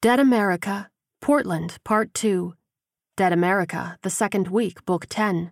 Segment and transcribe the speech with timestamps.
[0.00, 0.88] Dead America,
[1.20, 2.54] Portland, Part 2.
[3.16, 5.50] Dead America, the second week, Book 10.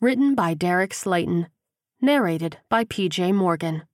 [0.00, 1.46] Written by Derek Slaton.
[2.00, 3.30] Narrated by P.J.
[3.30, 3.84] Morgan.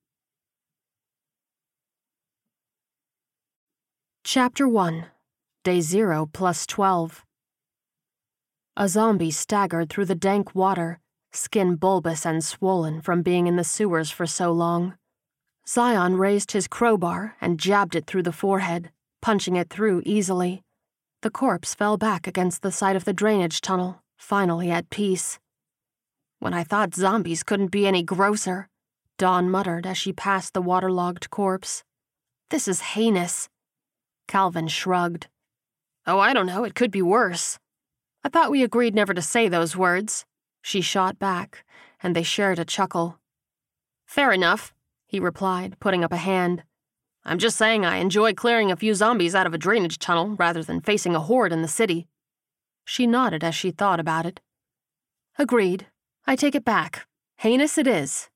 [4.24, 5.04] Chapter 1
[5.64, 7.22] Day 0 plus 12.
[8.78, 10.98] A zombie staggered through the dank water,
[11.34, 14.94] skin bulbous and swollen from being in the sewers for so long.
[15.68, 18.90] Zion raised his crowbar and jabbed it through the forehead,
[19.24, 20.60] punching it through easily.
[21.22, 25.38] The corpse fell back against the side of the drainage tunnel, finally at peace.
[26.40, 28.68] When I thought zombies couldn't be any grosser,
[29.16, 31.84] Dawn muttered as she passed the waterlogged corpse.
[32.50, 33.48] This is heinous.
[34.28, 35.28] Calvin shrugged.
[36.06, 37.58] Oh, I don't know, it could be worse.
[38.24, 40.26] I thought we agreed never to say those words.
[40.60, 41.64] She shot back,
[42.02, 43.18] and they shared a chuckle.
[44.04, 44.74] Fair enough,
[45.06, 46.62] he replied, putting up a hand.
[47.26, 50.62] I'm just saying I enjoy clearing a few zombies out of a drainage tunnel rather
[50.62, 52.06] than facing a horde in the city.
[52.84, 54.40] She nodded as she thought about it.
[55.38, 55.86] Agreed.
[56.26, 57.06] I take it back.
[57.38, 58.28] Heinous it is.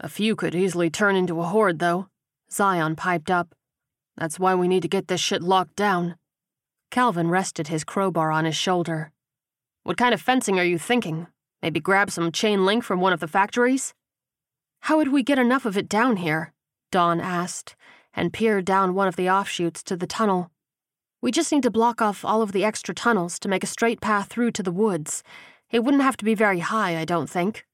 [0.00, 2.08] A few could easily turn into a horde, though,
[2.50, 3.54] Zion piped up.
[4.16, 6.16] That's why we need to get this shit locked down.
[6.90, 9.12] Calvin rested his crowbar on his shoulder.
[9.84, 11.28] What kind of fencing are you thinking?
[11.62, 13.94] Maybe grab some chain link from one of the factories?
[14.80, 16.52] How would we get enough of it down here?
[16.90, 17.74] Dawn asked,
[18.16, 20.50] and peered down one of the offshoots to the tunnel.
[21.20, 24.00] We just need to block off all of the extra tunnels to make a straight
[24.00, 25.22] path through to the woods.
[25.70, 27.64] It wouldn't have to be very high, I don't think.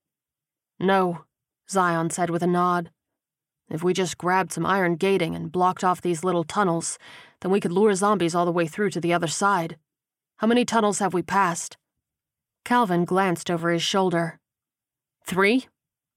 [0.79, 1.25] No,
[1.69, 2.91] Zion said with a nod.
[3.69, 6.99] If we just grabbed some iron gating and blocked off these little tunnels,
[7.41, 9.77] then we could lure zombies all the way through to the other side.
[10.39, 11.77] How many tunnels have we passed?
[12.65, 14.39] Calvin glanced over his shoulder.
[15.25, 15.67] Three?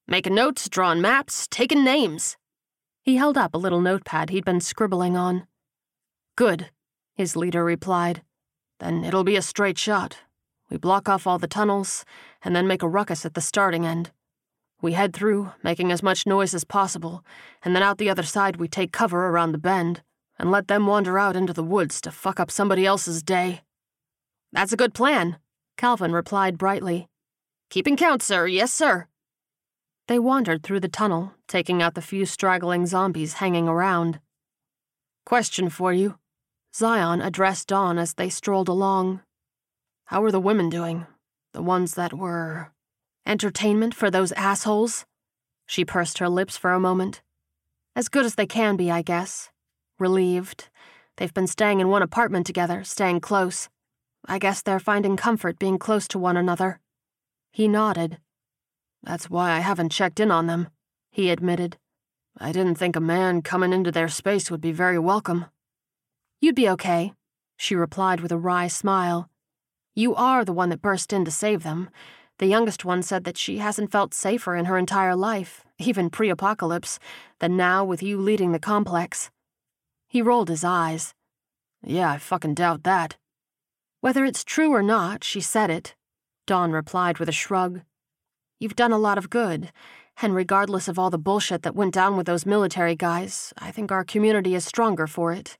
[0.08, 2.36] Making notes, drawing maps, taking names.
[3.04, 5.46] He held up a little notepad he'd been scribbling on.
[6.36, 6.70] Good,
[7.14, 8.22] his leader replied.
[8.80, 10.20] Then it'll be a straight shot.
[10.70, 12.06] We block off all the tunnels,
[12.42, 14.10] and then make a ruckus at the starting end.
[14.80, 17.22] We head through, making as much noise as possible,
[17.62, 20.02] and then out the other side we take cover around the bend,
[20.38, 23.60] and let them wander out into the woods to fuck up somebody else's day.
[24.50, 25.36] That's a good plan,
[25.76, 27.08] Calvin replied brightly.
[27.68, 29.08] Keeping count, sir, yes, sir.
[30.06, 34.20] They wandered through the tunnel, taking out the few straggling zombies hanging around.
[35.24, 36.18] Question for you.
[36.74, 39.22] Zion addressed Dawn as they strolled along.
[40.06, 41.06] How are the women doing?
[41.52, 42.72] The ones that were.
[43.24, 45.06] entertainment for those assholes?
[45.66, 47.22] She pursed her lips for a moment.
[47.96, 49.50] As good as they can be, I guess.
[49.98, 50.68] Relieved.
[51.16, 53.70] They've been staying in one apartment together, staying close.
[54.26, 56.80] I guess they're finding comfort being close to one another.
[57.52, 58.18] He nodded.
[59.04, 60.68] That's why I haven't checked in on them,
[61.10, 61.76] he admitted.
[62.38, 65.46] I didn't think a man coming into their space would be very welcome.
[66.40, 67.12] You'd be okay,
[67.56, 69.28] she replied with a wry smile.
[69.94, 71.90] You are the one that burst in to save them.
[72.38, 76.30] The youngest one said that she hasn't felt safer in her entire life, even pre
[76.30, 76.98] apocalypse,
[77.38, 79.30] than now with you leading the complex.
[80.08, 81.14] He rolled his eyes.
[81.82, 83.16] Yeah, I fucking doubt that.
[84.00, 85.94] Whether it's true or not, she said it.
[86.46, 87.82] Dawn replied with a shrug.
[88.60, 89.72] You've done a lot of good,
[90.22, 93.90] and regardless of all the bullshit that went down with those military guys, I think
[93.90, 95.58] our community is stronger for it.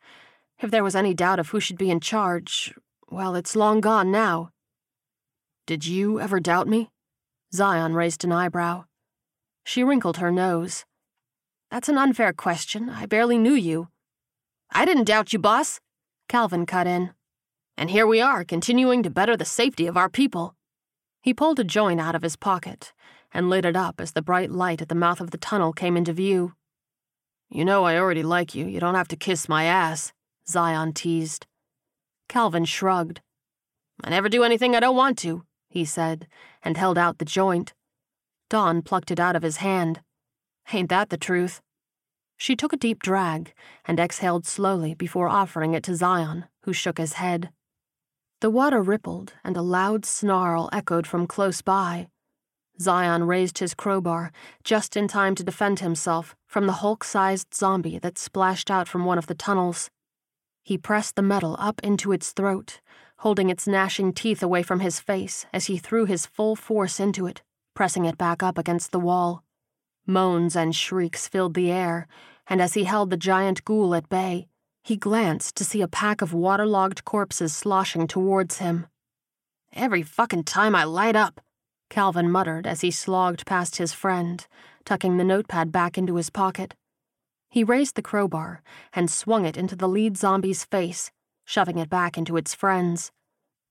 [0.60, 2.72] If there was any doubt of who should be in charge,
[3.10, 4.50] well, it's long gone now.
[5.66, 6.90] Did you ever doubt me?
[7.52, 8.84] Zion raised an eyebrow.
[9.64, 10.84] She wrinkled her nose.
[11.70, 12.88] That's an unfair question.
[12.88, 13.88] I barely knew you.
[14.72, 15.80] I didn't doubt you, boss,
[16.28, 17.10] Calvin cut in.
[17.76, 20.54] And here we are, continuing to better the safety of our people.
[21.24, 22.92] He pulled a joint out of his pocket
[23.32, 25.96] and lit it up as the bright light at the mouth of the tunnel came
[25.96, 26.52] into view.
[27.48, 28.66] You know I already like you.
[28.66, 30.12] You don't have to kiss my ass,
[30.46, 31.46] Zion teased.
[32.28, 33.22] Calvin shrugged.
[34.02, 36.26] I never do anything I don't want to, he said,
[36.62, 37.72] and held out the joint.
[38.50, 40.02] Dawn plucked it out of his hand.
[40.74, 41.62] Ain't that the truth?
[42.36, 43.54] She took a deep drag
[43.86, 47.48] and exhaled slowly before offering it to Zion, who shook his head.
[48.44, 52.08] The water rippled, and a loud snarl echoed from close by.
[52.78, 54.32] Zion raised his crowbar
[54.62, 59.06] just in time to defend himself from the Hulk sized zombie that splashed out from
[59.06, 59.88] one of the tunnels.
[60.62, 62.82] He pressed the metal up into its throat,
[63.20, 67.24] holding its gnashing teeth away from his face as he threw his full force into
[67.24, 67.40] it,
[67.72, 69.42] pressing it back up against the wall.
[70.06, 72.06] Moans and shrieks filled the air,
[72.46, 74.48] and as he held the giant ghoul at bay,
[74.84, 78.86] he glanced to see a pack of waterlogged corpses sloshing towards him.
[79.72, 81.40] Every fucking time I light up,
[81.88, 84.46] Calvin muttered as he slogged past his friend,
[84.84, 86.74] tucking the notepad back into his pocket.
[87.48, 91.10] He raised the crowbar and swung it into the lead zombie's face,
[91.46, 93.10] shoving it back into its friends.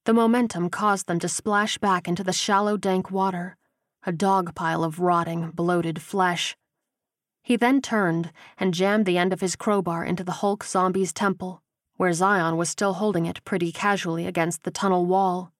[0.05, 3.55] The momentum caused them to splash back into the shallow, dank water,
[4.03, 6.57] a dog pile of rotting, bloated flesh.
[7.43, 11.61] He then turned and jammed the end of his crowbar into the Hulk zombie's temple,
[11.97, 15.51] where Zion was still holding it pretty casually against the tunnel wall.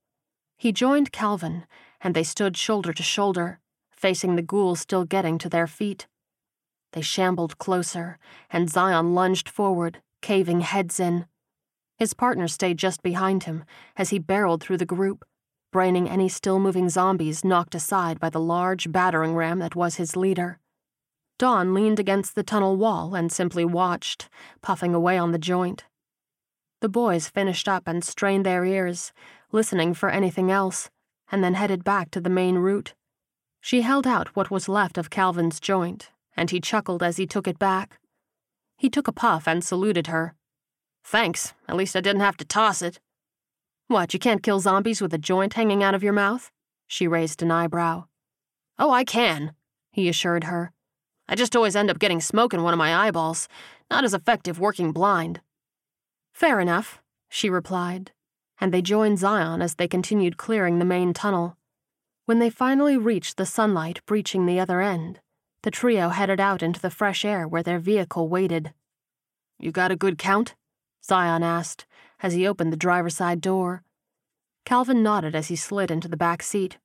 [0.56, 1.66] He joined Calvin,
[2.00, 3.60] and they stood shoulder to shoulder,
[3.92, 6.08] facing the ghouls still getting to their feet.
[6.94, 8.18] They shambled closer,
[8.50, 11.26] and Zion lunged forward, caving heads in.
[11.98, 13.66] His partner stayed just behind him
[13.98, 15.26] as he barreled through the group,
[15.72, 20.16] braining any still moving zombies knocked aside by the large battering ram that was his
[20.16, 20.60] leader.
[21.40, 24.30] Dawn leaned against the tunnel wall and simply watched,
[24.62, 25.86] puffing away on the joint.
[26.82, 29.14] The boys finished up and strained their ears,
[29.52, 30.90] listening for anything else,
[31.32, 32.94] and then headed back to the main route.
[33.62, 37.48] She held out what was left of Calvin's joint, and he chuckled as he took
[37.48, 38.00] it back.
[38.78, 40.36] He took a puff and saluted her.
[41.06, 43.00] Thanks, at least I didn't have to toss it.
[43.88, 46.52] What, you can't kill zombies with a joint hanging out of your mouth?
[46.88, 48.06] She raised an eyebrow.
[48.78, 49.54] Oh, I can,
[49.92, 50.73] he assured her.
[51.28, 53.48] I just always end up getting smoke in one of my eyeballs.
[53.90, 55.42] Not as effective working blind.
[56.34, 58.12] Fair enough, she replied,
[58.60, 61.58] and they joined Zion as they continued clearing the main tunnel.
[62.26, 65.20] When they finally reached the sunlight breaching the other end,
[65.62, 68.74] the trio headed out into the fresh air where their vehicle waited.
[69.60, 70.56] You got a good count?
[71.06, 71.86] Zion asked
[72.22, 73.84] as he opened the driver's side door.
[74.66, 76.78] Calvin nodded as he slid into the back seat.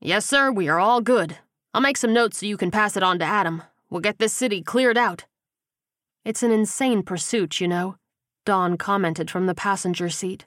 [0.00, 1.38] Yes, sir, we are all good.
[1.72, 3.62] I'll make some notes so you can pass it on to Adam.
[3.90, 5.26] We'll get this city cleared out.
[6.24, 7.96] It's an insane pursuit, you know,
[8.46, 10.46] Dawn commented from the passenger seat.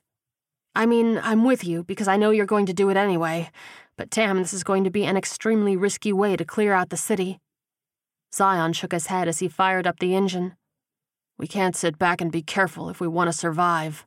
[0.74, 3.52] I mean, I'm with you because I know you're going to do it anyway,
[3.98, 6.98] but damn, this is going to be an extremely risky way to clear out the
[6.98, 7.40] city.
[8.34, 10.56] Zion shook his head as he fired up the engine.
[11.38, 14.06] We can't sit back and be careful if we want to survive.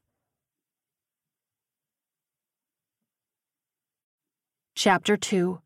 [4.75, 5.60] Chapter 2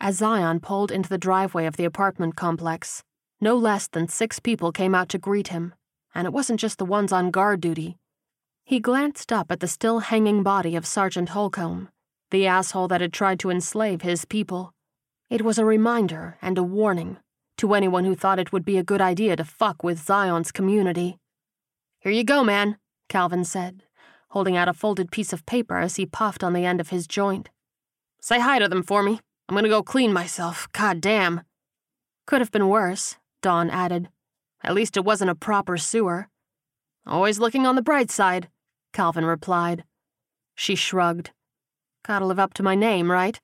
[0.00, 3.02] as Zion pulled into the driveway of the apartment complex,
[3.40, 5.74] no less than six people came out to greet him,
[6.14, 7.96] and it wasn't just the ones on guard duty.
[8.64, 11.88] He glanced up at the still hanging body of Sergeant Holcomb,
[12.30, 14.72] the asshole that had tried to enslave his people.
[15.30, 17.18] It was a reminder and a warning
[17.58, 21.18] to anyone who thought it would be a good idea to fuck with Zion's community.
[22.00, 22.78] Here you go, man,
[23.08, 23.82] Calvin said,
[24.30, 27.06] holding out a folded piece of paper as he puffed on the end of his
[27.06, 27.50] joint.
[28.20, 29.20] Say hi to them for me.
[29.48, 30.68] I'm gonna go clean myself.
[30.72, 31.40] God damn.
[32.26, 34.10] Could have been worse, Dawn added.
[34.62, 36.28] At least it wasn't a proper sewer.
[37.06, 38.50] Always looking on the bright side,
[38.92, 39.84] Calvin replied.
[40.54, 41.30] She shrugged.
[42.04, 43.40] Gotta live up to my name, right?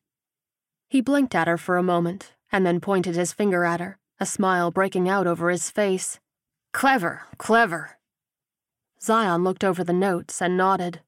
[0.91, 4.27] He blinked at her for a moment and then pointed his finger at her, a
[4.27, 6.21] smile breaking out over his face.
[6.75, 7.99] Clever, clever.
[9.01, 11.01] Zion looked over the notes and nodded.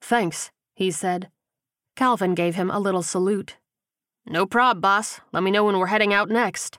[0.00, 1.30] Thanks, he said.
[1.96, 3.56] Calvin gave him a little salute
[4.26, 5.20] no prob, boss.
[5.32, 6.78] Let me know when we're heading out next.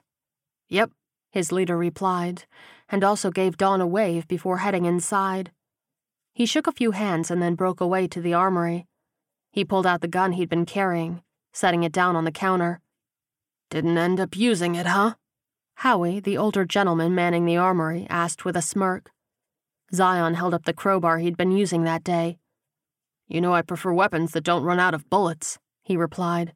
[0.68, 0.90] Yep,
[1.30, 2.44] his leader replied,
[2.88, 5.50] and also gave Dawn a wave before heading inside.
[6.32, 8.86] He shook a few hands and then broke away to the armory.
[9.52, 11.22] He pulled out the gun he'd been carrying,
[11.52, 12.80] setting it down on the counter.
[13.70, 15.14] Didn't end up using it, huh?
[15.76, 19.10] Howie, the older gentleman manning the armory, asked with a smirk.
[19.92, 22.38] Zion held up the crowbar he'd been using that day.
[23.28, 26.54] You know I prefer weapons that don't run out of bullets, he replied.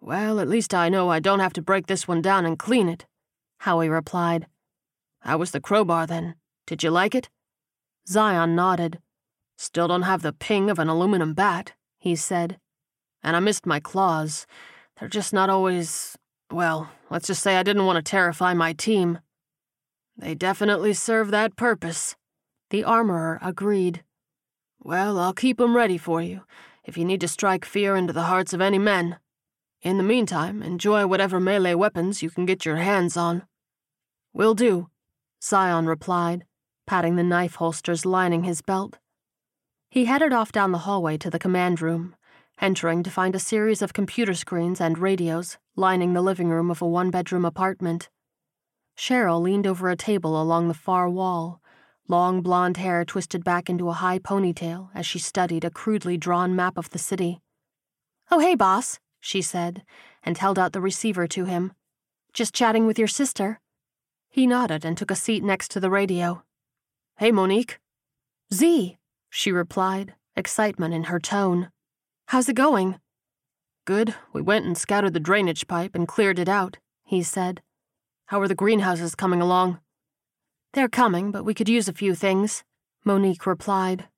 [0.00, 2.88] Well, at least I know I don't have to break this one down and clean
[2.88, 3.06] it,
[3.58, 4.46] Howie replied.
[5.20, 6.36] How was the crowbar then?
[6.66, 7.28] Did you like it?
[8.08, 9.00] Zion nodded.
[9.56, 12.58] Still don't have the ping of an aluminum bat, he said.
[13.22, 14.46] And I missed my claws.
[14.98, 16.16] They're just not always.
[16.50, 19.18] Well, let's just say I didn't want to terrify my team.
[20.16, 22.16] They definitely serve that purpose.
[22.70, 24.04] The armorer agreed.
[24.80, 26.44] Well, I'll keep 'em ready for you,
[26.84, 29.18] if you need to strike fear into the hearts of any men.
[29.82, 33.46] In the meantime, enjoy whatever melee weapons you can get your hands on.
[34.32, 34.90] Will do,
[35.42, 36.44] Zion replied,
[36.86, 38.98] patting the knife holsters lining his belt.
[39.88, 42.16] He headed off down the hallway to the command room,
[42.60, 46.82] entering to find a series of computer screens and radios lining the living room of
[46.82, 48.08] a one bedroom apartment.
[48.96, 51.62] Cheryl leaned over a table along the far wall,
[52.08, 56.56] long blonde hair twisted back into a high ponytail as she studied a crudely drawn
[56.56, 57.40] map of the city.
[58.30, 59.82] Oh, hey, boss, she said,
[60.22, 61.72] and held out the receiver to him.
[62.32, 63.60] Just chatting with your sister.
[64.28, 66.42] He nodded and took a seat next to the radio.
[67.16, 67.80] Hey, Monique.
[68.52, 68.98] Z,
[69.30, 71.70] she replied, excitement in her tone.
[72.26, 73.00] How's it going?
[73.84, 74.14] Good.
[74.32, 77.62] We went and scouted the drainage pipe and cleared it out, he said.
[78.26, 79.80] How are the greenhouses coming along?
[80.74, 82.62] They're coming, but we could use a few things,
[83.04, 84.08] Monique replied.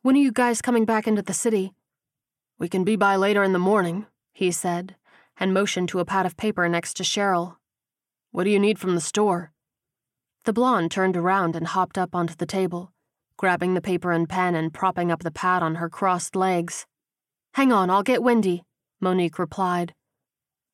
[0.00, 1.74] When are you guys coming back into the city?
[2.58, 4.96] We can be by later in the morning, he said,
[5.38, 7.56] and motioned to a pad of paper next to Cheryl.
[8.30, 9.52] What do you need from the store?
[10.44, 12.92] The blonde turned around and hopped up onto the table,
[13.36, 16.86] grabbing the paper and pen and propping up the pad on her crossed legs.
[17.54, 18.64] Hang on, I'll get Wendy,
[19.00, 19.94] Monique replied.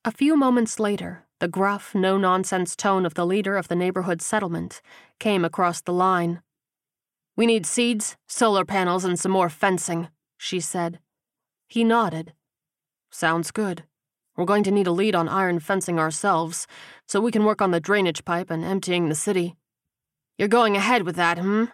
[0.05, 4.23] A few moments later, the gruff, no nonsense tone of the leader of the neighborhood
[4.23, 4.81] settlement
[5.19, 6.43] came across the line.
[7.37, 10.99] We need seeds, solar panels, and some more fencing, she said.
[11.69, 12.33] He nodded.
[13.11, 13.85] Sounds good.
[14.37, 16.67] We're going to need a lead on iron fencing ourselves,
[17.07, 19.57] so we can work on the drainage pipe and emptying the city.
[20.37, 21.65] You're going ahead with that, hmm?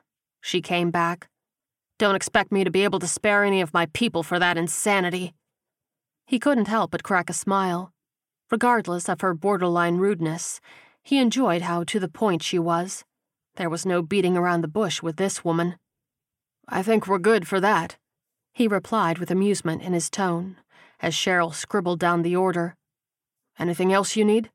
[0.40, 1.28] She came back.
[1.98, 5.34] Don't expect me to be able to spare any of my people for that insanity.
[6.26, 7.92] He couldn't help but crack a smile.
[8.50, 10.60] Regardless of her borderline rudeness,
[11.02, 13.04] he enjoyed how to the point she was.
[13.56, 15.76] There was no beating around the bush with this woman.
[16.66, 17.98] I think we're good for that,
[18.54, 20.56] he replied with amusement in his tone,
[21.04, 22.76] as Cheryl scribbled down the order.
[23.58, 24.50] Anything else you need?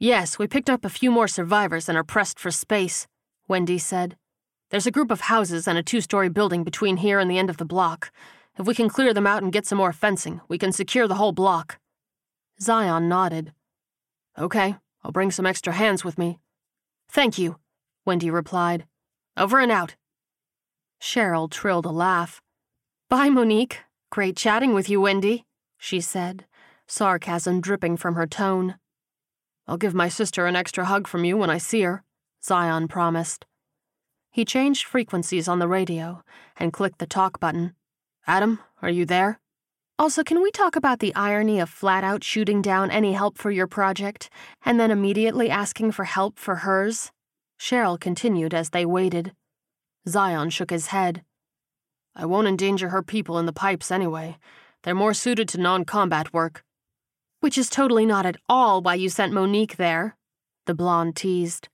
[0.00, 3.06] Yes, we picked up a few more survivors and are pressed for space,
[3.46, 4.16] Wendy said.
[4.70, 7.50] There's a group of houses and a two story building between here and the end
[7.50, 8.10] of the block.
[8.58, 11.14] If we can clear them out and get some more fencing, we can secure the
[11.14, 11.78] whole block.
[12.60, 13.52] Zion nodded.
[14.36, 14.74] Okay,
[15.04, 16.40] I'll bring some extra hands with me.
[17.08, 17.58] Thank you,
[18.04, 18.86] Wendy replied.
[19.36, 19.94] Over and out.
[21.00, 22.42] Cheryl trilled a laugh.
[23.08, 23.78] Bye, Monique.
[24.10, 25.44] Great chatting with you, Wendy,
[25.80, 26.44] she said,
[26.86, 28.76] sarcasm dripping from her tone.
[29.66, 32.04] I'll give my sister an extra hug from you when I see her,
[32.44, 33.46] Zion promised.
[34.30, 36.22] He changed frequencies on the radio
[36.58, 37.74] and clicked the talk button.
[38.26, 39.40] Adam, are you there?
[39.98, 43.50] Also, can we talk about the irony of flat out shooting down any help for
[43.50, 44.28] your project
[44.64, 47.10] and then immediately asking for help for hers?
[47.58, 49.32] Cheryl continued as they waited.
[50.06, 51.24] Zion shook his head.
[52.14, 54.36] I won't endanger her people in the pipes anyway.
[54.82, 56.64] They're more suited to non combat work.
[57.40, 60.16] Which is totally not at all why you sent Monique there,
[60.66, 61.68] the blonde teased.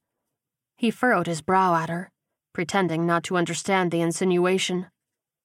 [0.76, 2.10] He furrowed his brow at her,
[2.52, 4.86] pretending not to understand the insinuation.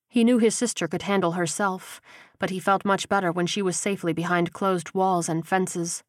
[0.07, 2.01] He knew his sister could handle herself,
[2.37, 6.03] but he felt much better when she was safely behind closed walls and fences.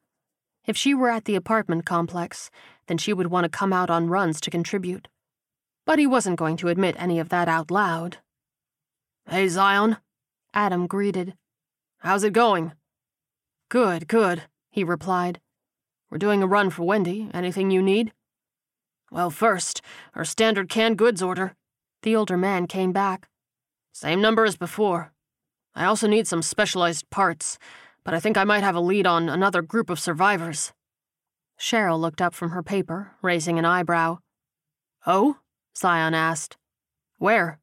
[0.65, 2.49] If she were at the apartment complex,
[2.87, 5.07] then she would want to come out on runs to contribute.
[5.85, 8.17] But he wasn't going to admit any of that out loud.
[9.29, 9.97] Hey, Zion,
[10.53, 11.35] Adam greeted.
[12.03, 12.73] How's it going?
[13.69, 15.39] Good, good, he replied.
[16.11, 17.29] We're doing a run for Wendy.
[17.33, 18.11] Anything you need?
[19.09, 19.81] Well, first,
[20.13, 21.55] our standard canned goods order.
[22.01, 23.29] The older man came back.
[23.93, 25.13] Same number as before.
[25.75, 27.57] I also need some specialized parts,
[28.03, 30.73] but I think I might have a lead on another group of survivors.
[31.57, 34.17] Cheryl looked up from her paper, raising an eyebrow.
[35.07, 35.37] Oh?
[35.77, 36.57] Zion asked.
[37.17, 37.61] Where?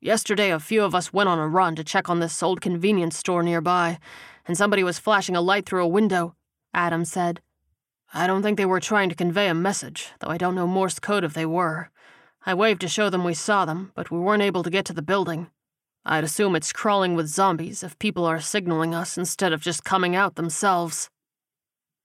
[0.00, 3.16] Yesterday, a few of us went on a run to check on this old convenience
[3.16, 3.98] store nearby,
[4.46, 6.36] and somebody was flashing a light through a window,
[6.72, 7.40] Adam said.
[8.14, 11.00] I don't think they were trying to convey a message, though I don't know Morse
[11.00, 11.90] code if they were.
[12.46, 14.92] I waved to show them we saw them, but we weren't able to get to
[14.92, 15.50] the building.
[16.06, 20.14] I'd assume it's crawling with zombies if people are signaling us instead of just coming
[20.14, 21.10] out themselves.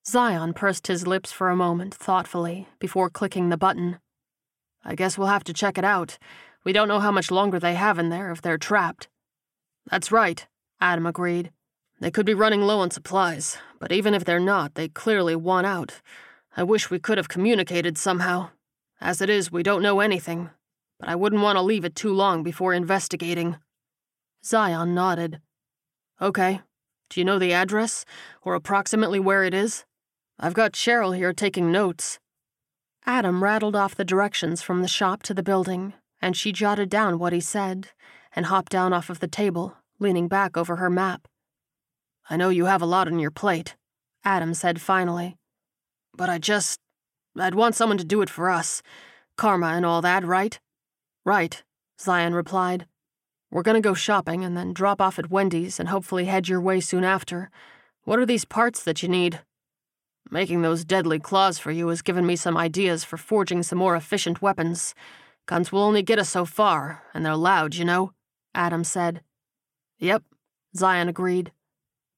[0.05, 3.99] Zion pursed his lips for a moment thoughtfully before clicking the button.
[4.83, 6.17] I guess we'll have to check it out.
[6.63, 9.09] We don't know how much longer they have in there if they're trapped.
[9.89, 10.45] That's right,
[10.79, 11.51] Adam agreed.
[11.99, 15.67] They could be running low on supplies, but even if they're not, they clearly want
[15.67, 16.01] out.
[16.55, 18.49] I wish we could have communicated somehow.
[19.01, 20.49] As it is, we don't know anything,
[20.99, 23.57] but I wouldn't want to leave it too long before investigating.
[24.45, 25.41] Zion nodded.
[26.21, 26.61] Okay.
[27.09, 28.05] Do you know the address,
[28.41, 29.85] or approximately where it is?
[30.39, 32.19] I've got Cheryl here taking notes.
[33.05, 35.93] Adam rattled off the directions from the shop to the building,
[36.23, 37.89] and she jotted down what he said
[38.33, 41.27] and hopped down off of the table, leaning back over her map.
[42.29, 43.75] I know you have a lot on your plate,
[44.23, 45.35] Adam said finally.
[46.15, 46.79] But I just.
[47.37, 48.81] I'd want someone to do it for us.
[49.35, 50.57] Karma and all that, right?
[51.25, 51.61] Right,
[51.99, 52.85] Zion replied.
[53.51, 56.79] We're gonna go shopping and then drop off at Wendy's and hopefully head your way
[56.79, 57.49] soon after.
[58.05, 59.41] What are these parts that you need?
[60.31, 63.97] Making those deadly claws for you has given me some ideas for forging some more
[63.97, 64.95] efficient weapons.
[65.45, 68.13] Guns will only get us so far, and they're loud, you know,
[68.55, 69.21] Adam said.
[69.99, 70.23] Yep,
[70.75, 71.51] Zion agreed.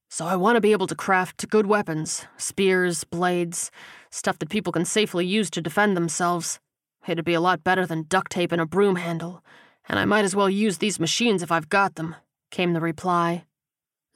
[0.09, 3.71] So I want to be able to craft good weapons spears, blades,
[4.11, 6.59] stuff that people can safely use to defend themselves.
[7.07, 9.43] It'd be a lot better than duct tape and a broom handle,
[9.89, 12.15] and I might as well use these machines if I've got them,
[12.51, 13.45] came the reply.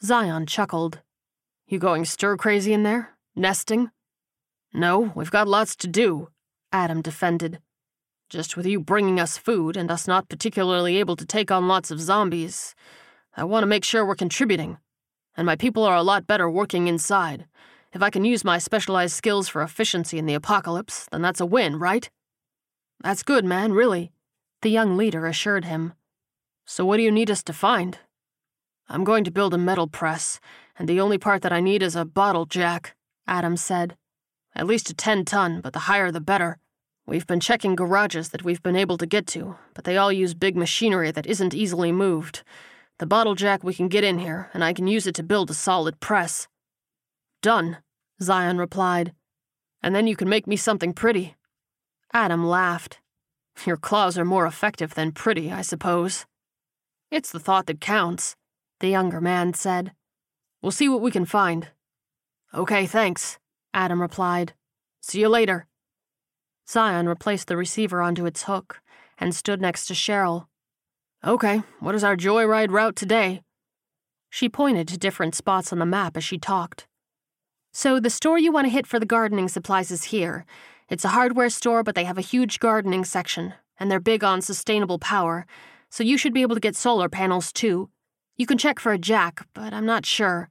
[0.01, 0.99] Zion chuckled.
[1.67, 3.17] You going stir crazy in there?
[3.35, 3.91] Nesting?
[4.73, 6.29] No, we've got lots to do,
[6.71, 7.59] Adam defended.
[8.29, 11.91] Just with you bringing us food and us not particularly able to take on lots
[11.91, 12.75] of zombies,
[13.35, 14.77] I want to make sure we're contributing
[15.39, 17.45] and my people are a lot better working inside.
[17.93, 21.45] If I can use my specialized skills for efficiency in the apocalypse, then that's a
[21.45, 22.09] win, right?
[23.01, 24.11] That's good, man, really,
[24.61, 25.93] the young leader assured him.
[26.65, 27.99] So, what do you need us to find?
[28.89, 30.41] I'm going to build a metal press,
[30.77, 32.95] and the only part that I need is a bottle jack,
[33.25, 33.95] Adam said.
[34.53, 36.57] At least a 10 ton, but the higher the better.
[37.09, 40.35] We've been checking garages that we've been able to get to, but they all use
[40.35, 42.43] big machinery that isn't easily moved.
[42.99, 45.49] The bottle jack we can get in here, and I can use it to build
[45.49, 46.47] a solid press.
[47.41, 47.77] Done,
[48.21, 49.13] Zion replied.
[49.81, 51.35] And then you can make me something pretty.
[52.13, 52.99] Adam laughed.
[53.65, 56.27] Your claws are more effective than pretty, I suppose.
[57.09, 58.35] It's the thought that counts,
[58.81, 59.93] the younger man said.
[60.61, 61.69] We'll see what we can find.
[62.53, 63.39] Okay, thanks,
[63.73, 64.53] Adam replied.
[65.01, 65.65] See you later.
[66.69, 68.81] Zion replaced the receiver onto its hook
[69.17, 70.45] and stood next to Cheryl,
[71.25, 73.41] Okay, what is our joyride route today?
[74.29, 76.87] She pointed to different spots on the map as she talked.
[77.73, 80.45] So, the store you want to hit for the gardening supplies is here.
[80.87, 84.41] It's a hardware store, but they have a huge gardening section, and they're big on
[84.41, 85.45] sustainable power,
[85.89, 87.89] so you should be able to get solar panels too.
[88.37, 90.49] You can check for a jack, but I'm not sure.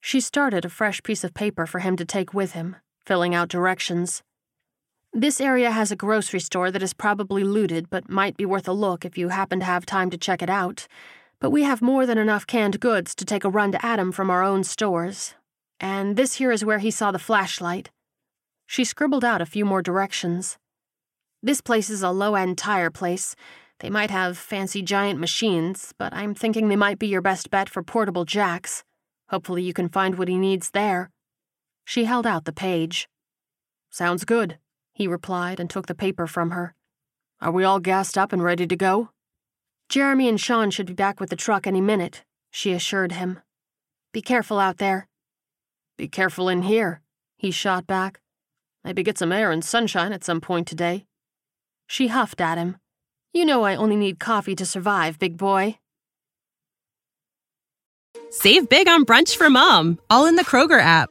[0.00, 3.48] She started a fresh piece of paper for him to take with him, filling out
[3.48, 4.22] directions.
[5.12, 8.72] This area has a grocery store that is probably looted but might be worth a
[8.72, 10.86] look if you happen to have time to check it out.
[11.40, 14.30] But we have more than enough canned goods to take a run to Adam from
[14.30, 15.34] our own stores.
[15.80, 17.90] And this here is where he saw the flashlight.
[18.66, 20.58] She scribbled out a few more directions.
[21.42, 23.34] This place is a low end tire place.
[23.80, 27.68] They might have fancy giant machines, but I'm thinking they might be your best bet
[27.68, 28.84] for portable jacks.
[29.30, 31.10] Hopefully, you can find what he needs there.
[31.84, 33.08] She held out the page.
[33.90, 34.58] Sounds good
[34.92, 36.74] he replied and took the paper from her.
[37.40, 39.10] Are we all gassed up and ready to go?
[39.88, 43.40] Jeremy and Sean should be back with the truck any minute, she assured him.
[44.12, 45.08] Be careful out there.
[45.96, 47.00] Be careful in here,
[47.36, 48.20] he shot back.
[48.84, 51.06] Maybe get some air and sunshine at some point today.
[51.86, 52.76] She huffed at him.
[53.32, 55.78] You know I only need coffee to survive, big boy.
[58.30, 61.10] Save big on brunch for mom, all in the Kroger app.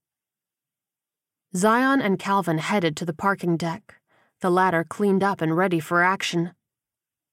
[1.53, 3.95] Zion and Calvin headed to the parking deck,
[4.39, 6.53] the latter cleaned up and ready for action.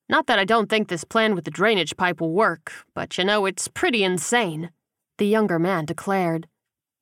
[0.09, 3.23] Not that I don't think this plan with the drainage pipe will work, but you
[3.23, 4.71] know, it's pretty insane,
[5.19, 6.49] the younger man declared.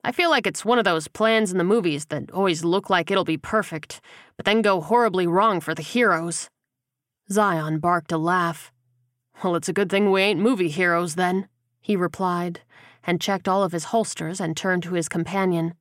[0.04, 3.10] I feel like it's one of those plans in the movies that always look like
[3.10, 4.02] it'll be perfect,
[4.36, 6.50] but then go horribly wrong for the heroes.
[7.30, 8.72] Zion barked a laugh.
[9.42, 11.48] Well, it's a good thing we ain't movie heroes then,
[11.80, 12.60] he replied,
[13.04, 15.74] and checked all of his holsters and turned to his companion.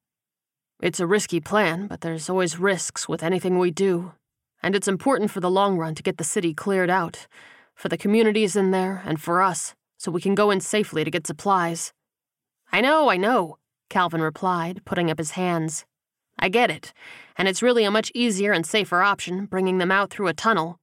[0.81, 4.13] It's a risky plan, but there's always risks with anything we do.
[4.61, 7.27] And it's important for the long run to get the city cleared out,
[7.75, 11.11] for the communities in there and for us, so we can go in safely to
[11.11, 11.93] get supplies.
[12.71, 13.57] I know, I know,
[13.89, 15.85] Calvin replied, putting up his hands.
[16.37, 16.93] I get it,
[17.37, 20.79] and it's really a much easier and safer option bringing them out through a tunnel.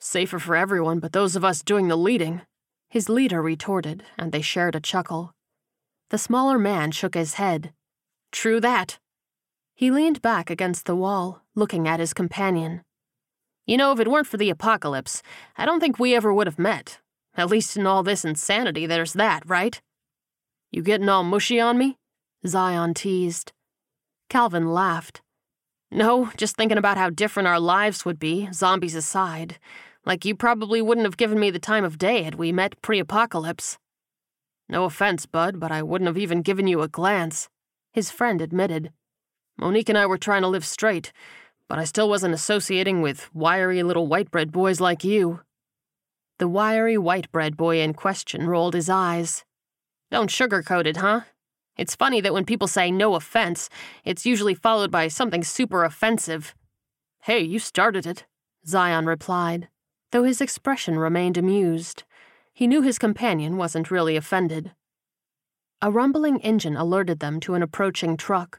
[0.00, 2.42] Safer for everyone but those of us doing the leading,
[2.88, 5.32] his leader retorted, and they shared a chuckle.
[6.08, 7.72] The smaller man shook his head.
[8.32, 8.98] True that.
[9.80, 12.82] He leaned back against the wall, looking at his companion.
[13.66, 15.22] You know, if it weren't for the apocalypse,
[15.56, 16.98] I don't think we ever would have met.
[17.34, 19.80] At least in all this insanity, there's that, right?
[20.70, 21.96] You getting all mushy on me?
[22.46, 23.52] Zion teased.
[24.28, 25.22] Calvin laughed.
[25.90, 29.58] No, just thinking about how different our lives would be, zombies aside.
[30.04, 32.98] Like you probably wouldn't have given me the time of day had we met pre
[32.98, 33.78] apocalypse.
[34.68, 37.48] No offense, Bud, but I wouldn't have even given you a glance,
[37.94, 38.92] his friend admitted.
[39.60, 41.12] Monique and I were trying to live straight,
[41.68, 45.40] but I still wasn't associating with wiry little white bread boys like you.
[46.38, 49.44] The wiry white bread boy in question rolled his eyes.
[50.10, 51.20] Don't sugarcoat it, huh?
[51.76, 53.68] It's funny that when people say no offense,
[54.02, 56.54] it's usually followed by something super offensive.
[57.24, 58.24] Hey, you started it,
[58.66, 59.68] Zion replied,
[60.10, 62.04] though his expression remained amused.
[62.54, 64.72] He knew his companion wasn't really offended.
[65.82, 68.58] A rumbling engine alerted them to an approaching truck.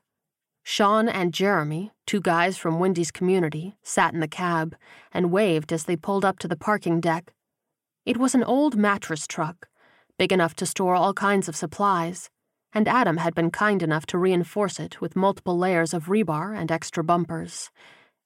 [0.64, 4.76] Sean and Jeremy, two guys from Wendy's community, sat in the cab
[5.12, 7.34] and waved as they pulled up to the parking deck.
[8.06, 9.68] It was an old mattress truck,
[10.18, 12.30] big enough to store all kinds of supplies
[12.74, 16.72] and Adam had been kind enough to reinforce it with multiple layers of rebar and
[16.72, 17.70] extra bumpers.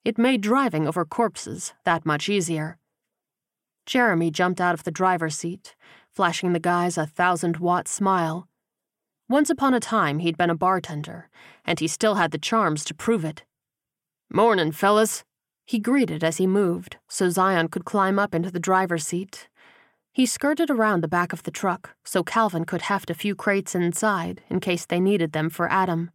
[0.04, 2.78] It made driving over corpses that much easier.
[3.86, 5.74] Jeremy jumped out of the driver's seat,
[6.12, 8.48] flashing the guys a thousand watt smile.
[9.28, 11.28] Once upon a time, he'd been a bartender,
[11.64, 13.44] and he still had the charms to prove it.
[14.30, 15.24] Mornin', fellas,
[15.64, 19.48] he greeted as he moved, so Zion could climb up into the driver's seat
[20.16, 23.74] he skirted around the back of the truck so Calvin could heft a few crates
[23.74, 26.10] inside in case they needed them for Adam.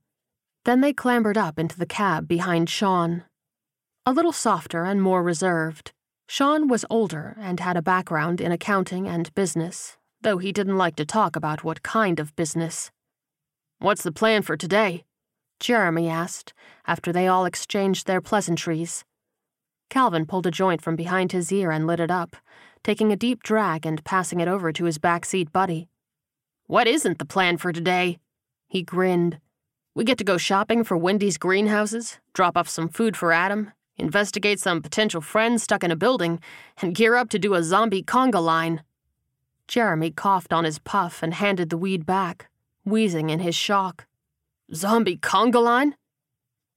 [0.66, 3.26] Then they clambered up into the cab behind Sean.
[4.08, 5.92] A little softer and more reserved,
[6.28, 10.96] Sean was older and had a background in accounting and business, though he didn't like
[10.96, 12.90] to talk about what kind of business.
[13.82, 15.06] What's the plan for today?
[15.60, 16.54] Jeremy asked,
[16.86, 19.04] after they all exchanged their pleasantries.
[19.90, 22.36] Calvin pulled a joint from behind his ear and lit it up,
[22.84, 25.88] taking a deep drag and passing it over to his backseat buddy.
[26.68, 28.20] What isn't the plan for today?
[28.68, 29.40] He grinned.
[29.96, 34.60] We get to go shopping for Wendy's greenhouses, drop off some food for Adam, investigate
[34.60, 36.40] some potential friends stuck in a building,
[36.84, 38.84] and gear up to do a zombie conga line.
[39.68, 42.51] Jeremy coughed on his puff and handed the weed back,
[42.86, 44.08] wheezing in his shock.
[44.74, 45.96] Zombie conga line?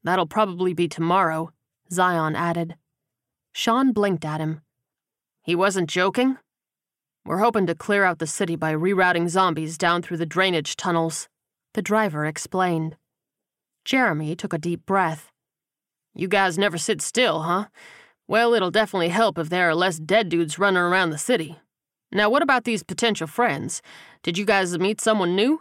[0.02, 1.50] That'll probably be tomorrow,
[1.90, 2.76] Zion added.
[3.52, 4.60] Sean blinked at him,
[5.44, 6.38] he wasn't joking?
[7.26, 11.28] We're hoping to clear out the city by rerouting zombies down through the drainage tunnels,
[11.74, 12.96] the driver explained.
[13.84, 15.30] Jeremy took a deep breath.
[16.14, 17.66] You guys never sit still, huh?
[18.26, 21.58] Well, it'll definitely help if there are less dead dudes running around the city.
[22.10, 23.82] Now, what about these potential friends?
[24.22, 25.60] Did you guys meet someone new?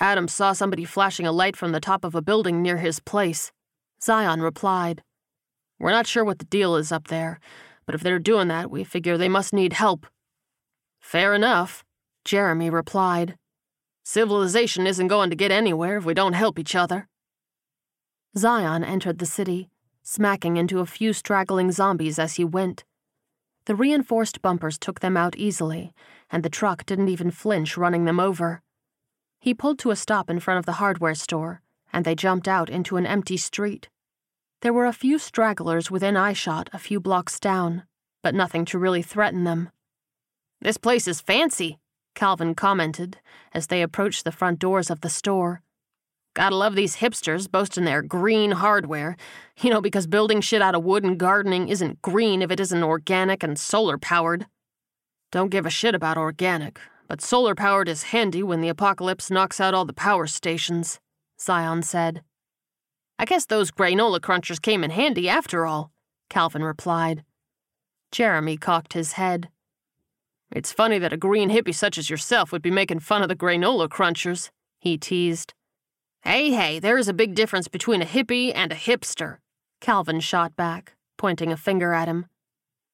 [0.00, 3.52] Adam saw somebody flashing a light from the top of a building near his place.
[4.02, 5.02] Zion replied.
[5.78, 7.38] We're not sure what the deal is up there,
[7.84, 10.06] but if they're doing that, we figure they must need help.
[11.00, 11.84] Fair enough,
[12.24, 13.36] Jeremy replied.
[14.02, 17.06] Civilization isn't going to get anywhere if we don't help each other.
[18.36, 19.68] Zion entered the city,
[20.02, 22.84] smacking into a few straggling zombies as he went.
[23.66, 25.92] The reinforced bumpers took them out easily,
[26.30, 28.62] and the truck didn't even flinch running them over.
[29.40, 32.68] He pulled to a stop in front of the hardware store, and they jumped out
[32.68, 33.88] into an empty street.
[34.60, 37.84] There were a few stragglers within eyeshot a few blocks down,
[38.22, 39.70] but nothing to really threaten them.
[40.60, 41.78] This place is fancy,
[42.14, 43.18] Calvin commented
[43.54, 45.62] as they approached the front doors of the store.
[46.34, 49.16] Gotta love these hipsters boasting their green hardware,
[49.62, 52.82] you know, because building shit out of wood and gardening isn't green if it isn't
[52.82, 54.46] organic and solar powered.
[55.32, 56.78] Don't give a shit about organic,
[57.10, 61.00] but solar powered is handy when the apocalypse knocks out all the power stations,
[61.40, 62.22] Zion said.
[63.18, 65.90] I guess those granola crunchers came in handy after all,
[66.28, 67.24] Calvin replied.
[68.12, 69.48] Jeremy cocked his head.
[70.52, 73.34] It's funny that a green hippie such as yourself would be making fun of the
[73.34, 75.52] granola crunchers, he teased.
[76.22, 79.38] Hey, hey, there is a big difference between a hippie and a hipster,
[79.80, 82.26] Calvin shot back, pointing a finger at him.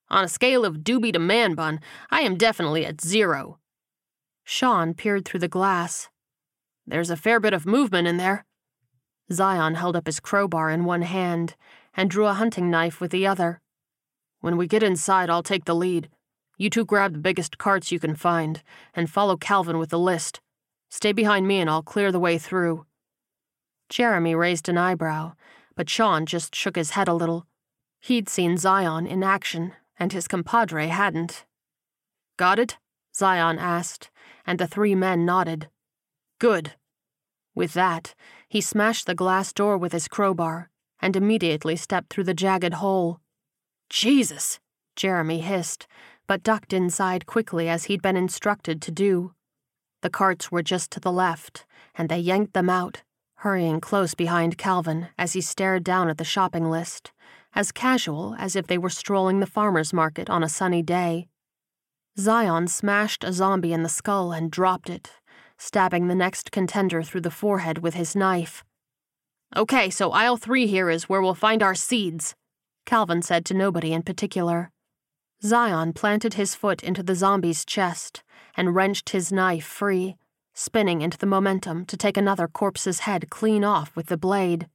[0.08, 3.58] On a scale of doobie to man bun, I am definitely at zero.
[4.48, 6.08] Sean peered through the glass.
[6.86, 8.44] There's a fair bit of movement in there.
[9.32, 11.56] Zion held up his crowbar in one hand
[11.96, 13.60] and drew a hunting knife with the other.
[14.40, 16.08] When we get inside, I'll take the lead.
[16.56, 18.62] You two grab the biggest carts you can find
[18.94, 20.40] and follow Calvin with the list.
[20.90, 22.86] Stay behind me and I'll clear the way through.
[23.88, 25.32] Jeremy raised an eyebrow,
[25.74, 27.46] but Sean just shook his head a little.
[27.98, 31.44] He'd seen Zion in action, and his compadre hadn't.
[32.36, 32.78] Got it?
[33.12, 34.10] Zion asked,
[34.46, 35.68] and the three men nodded.
[36.38, 36.74] Good.
[37.54, 38.14] With that,
[38.48, 43.20] he smashed the glass door with his crowbar and immediately stepped through the jagged hole.
[43.90, 44.60] Jesus!
[44.94, 45.86] Jeremy hissed,
[46.26, 49.32] but ducked inside quickly as he'd been instructed to do.
[50.02, 53.02] The carts were just to the left, and they yanked them out,
[53.36, 57.12] hurrying close behind Calvin as he stared down at the shopping list,
[57.54, 61.28] as casual as if they were strolling the farmer's market on a sunny day.
[62.18, 65.12] Zion smashed a zombie in the skull and dropped it,
[65.58, 68.64] stabbing the next contender through the forehead with his knife.
[69.54, 72.34] Okay, so aisle three here is where we'll find our seeds,
[72.86, 74.70] Calvin said to nobody in particular.
[75.42, 78.22] Zion planted his foot into the zombie's chest
[78.56, 80.16] and wrenched his knife free,
[80.54, 84.68] spinning into the momentum to take another corpse's head clean off with the blade.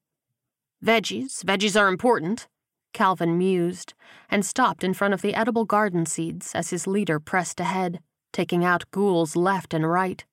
[0.83, 2.47] Veggies, veggies are important,
[2.93, 3.93] Calvin mused,
[4.29, 7.99] and stopped in front of the edible garden seeds as his leader pressed ahead,
[8.33, 10.25] taking out ghouls left and right.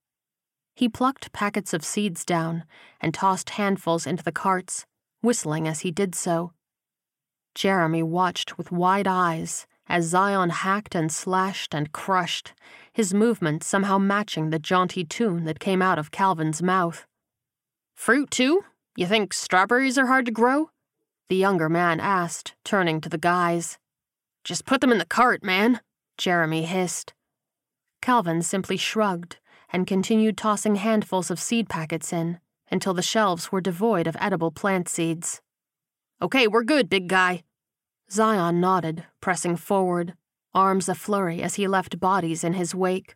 [0.74, 2.64] He plucked packets of seeds down
[3.00, 4.86] and tossed handfuls into the carts,
[5.20, 6.52] whistling as he did so.
[7.54, 12.52] Jeremy watched with wide eyes as Zion hacked and slashed and crushed,
[12.92, 17.06] his movements somehow matching the jaunty tune that came out of Calvin's mouth.
[17.94, 18.64] Fruit, too?
[18.96, 20.70] You think strawberries are hard to grow?
[21.28, 23.78] The younger man asked, turning to the guys.
[24.44, 25.80] Just put them in the cart, man,
[26.16, 27.12] Jeremy hissed.
[28.00, 29.36] Calvin simply shrugged
[29.70, 34.50] and continued tossing handfuls of seed packets in until the shelves were devoid of edible
[34.50, 35.42] plant seeds.
[36.22, 37.42] Okay, we're good, big guy.
[38.10, 40.14] Zion nodded, pressing forward,
[40.54, 43.14] arms a flurry as he left bodies in his wake.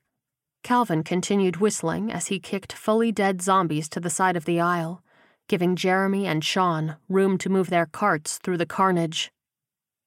[0.63, 5.03] Calvin continued whistling as he kicked fully dead zombies to the side of the aisle,
[5.49, 9.31] giving Jeremy and Sean room to move their carts through the carnage.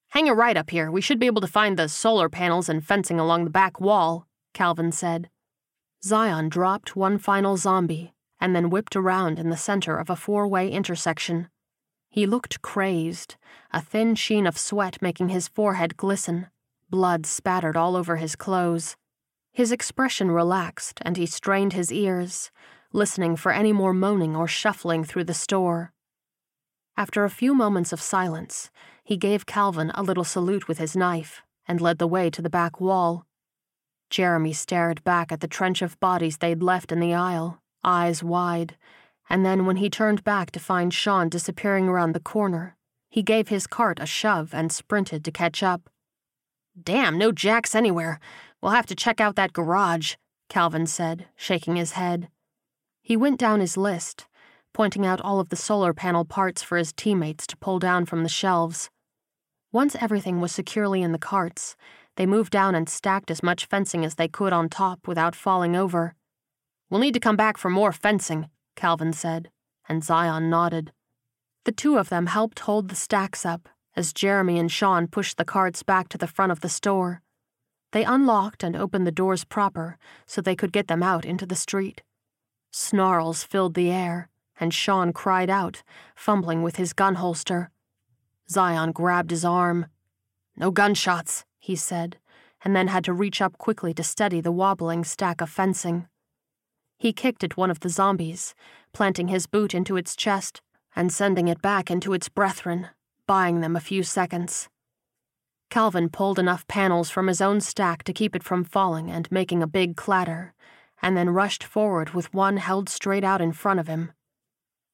[0.09, 0.89] Hang a right up here.
[0.89, 4.27] We should be able to find the solar panels and fencing along the back wall,
[4.53, 5.29] Calvin said.
[6.03, 10.47] Zion dropped one final zombie and then whipped around in the center of a four
[10.47, 11.49] way intersection.
[12.09, 13.35] He looked crazed,
[13.71, 16.47] a thin sheen of sweat making his forehead glisten,
[16.89, 18.95] blood spattered all over his clothes.
[19.51, 22.51] His expression relaxed and he strained his ears,
[22.95, 25.91] listening for any more moaning or shuffling through the store.
[26.97, 28.71] After a few moments of silence,
[29.03, 32.49] he gave Calvin a little salute with his knife and led the way to the
[32.49, 33.25] back wall.
[34.09, 38.77] Jeremy stared back at the trench of bodies they'd left in the aisle, eyes wide,
[39.29, 42.77] and then when he turned back to find Sean disappearing around the corner,
[43.09, 45.89] he gave his cart a shove and sprinted to catch up.
[46.81, 48.19] Damn, no jacks anywhere.
[48.61, 50.15] We'll have to check out that garage,
[50.49, 52.29] Calvin said, shaking his head.
[53.05, 54.25] He went down his list,
[54.73, 58.23] pointing out all of the solar panel parts for his teammates to pull down from
[58.23, 58.89] the shelves.
[59.71, 61.75] Once everything was securely in the carts,
[62.15, 65.75] they moved down and stacked as much fencing as they could on top without falling
[65.75, 66.15] over.
[66.89, 69.51] We'll need to come back for more fencing, Calvin said,
[69.87, 70.91] and Zion nodded.
[71.65, 75.45] The two of them helped hold the stacks up as Jeremy and Sean pushed the
[75.45, 77.21] carts back to the front of the store.
[77.91, 81.55] They unlocked and opened the doors proper so they could get them out into the
[81.55, 82.01] street.
[82.77, 84.27] Snarls filled the air,
[84.59, 85.81] and Sean cried out,
[86.13, 87.71] fumbling with his gun holster.
[88.49, 89.85] Zion grabbed his arm.
[90.57, 92.17] No gunshots, he said,
[92.65, 96.09] and then had to reach up quickly to steady the wobbling stack of fencing.
[96.97, 98.53] He kicked at one of the zombies,
[98.91, 100.61] planting his boot into its chest
[100.97, 102.89] and sending it back into its brethren,
[103.25, 104.67] buying them a few seconds.
[105.69, 109.63] Calvin pulled enough panels from his own stack to keep it from falling and making
[109.63, 110.53] a big clatter,
[111.05, 114.11] and then rushed forward with one held straight out in front of him.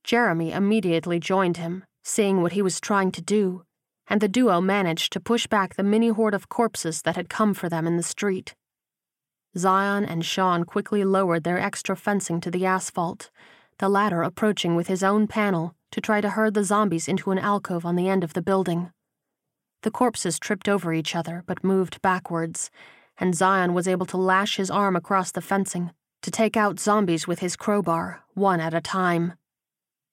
[0.03, 3.63] Jeremy immediately joined him, seeing what he was trying to do,
[4.07, 7.53] and the duo managed to push back the mini horde of corpses that had come
[7.53, 8.55] for them in the street.
[9.57, 13.31] Zion and Sean quickly lowered their extra fencing to the asphalt,
[13.79, 17.39] the latter approaching with his own panel to try to herd the zombies into an
[17.39, 18.91] alcove on the end of the building.
[19.83, 22.69] The corpses tripped over each other but moved backwards,
[23.17, 27.27] and Zion was able to lash his arm across the fencing to take out zombies
[27.27, 29.33] with his crowbar, one at a time.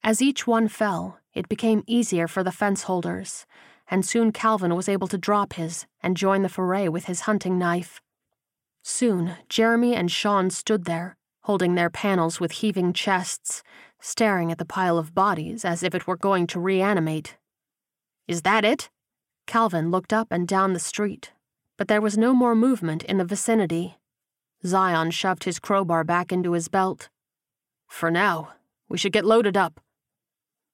[0.02, 3.46] As each one fell, it became easier for the fence holders,
[3.90, 7.58] and soon Calvin was able to drop his and join the foray with his hunting
[7.58, 8.00] knife.
[8.82, 13.62] Soon, Jeremy and Sean stood there, holding their panels with heaving chests,
[14.00, 17.36] staring at the pile of bodies as if it were going to reanimate.
[18.26, 18.88] Is that it?
[19.46, 21.32] Calvin looked up and down the street,
[21.76, 23.97] but there was no more movement in the vicinity.
[24.66, 27.08] Zion shoved his crowbar back into his belt.
[27.86, 28.54] For now,
[28.88, 29.80] we should get loaded up.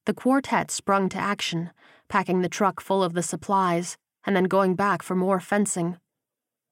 [0.05, 1.71] The quartet sprung to action,
[2.07, 5.97] packing the truck full of the supplies and then going back for more fencing.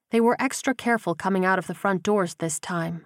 [0.09, 3.05] They were extra careful coming out of the front doors this time,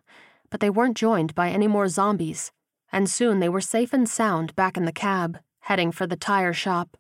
[0.50, 2.52] but they weren't joined by any more zombies,
[2.92, 6.54] and soon they were safe and sound back in the cab, heading for the tire
[6.54, 6.96] shop.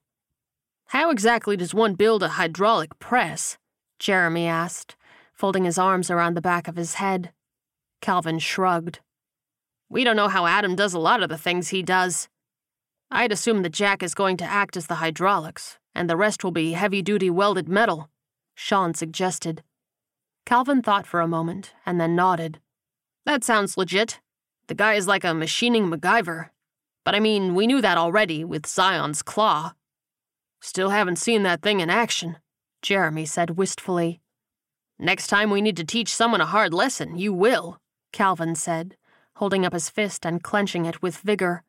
[0.87, 3.57] How exactly does one build a hydraulic press?
[3.99, 4.95] Jeremy asked,
[5.37, 7.31] folding his arms around the back of his head.
[8.01, 8.99] Calvin shrugged.
[9.89, 12.27] We don't know how Adam does a lot of the things he does.
[13.09, 16.51] I'd assume that Jack is going to act as the hydraulics, and the rest will
[16.51, 18.09] be heavy duty welded metal,
[18.55, 19.63] Sean suggested.
[20.45, 22.59] Calvin thought for a moment and then nodded.
[23.25, 24.19] That sounds legit.
[24.67, 26.49] The guy is like a machining MacGyver.
[27.05, 29.73] But I mean, we knew that already with Zion's claw.
[30.61, 32.37] Still haven't seen that thing in action,
[32.81, 34.19] Jeremy said wistfully.
[34.99, 37.77] Next time we need to teach someone a hard lesson, you will,
[38.11, 38.95] Calvin said,
[39.35, 41.63] holding up his fist and clenching it with vigor.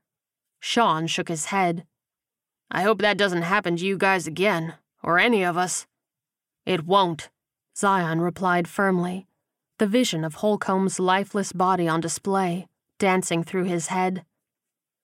[0.60, 1.84] Sean shook his head.
[2.70, 5.86] I hope that doesn't happen to you guys again, or any of us.
[6.64, 7.28] It won't,
[7.76, 9.26] Zion replied firmly,
[9.78, 12.66] the vision of Holcomb's lifeless body on display,
[12.98, 14.24] dancing through his head.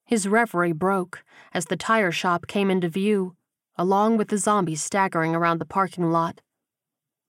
[0.05, 3.37] His reverie broke as the tire shop came into view,
[3.77, 6.41] along with the zombies staggering around the parking lot.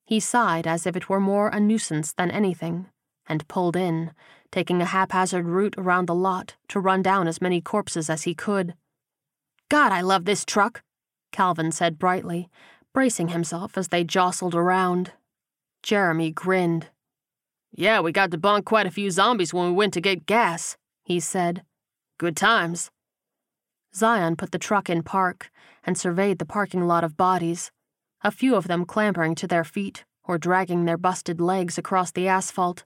[0.05, 2.87] He sighed as if it were more a nuisance than anything,
[3.27, 4.11] and pulled in,
[4.51, 8.35] taking a haphazard route around the lot to run down as many corpses as he
[8.35, 8.75] could.
[9.69, 10.83] God, I love this truck,
[11.31, 12.49] Calvin said brightly,
[12.93, 15.11] bracing himself as they jostled around.
[15.81, 16.87] Jeremy grinned.
[17.73, 20.77] Yeah, we got to bonk quite a few zombies when we went to get gas,
[21.03, 21.63] he said.
[22.17, 22.89] Good times.
[23.93, 25.49] Zion put the truck in park
[25.83, 27.71] and surveyed the parking lot of bodies,
[28.25, 32.27] a few of them clambering to their feet or dragging their busted legs across the
[32.27, 32.83] asphalt.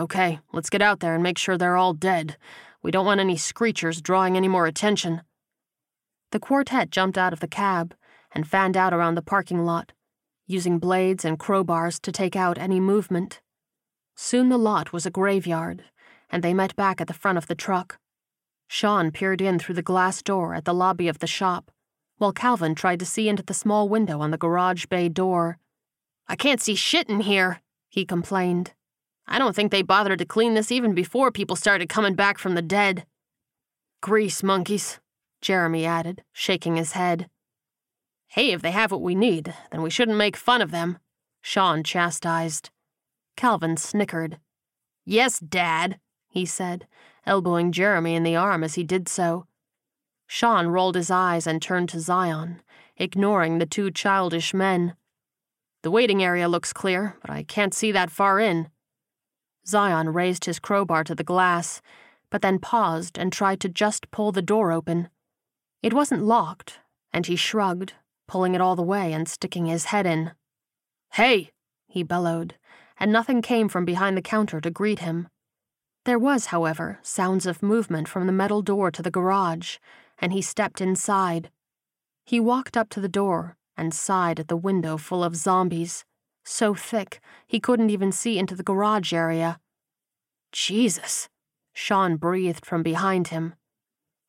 [0.00, 2.36] Okay, let's get out there and make sure they're all dead.
[2.82, 5.22] We don't want any screechers drawing any more attention.
[6.32, 7.94] The quartet jumped out of the cab
[8.32, 9.92] and fanned out around the parking lot,
[10.48, 13.40] using blades and crowbars to take out any movement.
[14.16, 15.84] Soon the lot was a graveyard,
[16.30, 17.96] and they met back at the front of the truck.
[18.66, 21.70] Sean peered in through the glass door at the lobby of the shop,
[22.22, 25.58] while Calvin tried to see into the small window on the garage bay door.
[26.28, 28.74] I can't see shit in here, he complained.
[29.26, 32.54] I don't think they bothered to clean this even before people started coming back from
[32.54, 33.06] the dead.
[34.00, 35.00] Grease monkeys,
[35.40, 37.28] Jeremy added, shaking his head.
[38.28, 40.98] Hey, if they have what we need, then we shouldn't make fun of them,
[41.40, 42.70] Sean chastised.
[43.36, 44.38] Calvin snickered.
[45.04, 46.86] Yes, Dad, he said,
[47.26, 49.46] elbowing Jeremy in the arm as he did so.
[50.34, 52.62] Sean rolled his eyes and turned to Zion,
[52.96, 54.96] ignoring the two childish men.
[55.82, 58.70] The waiting area looks clear, but I can't see that far in.
[59.66, 61.82] Zion raised his crowbar to the glass,
[62.30, 65.10] but then paused and tried to just pull the door open.
[65.82, 66.78] It wasn't locked,
[67.12, 67.92] and he shrugged,
[68.26, 70.32] pulling it all the way and sticking his head in.
[71.12, 71.50] Hey!
[71.88, 72.54] he bellowed,
[72.98, 75.28] and nothing came from behind the counter to greet him.
[76.04, 79.76] There was, however, sounds of movement from the metal door to the garage,
[80.18, 81.50] and he stepped inside.
[82.24, 86.04] He walked up to the door and sighed at the window full of zombies,
[86.44, 89.60] so thick he couldn't even see into the garage area.
[90.50, 91.28] Jesus,
[91.72, 93.54] Sean breathed from behind him.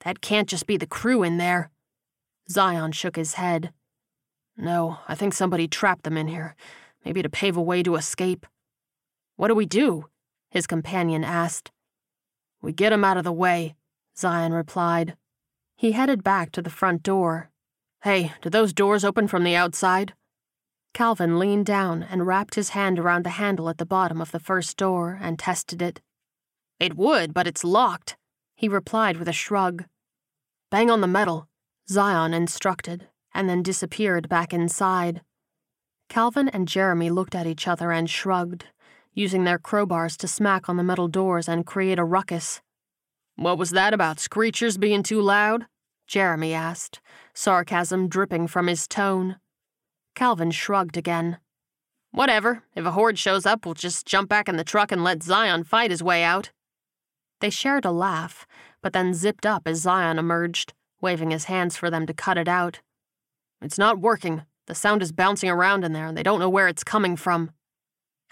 [0.01, 1.71] That can't just be the crew in there.
[2.49, 3.73] Zion shook his head.
[4.55, 6.55] No, I think somebody trapped them in here,
[7.03, 8.45] maybe to pave a way to escape.
[9.37, 10.05] What do we do?
[10.53, 11.71] His companion asked.
[12.61, 13.75] We get 'em out of the way,
[14.15, 15.17] Zion replied.
[15.75, 17.49] He headed back to the front door.
[18.03, 20.13] Hey, do those doors open from the outside?
[20.93, 24.39] Calvin leaned down and wrapped his hand around the handle at the bottom of the
[24.39, 26.01] first door and tested it.
[26.79, 28.15] It would, but it's locked,
[28.55, 29.85] he replied with a shrug.
[30.69, 31.49] Bang on the metal,
[31.89, 35.23] Zion instructed and then disappeared back inside.
[36.09, 38.67] Calvin and Jeremy looked at each other and shrugged,
[39.13, 42.61] using their crowbars to smack on the metal doors and create a ruckus.
[43.35, 45.65] What was that about screechers being too loud?
[46.07, 46.99] Jeremy asked,
[47.33, 49.37] sarcasm dripping from his tone.
[50.15, 51.37] Calvin shrugged again.
[52.11, 52.63] Whatever.
[52.75, 55.63] If a horde shows up, we'll just jump back in the truck and let Zion
[55.63, 56.51] fight his way out.
[57.39, 58.45] They shared a laugh,
[58.81, 62.47] but then zipped up as Zion emerged, waving his hands for them to cut it
[62.47, 62.81] out.
[63.61, 64.43] It's not working.
[64.67, 67.51] The sound is bouncing around in there, and they don't know where it's coming from.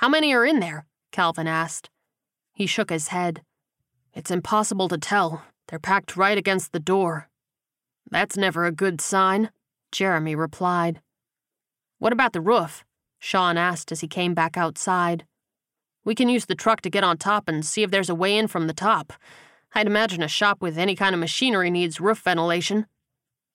[0.01, 0.87] How many are in there?
[1.11, 1.91] Calvin asked.
[2.53, 3.43] He shook his head.
[4.15, 5.43] It's impossible to tell.
[5.67, 7.29] They're packed right against the door.
[8.09, 9.51] That's never a good sign,
[9.91, 11.01] Jeremy replied.
[11.99, 12.83] What about the roof?
[13.19, 15.27] Sean asked as he came back outside.
[16.03, 18.35] We can use the truck to get on top and see if there's a way
[18.35, 19.13] in from the top.
[19.75, 22.87] I'd imagine a shop with any kind of machinery needs roof ventilation.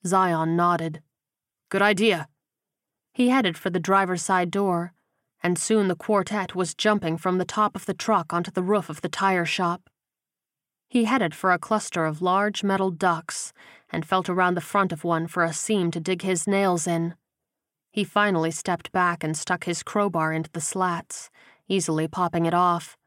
[0.05, 1.01] Zion nodded.
[1.67, 2.29] Good idea.
[3.11, 4.93] He headed for the driver's side door,
[5.41, 8.89] and soon the quartet was jumping from the top of the truck onto the roof
[8.89, 9.89] of the tire shop.
[10.89, 13.53] He headed for a cluster of large metal ducts
[13.89, 17.15] and felt around the front of one for a seam to dig his nails in.
[17.91, 21.29] He finally stepped back and stuck his crowbar into the slats,
[21.67, 22.97] easily popping it off.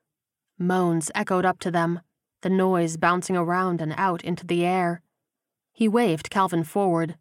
[0.59, 2.01] Moans echoed up to them,
[2.43, 5.03] the noise bouncing around and out into the air.
[5.73, 7.17] He waved Calvin forward.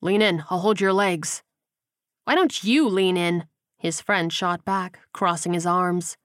[0.00, 1.42] Lean in, I'll hold your legs.
[2.24, 3.47] Why don't you lean in?
[3.78, 6.16] His friend shot back, crossing his arms.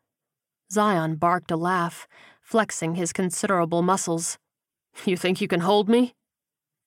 [0.71, 2.07] Zion barked a laugh,
[2.41, 4.37] flexing his considerable muscles.
[5.05, 6.13] You think you can hold me?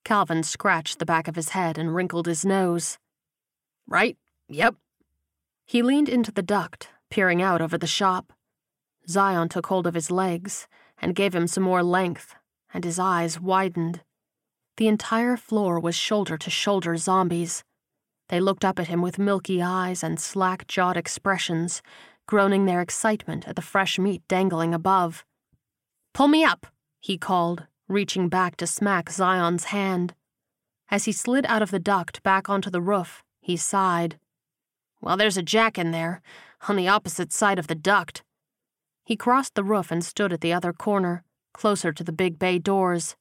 [0.05, 2.99] Calvin scratched the back of his head and wrinkled his nose.
[3.89, 4.17] Right,
[4.49, 4.77] yep.
[5.65, 8.33] He leaned into the duct, peering out over the shop.
[9.09, 10.69] Zion took hold of his legs
[11.03, 12.37] and gave him some more length,
[12.73, 14.03] and his eyes widened.
[14.77, 17.65] The entire floor was shoulder to shoulder zombies.
[18.29, 21.83] They looked up at him with milky eyes and slack jawed expressions,
[22.27, 25.25] groaning their excitement at the fresh meat dangling above.
[26.13, 26.67] Pull me up,
[27.01, 30.15] he called, reaching back to smack Zion's hand.
[30.91, 34.19] As he slid out of the duct back onto the roof, he sighed.
[35.01, 36.21] Well, there's a jack in there,
[36.69, 38.25] on the opposite side of the duct.
[39.05, 41.23] He crossed the roof and stood at the other corner,
[41.53, 43.15] closer to the big bay doors.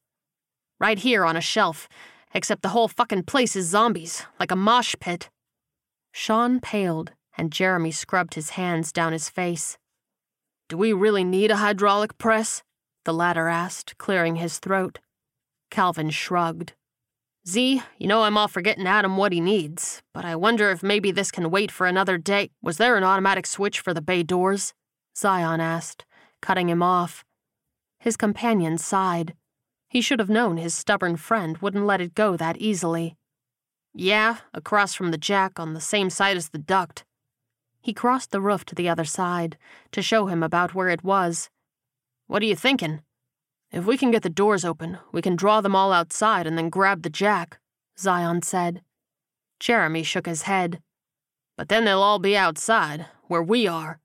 [0.80, 1.88] Right here on a shelf,
[2.36, 5.30] except the whole fucking place is zombies, like a mosh pit.
[6.12, 9.78] Sean paled, and Jeremy scrubbed his hands down his face.
[10.68, 12.62] Do we really need a hydraulic press?
[13.06, 14.98] The latter asked, clearing his throat.
[15.70, 16.74] Calvin shrugged.
[17.48, 20.82] Z, you know I'm all for getting Adam what he needs, but I wonder if
[20.82, 22.50] maybe this can wait for another day.
[22.60, 24.74] Was there an automatic switch for the bay doors?
[25.16, 26.04] Zion asked,
[26.42, 27.24] cutting him off.
[27.98, 29.32] His companion sighed.
[29.88, 33.16] He should have known his stubborn friend wouldn't let it go that easily.
[33.94, 37.04] Yeah, across from the jack on the same side as the duct.
[37.80, 39.56] He crossed the roof to the other side
[39.92, 41.48] to show him about where it was.
[42.26, 43.02] What are you thinking?
[43.70, 46.68] If we can get the doors open, we can draw them all outside and then
[46.68, 47.58] grab the jack,
[47.98, 48.82] Zion said.
[49.60, 50.80] Jeremy shook his head.
[51.56, 54.00] But then they'll all be outside, where we are.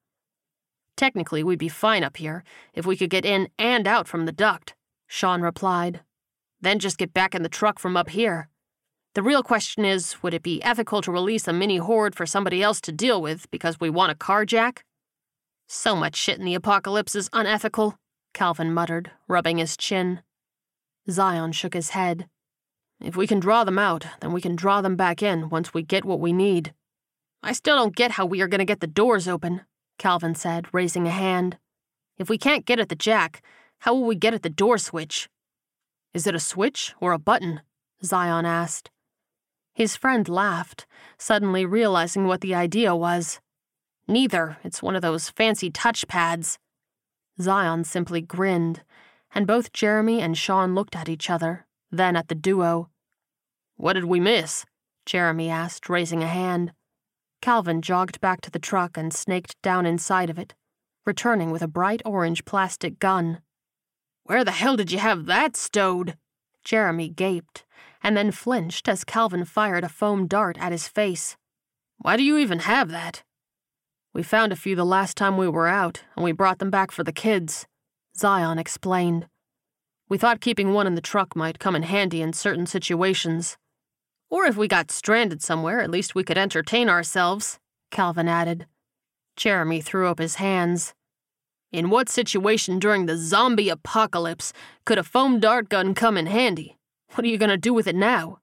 [0.96, 4.32] Technically, we'd be fine up here if we could get in and out from the
[4.32, 4.76] duct,
[5.12, 6.00] Sean replied.
[6.62, 8.48] Then just get back in the truck from up here.
[9.14, 12.64] The real question is would it be ethical to release a mini horde for somebody
[12.64, 14.84] else to deal with because we want a carjack?
[15.68, 17.98] So much shit in the apocalypse is unethical,
[18.34, 20.22] Calvin muttered, rubbing his chin.
[21.10, 22.30] Zion shook his head.
[23.02, 25.84] If we can draw them out, then we can draw them back in once we
[25.84, 26.74] get what we need.
[27.44, 29.64] I still don't get how we are going to get the doors open,
[29.98, 31.58] Calvin said, raising a hand.
[32.18, 33.42] If we can't get at the jack,
[33.82, 35.28] how will we get at the door switch?
[36.14, 37.62] Is it a switch or a button?
[38.04, 38.92] Zion asked.
[39.74, 40.86] His friend laughed,
[41.18, 43.40] suddenly realizing what the idea was.
[44.08, 44.58] Neither.
[44.64, 46.60] It's one of those fancy touchpads.
[47.42, 48.84] Zion simply grinned,
[49.34, 52.90] and both Jeremy and Sean looked at each other, then at the duo.
[53.78, 54.64] What did we miss?
[55.08, 56.74] Jeremy asked, raising a hand.
[57.42, 60.54] Calvin jogged back to the truck and snaked down inside of it,
[61.04, 63.42] returning with a bright orange plastic gun.
[64.32, 66.16] Where the hell did you have that stowed?
[66.64, 67.66] Jeremy gaped,
[68.02, 71.36] and then flinched as Calvin fired a foam dart at his face.
[71.98, 73.24] Why do you even have that?
[74.14, 76.92] We found a few the last time we were out, and we brought them back
[76.92, 77.68] for the kids,
[78.16, 79.28] Zion explained.
[80.08, 83.58] We thought keeping one in the truck might come in handy in certain situations.
[84.30, 87.60] Or if we got stranded somewhere, at least we could entertain ourselves,
[87.92, 88.66] Calvin added.
[89.36, 90.94] Jeremy threw up his hands.
[91.72, 94.52] In what situation during the zombie apocalypse
[94.84, 96.78] could a foam dart gun come in handy?
[97.14, 98.40] What are you going to do with it now?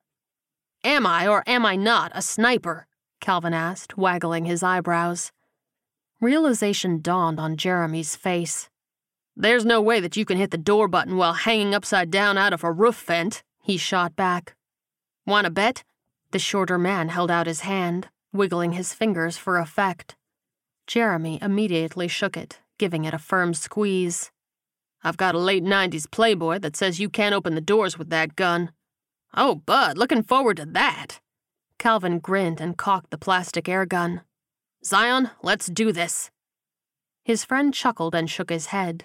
[0.82, 2.86] Am I or am I not a sniper?
[3.20, 5.30] Calvin asked, waggling his eyebrows.
[6.22, 8.70] Realization dawned on Jeremy's face.
[9.36, 12.54] There's no way that you can hit the door button while hanging upside down out
[12.54, 14.56] of a roof vent, he shot back.
[15.26, 15.84] Want to bet?
[16.30, 20.16] The shorter man held out his hand, wiggling his fingers for effect.
[20.86, 24.30] Jeremy immediately shook it, giving it a firm squeeze.
[25.02, 28.36] I've got a late 90s Playboy that says you can't open the doors with that
[28.36, 28.72] gun.
[29.34, 31.20] Oh, Bud, looking forward to that.
[31.78, 34.22] Calvin grinned and cocked the plastic air gun.
[34.84, 36.30] Zion, let's do this.
[37.24, 39.04] His friend chuckled and shook his head,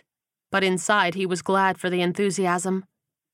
[0.51, 2.85] but inside he was glad for the enthusiasm.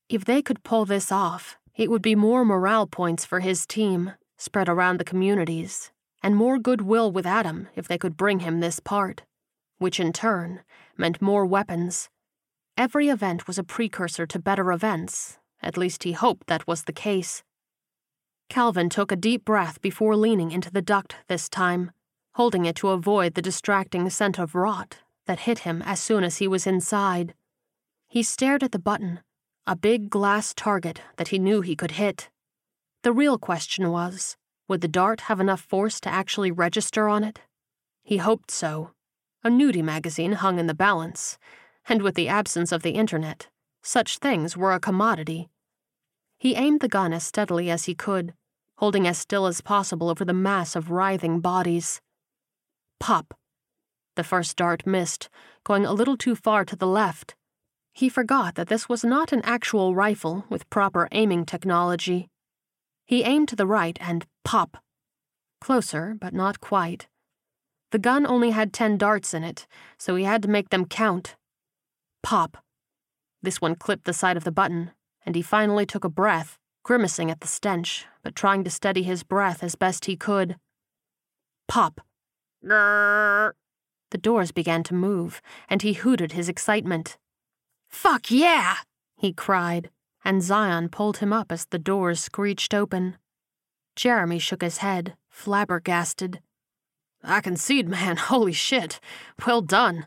[0.08, 4.12] If they could pull this off, it would be more morale points for his team,
[4.36, 8.80] spread around the communities, and more goodwill with Adam if they could bring him this
[8.80, 9.22] part,
[9.80, 10.62] which in turn
[10.96, 12.08] meant more weapons.
[12.76, 16.92] Every event was a precursor to better events, at least he hoped that was the
[16.92, 17.42] case.
[18.48, 21.92] Calvin took a deep breath before leaning into the duct this time,
[22.34, 26.36] holding it to avoid the distracting scent of rot that hit him as soon as
[26.38, 27.34] he was inside.
[28.08, 29.20] He stared at the button,
[29.66, 32.28] a big glass target that he knew he could hit.
[33.02, 34.36] The real question was
[34.68, 37.40] would the dart have enough force to actually register on it?
[38.02, 38.90] He hoped so.
[39.42, 41.38] A nudie magazine hung in the balance,
[41.88, 43.48] and with the absence of the internet,
[43.82, 45.48] such things were a commodity.
[46.38, 48.34] He aimed the gun as steadily as he could,
[48.76, 52.00] holding as still as possible over the mass of writhing bodies.
[52.98, 53.34] Pop!
[54.16, 55.30] The first dart missed,
[55.64, 57.34] going a little too far to the left.
[57.94, 62.28] He forgot that this was not an actual rifle with proper aiming technology.
[63.06, 64.76] He aimed to the right and pop!
[65.60, 67.08] Closer, but not quite.
[67.90, 69.66] The gun only had ten darts in it,
[69.98, 71.36] so he had to make them count.
[72.22, 72.56] Pop!
[73.42, 74.92] This one clipped the side of the button,
[75.24, 79.22] and he finally took a breath grimacing at the stench, but trying to steady his
[79.22, 80.56] breath as best he could.
[81.68, 82.00] Pop!
[82.62, 83.54] The
[84.20, 87.16] doors began to move, and he hooted his excitement.
[87.88, 88.78] Fuck yeah!
[89.16, 89.90] he cried,
[90.24, 93.16] and Zion pulled him up as the doors screeched open.
[93.94, 96.40] Jeremy shook his head, flabbergasted.
[97.22, 99.00] I concede, man, holy shit.
[99.46, 100.06] Well done.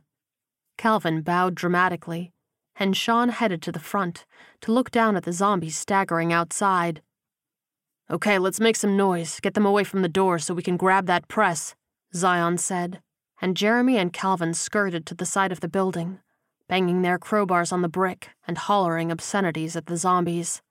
[0.78, 2.32] Calvin bowed dramatically,
[2.76, 4.26] and Sean headed to the front
[4.62, 7.02] to look down at the zombies staggering outside.
[8.10, 11.06] Okay, let's make some noise, get them away from the door so we can grab
[11.06, 11.76] that press,
[12.14, 13.02] Zion said,
[13.42, 16.20] and Jeremy and Calvin skirted to the side of the building,
[16.68, 20.62] banging their crowbars on the brick and hollering obscenities at the zombies.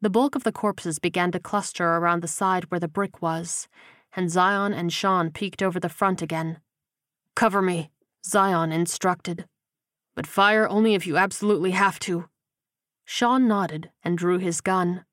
[0.00, 3.68] The bulk of the corpses began to cluster around the side where the brick was,
[4.16, 6.60] and Zion and Sean peeked over the front again.
[7.34, 7.90] Cover me,
[8.24, 9.46] Zion instructed
[10.14, 12.28] but fire only if you absolutely have to.
[13.04, 15.04] Sean nodded and drew his gun.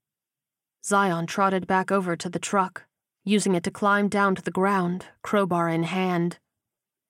[0.85, 2.85] Zion trotted back over to the truck,
[3.23, 6.39] using it to climb down to the ground, crowbar in hand.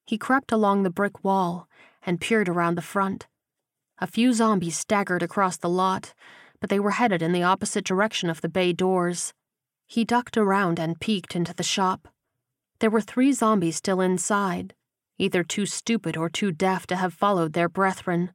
[0.06, 1.68] He crept along the brick wall
[2.04, 3.28] and peered around the front.
[4.00, 6.14] A few zombies staggered across the lot,
[6.60, 9.34] but they were headed in the opposite direction of the bay doors.
[9.92, 12.08] He ducked around and peeked into the shop.
[12.80, 14.74] There were three zombies still inside,
[15.18, 18.32] either too stupid or too deaf to have followed their brethren.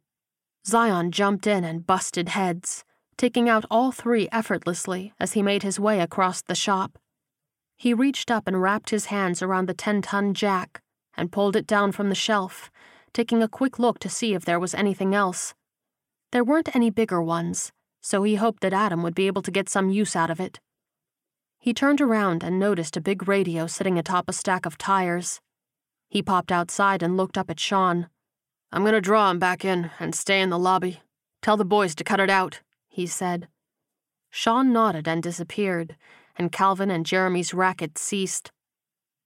[0.67, 2.85] Zion jumped in and busted heads,
[3.17, 6.99] taking out all three effortlessly as he made his way across the shop.
[7.79, 10.83] He reached up and wrapped his hands around the 10 ton jack
[11.17, 12.71] and pulled it down from the shelf,
[13.15, 15.55] taking a quick look to see if there was anything else.
[16.33, 19.71] There weren't any bigger ones, so he hoped that Adam would be able to get
[19.71, 20.61] some use out of it.
[21.67, 25.41] He turned around and noticed a big radio sitting atop a stack of tires.
[26.09, 28.09] He popped outside and looked up at Sean.
[28.71, 31.01] I'm gonna draw him back in and stay in the lobby.
[31.43, 33.49] Tell the boys to cut it out, he said.
[34.31, 35.97] Sean nodded and disappeared,
[36.37, 38.53] and Calvin and Jeremy's racket ceased.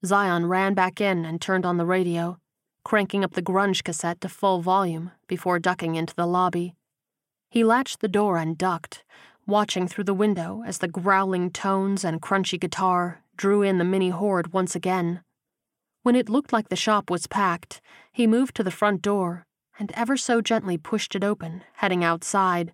[0.07, 2.38] Zion ran back in and turned on the radio,
[2.86, 6.74] cranking up the grunge cassette to full volume before ducking into the lobby.
[7.51, 9.05] He latched the door and ducked,
[9.47, 14.11] watching through the window as the growling tones and crunchy guitar drew in the mini
[14.11, 15.22] horde once again.
[16.03, 17.80] When it looked like the shop was packed,
[18.12, 19.45] he moved to the front door
[19.78, 22.72] and ever so gently pushed it open, heading outside.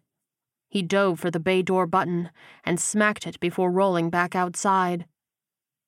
[0.69, 2.31] He dove for the bay door button
[2.65, 5.07] and smacked it before rolling back outside.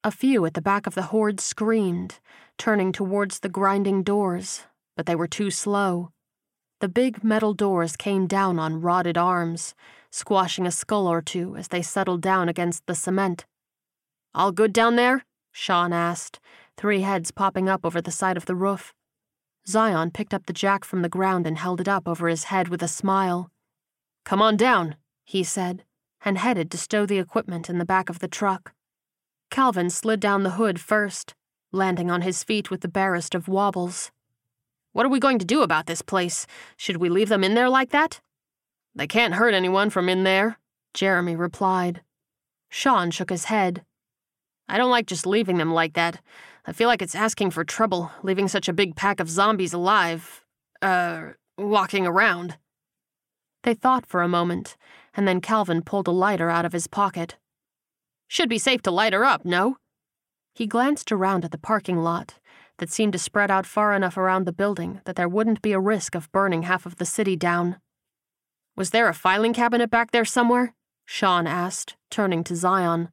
[0.04, 2.20] A few at the back of the horde screamed,
[2.56, 4.62] turning towards the grinding doors,
[4.96, 6.10] but they were too slow.
[6.80, 9.74] The big metal doors came down on rotted arms,
[10.10, 13.46] squashing a skull or two as they settled down against the cement.
[14.34, 15.24] All good down there?
[15.52, 16.38] Sean asked,
[16.76, 18.94] three heads popping up over the side of the roof.
[19.66, 22.68] Zion picked up the jack from the ground and held it up over his head
[22.68, 23.50] with a smile.
[24.24, 25.84] Come on down, he said,
[26.24, 28.72] and headed to stow the equipment in the back of the truck.
[29.50, 31.34] Calvin slid down the hood first,
[31.72, 34.10] landing on his feet with the barest of wobbles.
[34.92, 36.46] What are we going to do about this place?
[36.76, 38.20] Should we leave them in there like that?
[38.98, 40.58] They can't hurt anyone from in there,
[40.92, 42.02] Jeremy replied.
[42.68, 43.84] Sean shook his head.
[44.68, 46.20] I don't like just leaving them like that.
[46.66, 50.44] I feel like it's asking for trouble, leaving such a big pack of zombies alive,
[50.82, 52.58] uh, walking around.
[53.62, 54.76] They thought for a moment,
[55.14, 57.36] and then Calvin pulled a lighter out of his pocket.
[58.26, 59.76] Should be safe to light her up, no?
[60.56, 62.40] He glanced around at the parking lot
[62.78, 65.78] that seemed to spread out far enough around the building that there wouldn't be a
[65.78, 67.76] risk of burning half of the city down.
[68.78, 70.72] Was there a filing cabinet back there somewhere?
[71.04, 73.08] Sean asked, turning to Zion.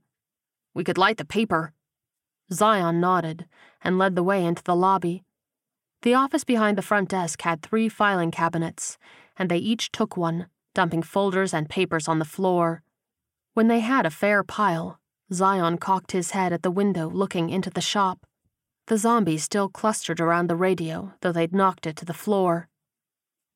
[0.75, 1.73] We could light the paper.
[2.53, 3.47] Zion nodded
[3.83, 5.23] and led the way into the lobby.
[6.03, 8.99] The office behind the front desk had three filing cabinets,
[9.37, 10.45] and they each took one,
[10.75, 12.83] dumping folders and papers on the floor.
[13.55, 14.99] When they had a fair pile,
[15.33, 18.27] Zion cocked his head at the window looking into the shop.
[18.85, 22.69] The zombies still clustered around the radio, though they'd knocked it to the floor.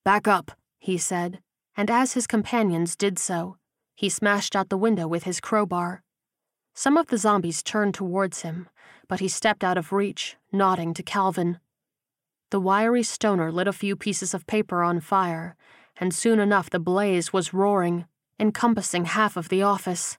[0.03, 1.41] Back up, he said,
[1.75, 3.57] and as his companions did so,
[3.95, 6.03] he smashed out the window with his crowbar.
[6.73, 8.69] Some of the zombies turned towards him,
[9.07, 11.59] but he stepped out of reach, nodding to Calvin.
[12.51, 15.55] The wiry stoner lit a few pieces of paper on fire,
[15.97, 18.05] and soon enough the blaze was roaring,
[18.39, 20.17] encompassing half of the office.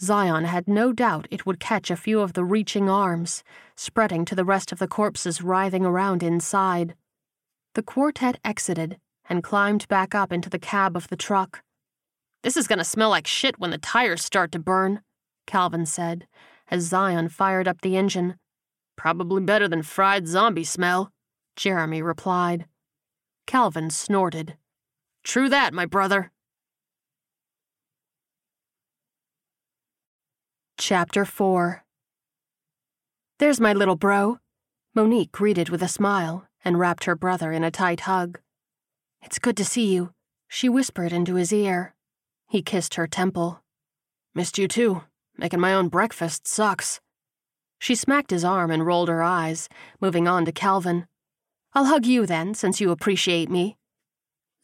[0.00, 3.44] Zion had no doubt it would catch a few of the reaching arms,
[3.76, 6.94] spreading to the rest of the corpses writhing around inside.
[7.74, 8.98] The quartet exited
[9.30, 11.62] and climbed back up into the cab of the truck.
[12.42, 15.02] This is going to smell like shit when the tires start to burn,
[15.46, 16.26] Calvin said,
[16.68, 18.34] as Zion fired up the engine.
[18.96, 21.12] Probably better than fried zombie smell,
[21.54, 22.66] Jeremy replied.
[23.46, 24.56] Calvin snorted.
[25.22, 26.32] True that, my brother.
[30.76, 31.84] Chapter 4
[33.38, 34.38] There's my little bro,
[34.94, 38.40] Monique greeted with a smile and wrapped her brother in a tight hug.
[39.22, 40.12] It's good to see you,
[40.48, 41.94] she whispered into his ear.
[42.48, 43.62] He kissed her temple.
[44.34, 45.02] Missed you too.
[45.36, 47.00] Making my own breakfast sucks.
[47.78, 49.68] She smacked his arm and rolled her eyes,
[50.00, 51.06] moving on to Calvin.
[51.72, 53.76] I'll hug you then, since you appreciate me.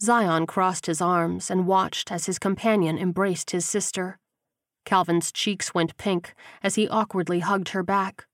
[0.03, 4.19] Zion crossed his arms and watched as his companion embraced his sister.
[4.85, 8.27] Calvin's cheeks went pink as he awkwardly hugged her back,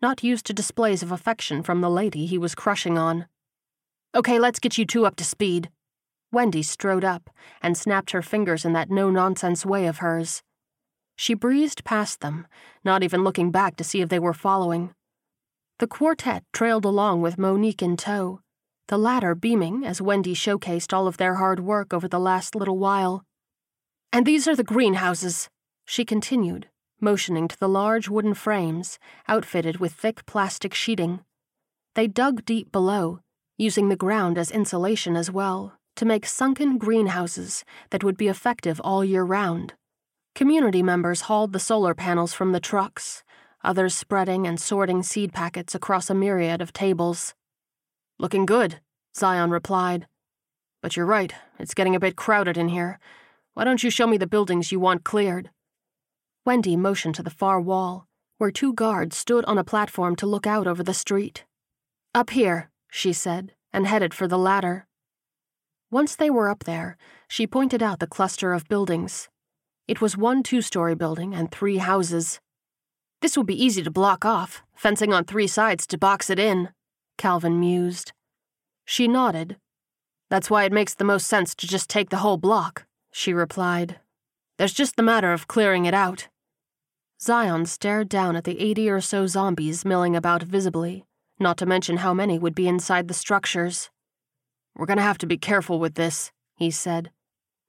[0.00, 3.26] not used to displays of affection from the lady he was crushing on.
[4.14, 5.70] Okay, let's get you two up to speed.
[6.32, 7.30] Wendy strode up
[7.60, 10.42] and snapped her fingers in that no nonsense way of hers.
[11.16, 12.46] She breezed past them,
[12.84, 14.94] not even looking back to see if they were following.
[15.78, 18.40] The quartet trailed along with Monique in tow,
[18.88, 22.78] the latter beaming as Wendy showcased all of their hard work over the last little
[22.78, 23.24] while.
[24.12, 25.50] And these are the greenhouses,
[25.84, 26.68] she continued,
[27.00, 28.98] motioning to the large wooden frames
[29.28, 31.20] outfitted with thick plastic sheeting.
[31.94, 33.20] They dug deep below,
[33.58, 38.80] using the ground as insulation as well, to make sunken greenhouses that would be effective
[38.84, 39.74] all year round.
[40.36, 43.24] Community members hauled the solar panels from the trucks,
[43.64, 47.34] others spreading and sorting seed packets across a myriad of tables.
[48.20, 48.80] Looking good,
[49.16, 50.06] Zion replied.
[50.80, 53.00] But you're right, it's getting a bit crowded in here.
[53.54, 55.50] Why don't you show me the buildings you want cleared?
[56.46, 58.06] Wendy motioned to the far wall,
[58.36, 61.44] where two guards stood on a platform to look out over the street.
[62.14, 64.86] Up here, she said, and headed for the ladder.
[65.90, 66.96] Once they were up there,
[67.28, 69.28] she pointed out the cluster of buildings,
[69.88, 72.40] it was one two story building and three houses.
[73.22, 76.68] This would be easy to block off, fencing on three sides to box it in,
[77.16, 78.12] Calvin mused.
[78.84, 79.56] She nodded.
[80.28, 83.98] That's why it makes the most sense to just take the whole block, she replied.
[84.58, 86.28] There's just the matter of clearing it out.
[87.18, 91.06] Zion stared down at the 80 or so zombies milling about visibly,
[91.40, 93.90] not to mention how many would be inside the structures.
[94.74, 97.10] We're gonna have to be careful with this, he said.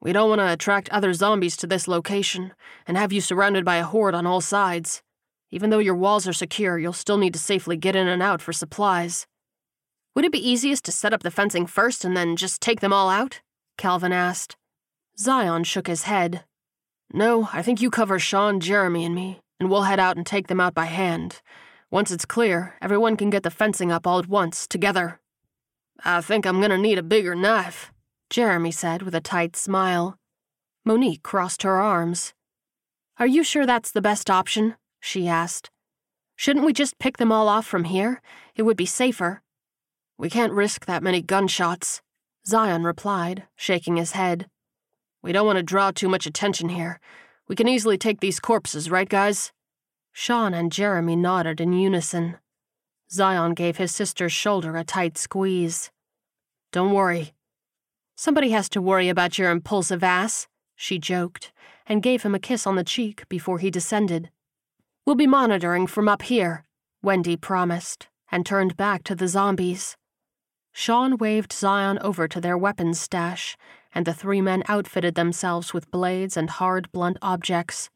[0.02, 2.54] We don't want to attract other zombies to this location
[2.88, 5.02] and have you surrounded by a horde on all sides.
[5.52, 8.42] Even though your walls are secure, you'll still need to safely get in and out
[8.42, 9.28] for supplies.
[10.16, 12.94] Would it be easiest to set up the fencing first and then just take them
[12.94, 13.42] all out?
[13.78, 14.56] Calvin asked.
[15.18, 16.46] Zion shook his head.
[17.12, 20.48] No, I think you cover Sean, Jeremy, and me, and we'll head out and take
[20.48, 21.42] them out by hand.
[21.92, 25.20] Once it's clear, everyone can get the fencing up all at once, together.
[26.06, 27.92] I think I'm gonna need a bigger knife,
[28.30, 30.18] Jeremy said with a tight smile.
[30.86, 32.34] Monique crossed her arms.
[33.18, 34.76] Are you sure that's the best option?
[35.00, 35.72] she asked.
[36.36, 38.22] Shouldn't we just pick them all off from here?
[38.56, 39.42] It would be safer.
[40.18, 42.02] We can't risk that many gunshots,
[42.46, 44.48] Zion replied, shaking his head.
[45.22, 47.00] We don't want to draw too much attention here.
[47.48, 49.52] We can easily take these corpses, right, guys?
[50.12, 52.38] Sean and Jeremy nodded in unison.
[53.12, 55.92] Zion gave his sister's shoulder a tight squeeze.
[56.72, 57.34] Don't worry,
[58.22, 61.54] Somebody has to worry about your impulsive ass, she joked,
[61.88, 64.30] and gave him a kiss on the cheek before he descended.
[65.06, 66.66] We'll be monitoring from up here,
[67.02, 69.96] Wendy promised, and turned back to the zombies.
[70.74, 73.56] Sean waved Zion over to their weapons stash,
[73.96, 77.90] and the three men outfitted themselves with blades and hard, blunt objects.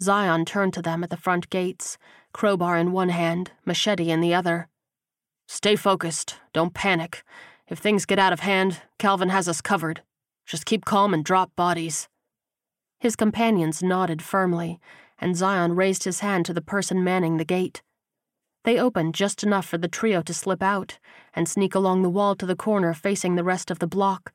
[0.00, 1.98] Zion turned to them at the front gates,
[2.32, 4.68] crowbar in one hand, machete in the other.
[5.46, 7.24] Stay focused, don't panic,
[7.68, 10.02] if things get out of hand, Calvin has us covered.
[10.46, 12.08] Just keep calm and drop bodies.
[12.98, 14.80] His companions nodded firmly,
[15.18, 17.82] and Zion raised his hand to the person manning the gate.
[18.64, 20.98] They opened just enough for the trio to slip out
[21.34, 24.32] and sneak along the wall to the corner facing the rest of the block.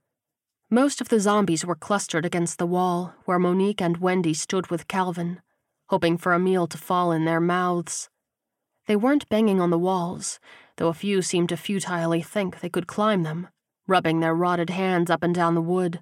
[0.69, 4.87] Most of the zombies were clustered against the wall, where Monique and Wendy stood with
[4.87, 5.41] Calvin,
[5.87, 8.09] hoping for a meal to fall in their mouths.
[8.87, 10.39] They weren't banging on the walls,
[10.77, 13.47] though a few seemed to futilely think they could climb them,
[13.87, 16.01] rubbing their rotted hands up and down the wood.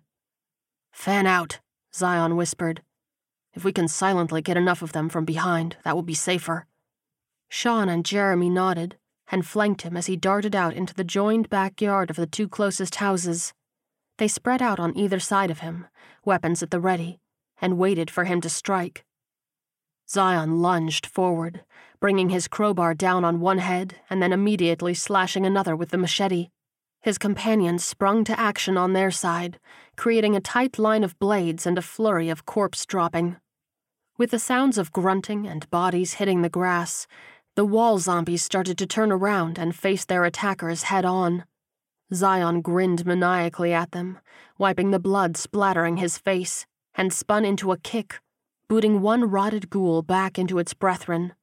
[0.92, 1.60] Fan out,
[1.94, 2.82] Zion whispered.
[3.54, 6.66] If we can silently get enough of them from behind, that will be safer.
[7.50, 8.98] Sean and Jeremy nodded
[9.30, 12.96] and flanked him as he darted out into the joined backyard of the two closest
[12.96, 13.54] houses.
[14.18, 15.88] They spread out on either side of him,
[16.26, 17.20] weapons at the ready,
[17.62, 19.06] and waited for him to strike.
[20.12, 21.64] Zion lunged forward,
[22.02, 26.50] bringing his crowbar down on one head and then immediately slashing another with the machete.
[27.00, 29.58] His companions sprung to action on their side,
[29.96, 33.38] creating a tight line of blades and a flurry of corpse dropping.
[34.18, 37.08] With the sounds of grunting and bodies hitting the grass,
[37.56, 41.46] the wall zombies started to turn around and face their attackers head on.
[42.14, 44.20] Zion grinned maniacally at them,
[44.58, 48.20] wiping the blood splattering his face, and spun into a kick,
[48.72, 51.34] booting one rotted ghoul back into its brethren.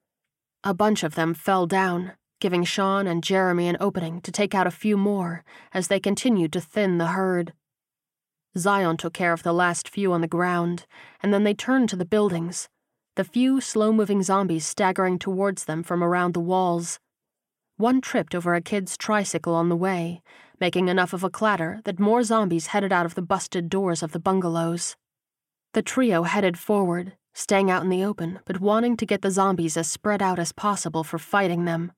[0.65, 4.67] A bunch of them fell down, giving Sean and Jeremy an opening to take out
[4.67, 7.53] a few more as they continued to thin the herd.
[8.57, 10.87] Zion took care of the last few on the ground,
[11.23, 12.71] and then they turned to the buildings,
[13.15, 16.99] the few slow moving zombies staggering towards them from around the walls.
[17.77, 20.23] One tripped over a kid's tricycle on the way,
[20.63, 24.13] making enough of a clatter that more zombies headed out of the busted doors of
[24.13, 24.97] the bungalows.
[25.75, 29.77] The trio headed forward, staying out in the open, but wanting to get the zombies
[29.77, 31.93] as spread out as possible for fighting them.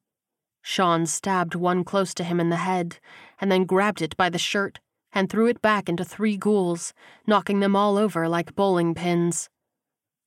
[0.63, 2.99] Sean stabbed one close to him in the head,
[3.41, 4.81] and then grabbed it by the shirt
[5.13, 6.93] and threw it back into three ghouls,
[7.27, 9.49] knocking them all over like bowling pins.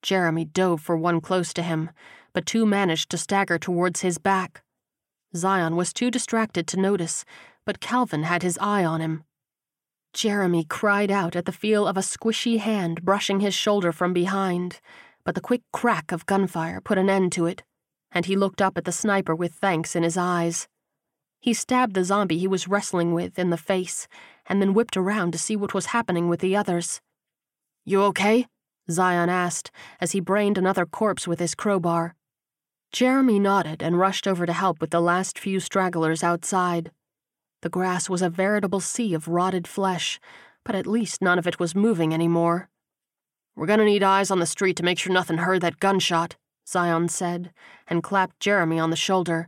[0.01, 1.89] Jeremy dove for one close to him,
[2.33, 4.63] but two managed to stagger towards his back.
[5.35, 7.23] Zion was too distracted to notice,
[7.65, 9.23] but Calvin had his eye on him.
[10.13, 14.79] Jeremy cried out at the feel of a squishy hand brushing his shoulder from behind,
[15.25, 17.63] but the quick crack of gunfire put an end to it,
[18.11, 20.67] and he looked up at the sniper with thanks in his eyes.
[21.41, 24.07] He stabbed the zombie he was wrestling with in the face,
[24.45, 27.01] and then whipped around to see what was happening with the others.
[27.83, 28.45] You okay?
[28.91, 32.15] Zion asked as he brained another corpse with his crowbar.
[32.91, 36.91] Jeremy nodded and rushed over to help with the last few stragglers outside.
[37.63, 40.19] The grass was a veritable sea of rotted flesh,
[40.65, 42.67] but at least none of it was moving anymore.
[43.55, 46.35] We're gonna need eyes on the street to make sure nothing heard that gunshot,
[46.67, 47.53] Zion said,
[47.87, 49.47] and clapped Jeremy on the shoulder.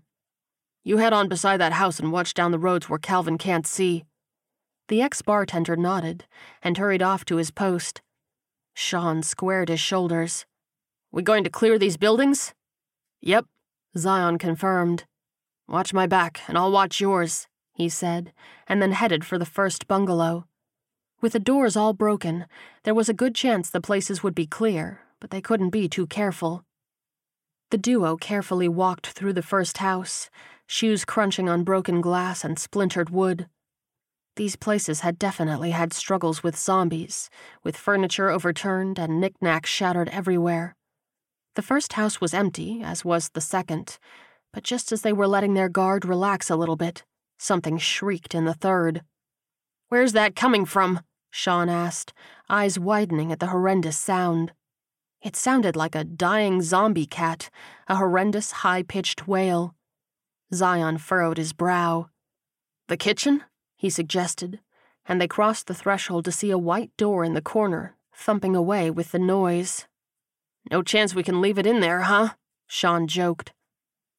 [0.82, 4.06] You head on beside that house and watch down the roads where Calvin can't see.
[4.88, 6.24] The ex bartender nodded
[6.64, 8.02] and hurried off to his post.
[8.74, 10.46] Sean squared his shoulders.
[11.12, 12.54] We going to clear these buildings?
[13.20, 13.46] Yep,
[13.98, 15.04] Zion confirmed.
[15.68, 18.34] Watch my back, and I'll watch yours, he said,
[18.68, 20.48] and then headed for the first bungalow.
[21.22, 22.46] With the doors all broken,
[22.84, 26.08] there was a good chance the places would be clear, but they couldn't be too
[26.08, 26.64] careful.
[27.72, 30.30] The duo carefully walked through the first house,
[30.68, 33.48] shoes crunching on broken glass and splintered wood.
[34.38, 37.30] These places had definitely had struggles with zombies,
[37.64, 40.76] with furniture overturned and knickknacks shattered everywhere.
[41.56, 43.98] The first house was empty, as was the second,
[44.54, 47.04] but just as they were letting their guard relax a little bit,
[47.38, 49.04] something shrieked in the third.
[49.90, 51.02] Where's that coming from?
[51.30, 52.14] Sean asked,
[52.50, 54.54] eyes widening at the horrendous sound.
[55.22, 57.50] It sounded like a dying zombie cat,
[57.88, 59.76] a horrendous high pitched wail.
[60.54, 62.10] Zion furrowed his brow.
[62.88, 63.44] The kitchen?
[63.76, 64.60] he suggested,
[65.06, 68.90] and they crossed the threshold to see a white door in the corner, thumping away
[68.90, 69.88] with the noise.
[70.72, 72.30] No chance we can leave it in there, huh?
[72.68, 73.52] Sean joked.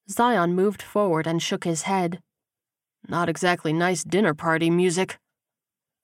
[0.09, 2.21] Zion moved forward and shook his head.
[3.09, 5.17] Not exactly nice dinner party music.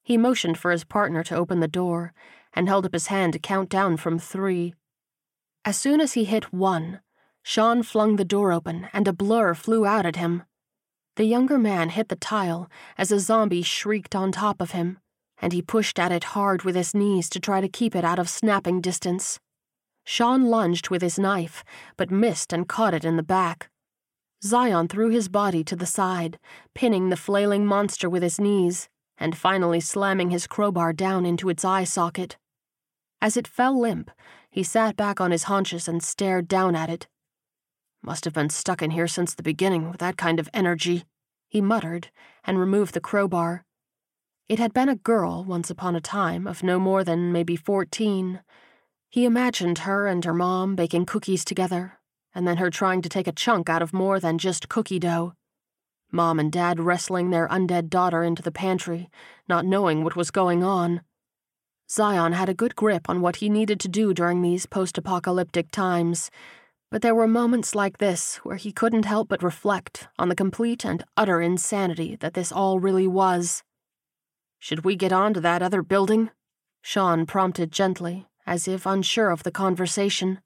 [0.02, 2.12] He motioned for his partner to open the door
[2.54, 4.74] and held up his hand to count down from three.
[5.64, 7.00] As soon as he hit one,
[7.42, 10.44] Sean flung the door open and a blur flew out at him.
[11.16, 14.98] The younger man hit the tile as a zombie shrieked on top of him,
[15.38, 18.18] and he pushed at it hard with his knees to try to keep it out
[18.18, 19.38] of snapping distance.
[20.04, 21.64] Sean lunged with his knife,
[21.96, 23.68] but missed and caught it in the back.
[24.44, 26.38] Zion threw his body to the side,
[26.74, 31.64] pinning the flailing monster with his knees, and finally slamming his crowbar down into its
[31.64, 32.36] eye socket.
[33.22, 34.10] As it fell limp,
[34.50, 37.06] he sat back on his haunches and stared down at it,
[38.02, 41.04] must have been stuck in here since the beginning with that kind of energy,
[41.48, 42.10] he muttered,
[42.44, 43.64] and removed the crowbar.
[44.46, 48.40] It had been a girl once upon a time of no more than maybe fourteen.
[49.08, 51.98] He imagined her and her mom baking cookies together,
[52.34, 55.34] and then her trying to take a chunk out of more than just cookie dough.
[56.10, 59.10] Mom and Dad wrestling their undead daughter into the pantry,
[59.48, 61.02] not knowing what was going on.
[61.90, 65.70] Zion had a good grip on what he needed to do during these post apocalyptic
[65.70, 66.30] times,
[66.90, 70.84] but there were moments like this where he couldn't help but reflect on the complete
[70.84, 73.62] and utter insanity that this all really was.
[74.60, 76.30] Should we get on to that other building?
[76.80, 80.40] Sean prompted gently, as if unsure of the conversation.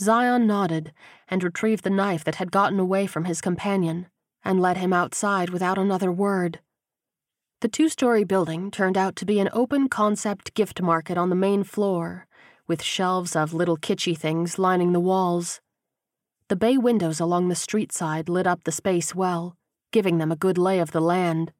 [0.00, 0.92] Zion nodded
[1.28, 4.06] and retrieved the knife that had gotten away from his companion
[4.42, 6.60] and led him outside without another word.
[7.60, 11.36] The two story building turned out to be an open concept gift market on the
[11.36, 12.26] main floor,
[12.66, 15.60] with shelves of little kitschy things lining the walls.
[16.48, 19.58] The bay windows along the street side lit up the space well,
[19.92, 21.52] giving them a good lay of the land.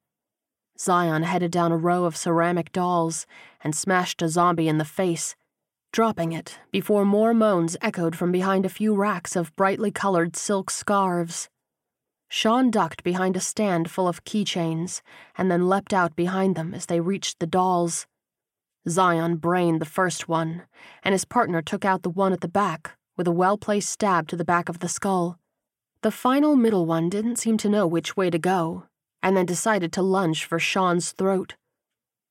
[0.79, 3.27] Zion headed down a row of ceramic dolls
[3.63, 5.37] and smashed a zombie in the face,
[5.93, 10.71] dropping it before more moans echoed from behind a few racks of brightly colored silk
[10.71, 11.49] scarves.
[12.29, 15.03] Sean ducked behind a stand full of keychains
[15.37, 18.07] and then leapt out behind them as they reached the dolls.
[18.89, 20.63] Zion brained the first one,
[21.03, 24.29] and his partner took out the one at the back with a well placed stab
[24.29, 25.39] to the back of the skull.
[26.03, 28.85] The final middle one didn't seem to know which way to go,
[29.23, 31.57] and then decided to lunge for Sean's throat.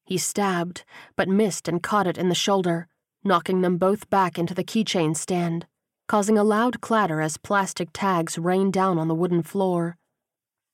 [0.06, 0.86] He stabbed,
[1.16, 2.88] but missed and caught it in the shoulder,
[3.24, 5.66] knocking them both back into the keychain stand
[6.10, 9.96] causing a loud clatter as plastic tags rained down on the wooden floor.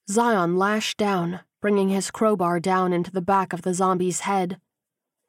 [0.08, 4.58] Zion lashed down, bringing his crowbar down into the back of the zombie's head.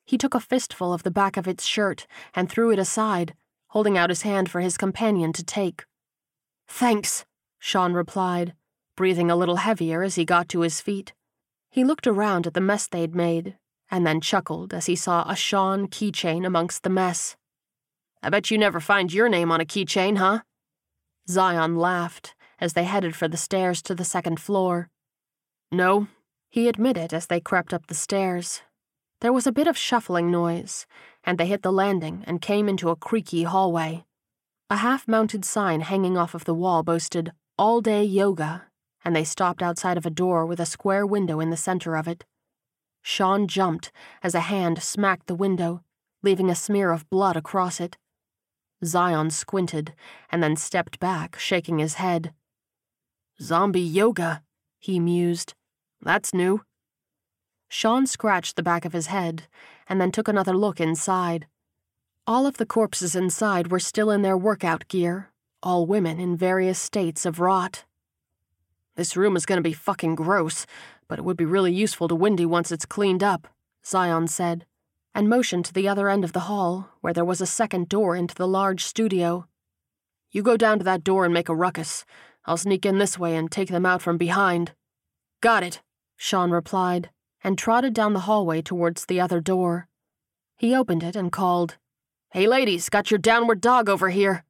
[0.05, 3.33] He took a fistful of the back of its shirt and threw it aside,
[3.71, 5.83] holding out his hand for his companion to take.
[6.69, 7.25] Thanks,
[7.59, 8.53] Sean replied,
[8.95, 11.11] breathing a little heavier as he got to his feet.
[11.69, 13.57] He looked around at the mess they'd made,
[13.89, 17.35] and then chuckled as he saw a Sean keychain amongst the mess.
[18.21, 20.41] I bet you never find your name on a keychain, huh?
[21.29, 24.89] Zion laughed as they headed for the stairs to the second floor.
[25.71, 26.07] No,
[26.49, 28.61] he admitted as they crept up the stairs.
[29.21, 30.85] There was a bit of shuffling noise,
[31.23, 34.05] and they hit the landing and came into a creaky hallway.
[34.69, 38.65] A half mounted sign hanging off of the wall boasted, All Day Yoga,
[39.03, 42.07] and they stopped outside of a door with a square window in the center of
[42.07, 42.25] it.
[43.09, 43.89] Sean jumped
[44.21, 45.81] as a hand smacked the window,
[46.23, 47.95] leaving a smear of blood across it.
[48.83, 49.93] Zion squinted
[50.29, 52.33] and then stepped back, shaking his head.
[53.41, 54.43] Zombie yoga,
[54.77, 55.53] he mused.
[56.01, 56.65] That's new.
[57.69, 59.43] Sean scratched the back of his head
[59.87, 61.47] and then took another look inside.
[62.27, 65.31] All of the corpses inside were still in their workout gear,
[65.63, 67.85] all women in various states of rot.
[68.97, 70.65] This room is going to be fucking gross,
[71.07, 73.47] but it would be really useful to Wendy once it's cleaned up,
[73.85, 74.65] Zion said
[75.17, 78.15] and motioned to the other end of the hall, where there was a second door
[78.15, 79.47] into the large studio.
[80.29, 82.05] You go down to that door and make a ruckus.
[82.45, 84.73] I'll sneak in this way and take them out from behind.
[85.41, 85.81] Got it,
[86.17, 87.09] Sean replied,
[87.43, 89.87] and trotted down the hallway towards the other door.
[90.55, 91.77] He opened it and called,
[92.29, 94.43] Hey ladies, got your downward dog over here.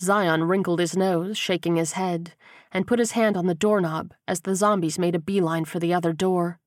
[0.00, 2.32] Zion wrinkled his nose, shaking his head,
[2.74, 5.94] and put his hand on the doorknob as the zombies made a beeline for the
[5.94, 6.58] other door.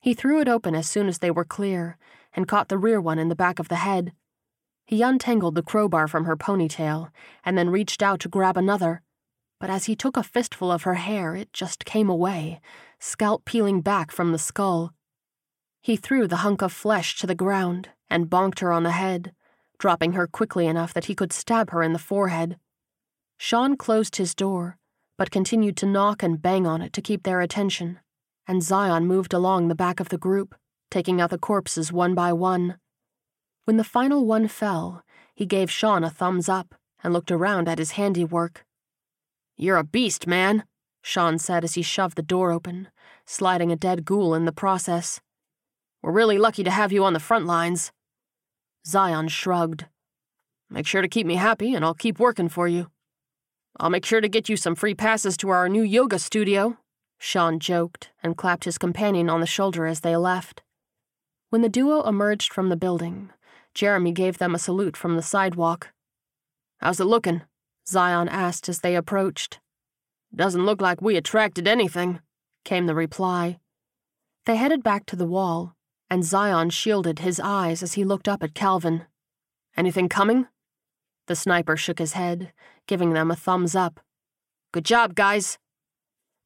[0.00, 1.96] He threw it open as soon as they were clear
[2.34, 4.12] and caught the rear one in the back of the head.
[4.84, 7.10] He untangled the crowbar from her ponytail
[7.44, 9.02] and then reached out to grab another.
[9.60, 12.60] But as he took a fistful of her hair, it just came away,
[12.98, 14.92] scalp peeling back from the skull.
[15.80, 19.32] He threw the hunk of flesh to the ground and bonked her on the head,
[19.78, 22.58] dropping her quickly enough that he could stab her in the forehead.
[23.36, 24.78] Sean closed his door,
[25.18, 27.98] but continued to knock and bang on it to keep their attention,
[28.46, 30.54] and Zion moved along the back of the group
[30.90, 32.78] taking out the corpses one by one.
[33.64, 35.02] When the final one fell,
[35.34, 38.64] he gave Sean a thumbs up and looked around at his handiwork.
[39.56, 40.64] You're a beast, man,
[41.02, 42.88] Sean said as he shoved the door open,
[43.26, 45.20] sliding a dead ghoul in the process.
[46.02, 47.92] We're really lucky to have you on the front lines.
[48.86, 49.86] Zion shrugged.
[50.70, 52.90] Make sure to keep me happy, and I'll keep working for you.
[53.78, 56.78] I'll make sure to get you some free passes to our new yoga studio,
[57.18, 60.62] Sean joked and clapped his companion on the shoulder as they left.
[61.50, 63.30] When the duo emerged from the building,
[63.74, 65.88] Jeremy gave them a salute from the sidewalk.
[66.78, 67.42] How's it looking?
[67.88, 69.60] Zion asked as they approached.
[70.34, 72.20] Doesn't look like we attracted anything,
[72.64, 73.58] came the reply.
[74.44, 75.74] They headed back to the wall,
[76.10, 79.04] and Zion shielded his eyes as he looked up at Calvin.
[79.76, 80.46] Anything coming?
[81.28, 82.52] The sniper shook his head,
[82.86, 84.00] giving them a thumbs up.
[84.72, 85.58] Good job, guys.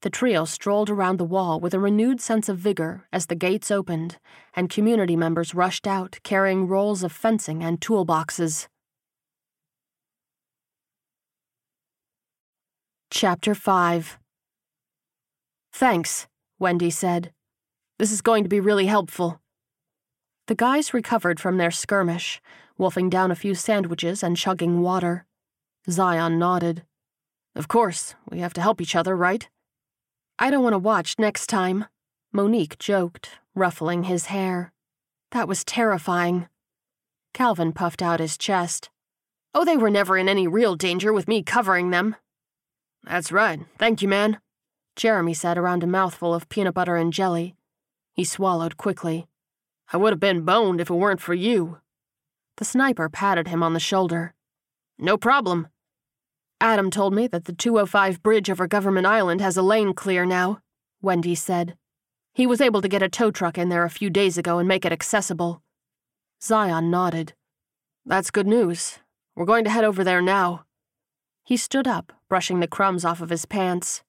[0.01, 3.71] The trio strolled around the wall with a renewed sense of vigor as the gates
[3.71, 4.17] opened
[4.53, 8.67] and community members rushed out carrying rolls of fencing and toolboxes.
[13.09, 14.19] Chapter 5
[15.71, 16.27] Thanks,
[16.59, 17.31] Wendy said.
[17.99, 19.39] This is going to be really helpful.
[20.47, 22.41] The guys recovered from their skirmish,
[22.77, 25.25] wolfing down a few sandwiches and chugging water.
[25.89, 26.83] Zion nodded.
[27.55, 29.47] Of course, we have to help each other, right?
[30.39, 31.85] I don't want to watch next time,
[32.31, 34.73] Monique joked, ruffling his hair.
[35.31, 36.47] That was terrifying.
[37.33, 38.89] Calvin puffed out his chest.
[39.53, 42.15] Oh, they were never in any real danger with me covering them.
[43.03, 43.59] That's right.
[43.77, 44.39] Thank you, man,
[44.95, 47.55] Jeremy said around a mouthful of peanut butter and jelly.
[48.13, 49.27] He swallowed quickly.
[49.91, 51.79] I would have been boned if it weren't for you.
[52.57, 54.33] The sniper patted him on the shoulder.
[54.97, 55.67] No problem.
[56.61, 60.59] Adam told me that the 205 bridge over Government Island has a lane clear now,
[61.01, 61.75] Wendy said.
[62.33, 64.67] He was able to get a tow truck in there a few days ago and
[64.67, 65.61] make it accessible.
[66.41, 67.33] Zion nodded.
[68.05, 68.99] That's good news.
[69.35, 70.65] We're going to head over there now.
[71.43, 74.03] He stood up, brushing the crumbs off of his pants.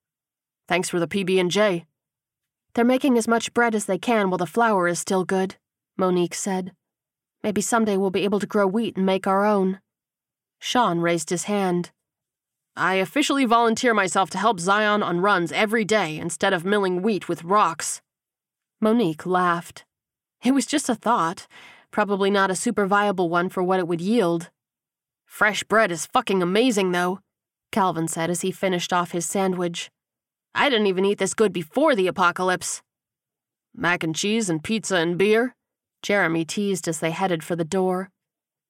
[0.68, 1.86] Thanks for the PB&J.
[2.74, 5.57] They're making as much bread as they can while the flour is still good,
[5.97, 6.72] Monique said.
[7.45, 9.80] Maybe someday we'll be able to grow wheat and make our own.
[10.59, 11.90] Sean raised his hand.
[12.74, 17.28] I officially volunteer myself to help Zion on runs every day instead of milling wheat
[17.28, 18.01] with rocks.
[18.80, 19.84] Monique laughed.
[20.42, 21.47] It was just a thought,
[21.90, 24.49] probably not a super viable one for what it would yield.
[25.26, 27.20] Fresh bread is fucking amazing, though,
[27.70, 29.90] Calvin said as he finished off his sandwich.
[30.55, 32.82] I didn't even eat this good before the apocalypse.
[33.74, 35.55] Mac and cheese and pizza and beer?
[36.05, 38.11] Jeremy teased as they headed for the door.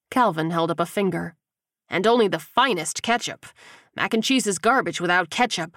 [0.09, 1.35] Calvin held up a finger.
[1.91, 3.45] And only the finest ketchup.
[3.97, 5.77] Mac and cheese is garbage without ketchup.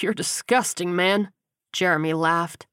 [0.00, 1.32] You're disgusting, man,
[1.72, 2.66] Jeremy laughed.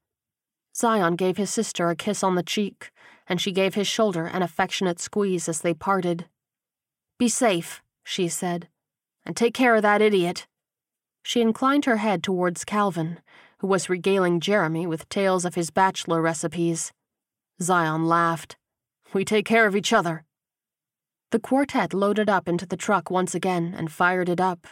[0.76, 2.90] Zion gave his sister a kiss on the cheek,
[3.26, 6.26] and she gave his shoulder an affectionate squeeze as they parted.
[7.18, 8.68] Be safe, she said,
[9.24, 10.46] and take care of that idiot.
[11.22, 13.20] She inclined her head towards Calvin,
[13.60, 16.92] who was regaling Jeremy with tales of his bachelor recipes.
[17.62, 18.56] Zion laughed.
[19.12, 20.24] We take care of each other.
[21.30, 24.66] The quartet loaded up into the truck once again and fired it up,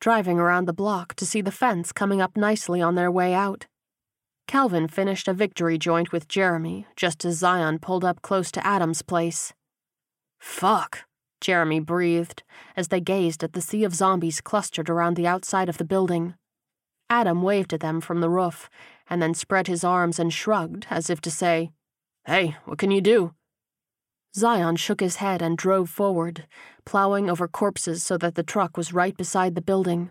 [0.00, 3.66] driving around the block to see the fence coming up nicely on their way out.
[4.46, 9.02] Calvin finished a victory joint with Jeremy just as Zion pulled up close to Adam's
[9.02, 9.52] place.
[10.38, 11.04] Fuck,
[11.40, 12.42] Jeremy breathed
[12.76, 16.34] as they gazed at the sea of zombies clustered around the outside of the building.
[17.08, 18.68] Adam waved at them from the roof
[19.08, 21.70] and then spread his arms and shrugged as if to say,
[22.24, 23.34] Hey, what can you do?
[24.34, 26.46] Zion shook his head and drove forward,
[26.84, 30.10] plowing over corpses so that the truck was right beside the building.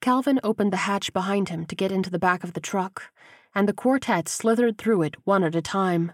[0.00, 3.10] Calvin opened the hatch behind him to get into the back of the truck,
[3.52, 6.12] and the quartet slithered through it one at a time.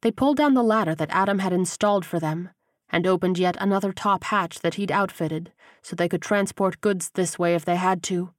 [0.00, 2.48] They pulled down the ladder that Adam had installed for them,
[2.88, 7.38] and opened yet another top hatch that he'd outfitted so they could transport goods this
[7.38, 8.32] way if they had to.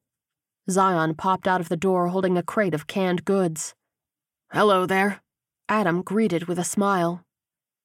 [0.70, 3.76] Zion popped out of the door holding a crate of canned goods.
[4.52, 5.22] Hello there,
[5.72, 7.24] Adam greeted with a smile.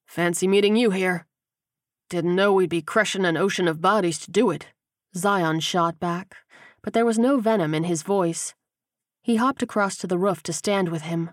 [0.07, 1.27] Fancy meeting you here.
[2.09, 4.69] Didn't know we'd be crushing an ocean of bodies to do it.
[5.15, 6.35] Zion shot back,
[6.83, 8.55] but there was no venom in his voice.
[9.23, 11.33] He hopped across to the roof to stand with him.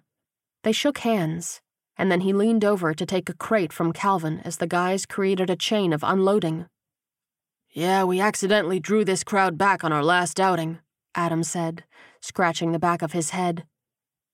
[0.63, 1.61] They shook hands,
[1.97, 5.49] and then he leaned over to take a crate from Calvin as the guys created
[5.49, 6.67] a chain of unloading.
[7.69, 10.79] Yeah, we accidentally drew this crowd back on our last outing,
[11.15, 11.85] Adam said,
[12.19, 13.63] scratching the back of his head.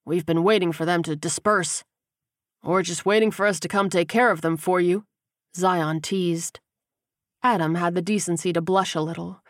[0.03, 1.83] We've been waiting for them to disperse.
[2.67, 5.05] Or just waiting for us to come take care of them for you,
[5.55, 6.59] Zion teased.
[7.41, 9.41] Adam had the decency to blush a little.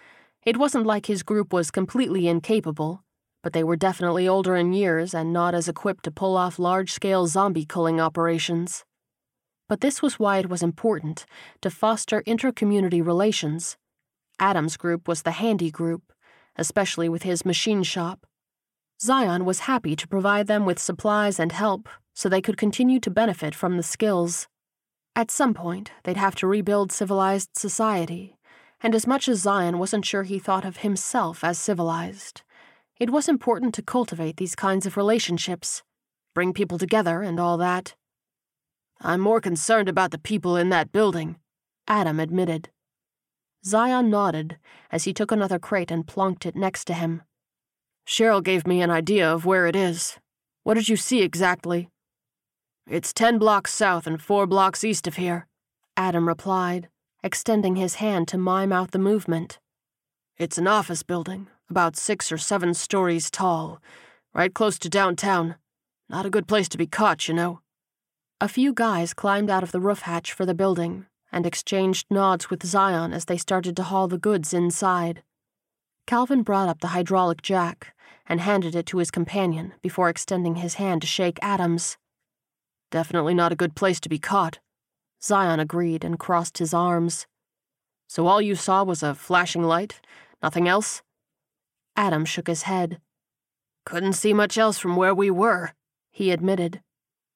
[0.45, 3.03] It wasn't like his group was completely incapable,
[3.41, 6.91] but they were definitely older in years and not as equipped to pull off large
[6.91, 8.85] scale zombie culling operations.
[9.67, 11.25] But this was why it was important
[11.61, 13.77] to foster inter-community relations.
[14.39, 16.13] Adam's group was the handy group,
[16.55, 18.27] especially with his machine shop.
[19.01, 23.11] Zion was happy to provide them with supplies and help so they could continue to
[23.11, 24.47] benefit from the skills.
[25.15, 28.35] At some point, they'd have to rebuild civilized society,
[28.81, 32.41] and as much as Zion wasn't sure he thought of himself as civilized,
[32.99, 35.83] it was important to cultivate these kinds of relationships,
[36.33, 37.93] bring people together, and all that.
[38.99, 41.35] I'm more concerned about the people in that building,
[41.87, 42.69] Adam admitted.
[43.63, 44.57] Zion nodded
[44.91, 47.21] as he took another crate and plonked it next to him.
[48.07, 50.17] Cheryl gave me an idea of where it is.
[50.63, 51.91] What did you see exactly?
[52.89, 55.45] It's ten blocks south and four blocks east of here,
[55.97, 56.87] Adam replied,
[57.21, 59.59] extending his hand to mime out the movement.
[60.37, 63.81] It's an office building, about six or seven stories tall,
[64.33, 65.55] right close to downtown.
[66.07, 67.59] Not a good place to be caught, you know.
[68.39, 72.49] A few guys climbed out of the roof hatch for the building and exchanged nods
[72.49, 75.23] with Zion as they started to haul the goods inside.
[76.05, 77.93] Calvin brought up the hydraulic jack
[78.27, 81.97] and handed it to his companion before extending his hand to shake Adam's.
[82.91, 84.59] Definitely not a good place to be caught.
[85.21, 87.27] Zion agreed and crossed his arms.
[88.07, 89.99] So all you saw was a flashing light?
[90.41, 91.01] Nothing else?
[91.95, 93.01] Adam shook his head.
[93.85, 95.73] Couldn't see much else from where we were,
[96.11, 96.81] he admitted.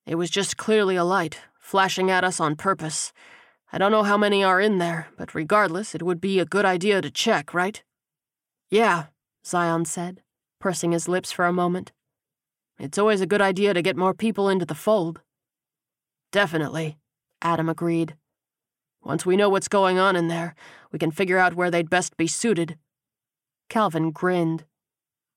[0.05, 3.11] It was just clearly a light, flashing at us on purpose.
[3.73, 6.65] I don't know how many are in there, but regardless, it would be a good
[6.65, 7.81] idea to check, right?
[8.69, 9.05] Yeah,
[9.45, 10.21] Zion said,
[10.59, 11.91] pursing his lips for a moment.
[12.77, 15.21] It's always a good idea to get more people into the fold.
[16.31, 16.97] Definitely,
[17.41, 18.15] Adam agreed.
[19.03, 20.55] Once we know what's going on in there,
[20.91, 22.77] we can figure out where they'd best be suited.
[23.67, 24.65] Calvin grinned.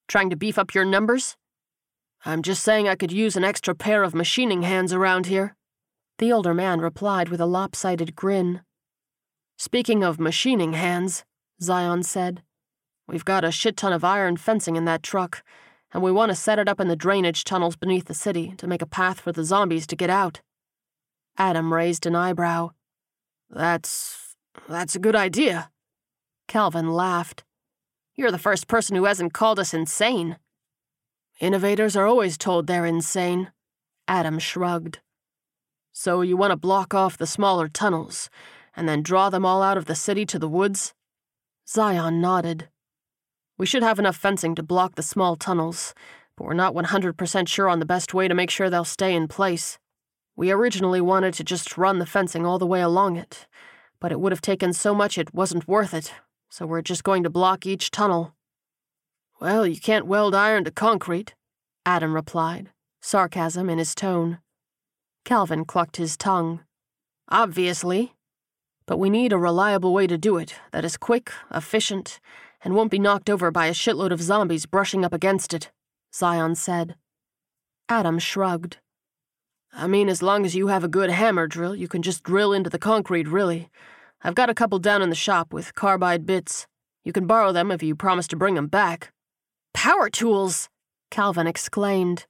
[0.07, 1.37] Trying to beef up your numbers?
[2.25, 5.57] I'm just saying I could use an extra pair of machining hands around here.
[6.19, 8.61] The older man replied with a lopsided grin.
[9.57, 11.25] Speaking of machining hands,
[11.61, 12.43] Zion said,
[13.09, 15.43] we've got a shit ton of iron fencing in that truck,
[15.93, 18.67] and we want to set it up in the drainage tunnels beneath the city to
[18.67, 20.41] make a path for the zombies to get out.
[21.37, 22.71] Adam raised an eyebrow.
[23.51, 24.35] That's.
[24.69, 25.71] that's a good idea.
[26.49, 27.45] Calvin laughed.
[28.17, 30.39] You're the first person who hasn't called us insane.
[31.41, 33.51] Innovators are always told they're insane.
[34.07, 35.01] Adam shrugged.
[35.93, 38.31] So you want to block off the smaller tunnels,
[38.77, 40.95] and then draw them all out of the city to the woods?
[41.69, 42.69] Zion nodded.
[43.57, 45.95] We should have enough fencing to block the small tunnels,
[46.37, 49.29] but we're not 100% sure on the best way to make sure they'll stay in
[49.29, 49.79] place.
[50.37, 53.47] We originally wanted to just run the fencing all the way along it,
[54.01, 56.13] but it would have taken so much it wasn't worth it,
[56.49, 58.35] so we're just going to block each tunnel.
[59.41, 61.35] Well, you can't weld iron to concrete,
[61.87, 62.71] Adam replied,
[63.01, 64.39] sarcasm in his tone.
[65.25, 66.61] Calvin clucked his tongue.
[67.29, 68.15] Obviously.
[68.87, 72.21] But we need a reliable way to do it that is quick, efficient,
[72.63, 75.71] and won't be knocked over by a shitload of zombies brushing up against it,
[76.15, 76.97] Zion said.
[77.89, 78.79] Adam shrugged.
[79.77, 82.53] I mean, as long as you have a good hammer drill, you can just drill
[82.53, 83.71] into the concrete, really.
[84.23, 86.69] I've got a couple down in the shop with carbide bits.
[87.03, 89.13] You can borrow them if you promise to bring them back.
[89.73, 90.69] Power tools!
[91.11, 92.27] Calvin exclaimed.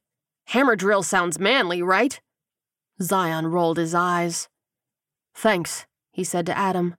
[0.47, 2.19] Hammer drill sounds manly, right?
[3.01, 4.49] Zion rolled his eyes.
[5.35, 6.95] Thanks, he said to Adam.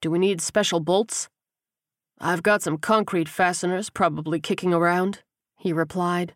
[0.00, 1.28] Do we need special bolts?
[2.20, 5.22] I've got some concrete fasteners probably kicking around,
[5.58, 6.34] he replied.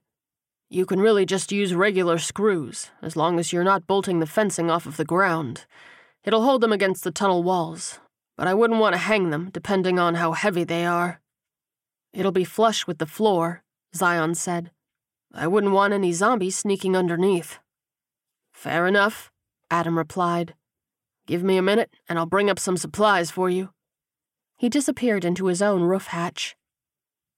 [0.70, 4.70] You can really just use regular screws, as long as you're not bolting the fencing
[4.70, 5.64] off of the ground.
[6.24, 7.98] It'll hold them against the tunnel walls,
[8.36, 11.22] but I wouldn't want to hang them, depending on how heavy they are.
[12.12, 13.62] It'll be flush with the floor,
[13.94, 14.70] Zion said.
[15.32, 17.58] I wouldn't want any zombies sneaking underneath.
[18.52, 19.30] Fair enough,
[19.70, 20.54] Adam replied.
[21.26, 23.70] Give me a minute, and I'll bring up some supplies for you.
[24.58, 26.56] He disappeared into his own roof hatch.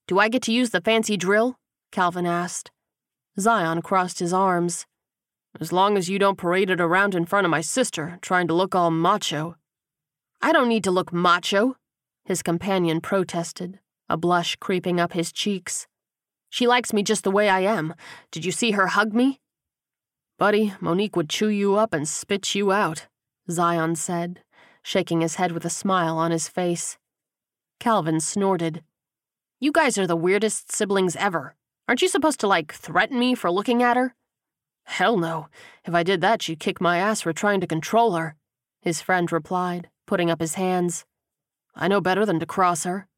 [0.09, 1.57] Do I get to use the fancy drill?
[1.93, 2.73] Calvin asked.
[3.39, 4.87] Zion crossed his arms.
[5.61, 8.55] As long as you don't parade it around in front of my sister, trying to
[8.55, 9.57] look all macho.
[10.41, 11.77] I don't need to look macho,
[12.25, 15.87] his companion protested, a blush creeping up his cheeks.
[16.49, 17.95] She likes me just the way I am.
[18.31, 19.41] Did you see her hug me?
[20.39, 23.07] Buddy, Monique would chew you up and spit you out,
[23.51, 24.41] Zion said,
[24.83, 26.99] shaking his head with a smile on his face.
[27.79, 28.83] Calvin snorted.
[29.61, 31.57] You guys are the weirdest siblings ever.
[31.91, 34.15] Aren't you supposed to, like, threaten me for looking at her?
[34.85, 35.49] Hell no.
[35.85, 38.37] If I did that, she'd kick my ass for trying to control her,
[38.81, 41.05] his friend replied, putting up his hands.
[41.75, 43.09] I know better than to cross her.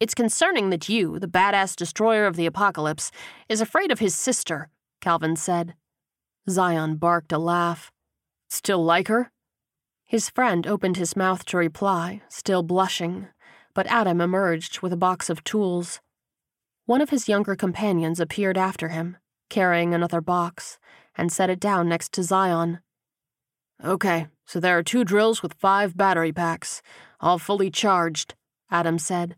[0.00, 3.12] It's concerning that you, the badass destroyer of the apocalypse,
[3.48, 5.74] is afraid of his sister, Calvin said.
[6.50, 7.92] Zion barked a laugh.
[8.50, 9.30] Still like her?
[10.04, 13.28] His friend opened his mouth to reply, still blushing,
[13.72, 16.00] but Adam emerged with a box of tools.
[16.88, 19.18] One of his younger companions appeared after him,
[19.50, 20.78] carrying another box,
[21.14, 22.80] and set it down next to Zion.
[23.84, 26.80] Okay, so there are two drills with five battery packs,
[27.20, 28.34] all fully charged,
[28.70, 29.36] Adam said,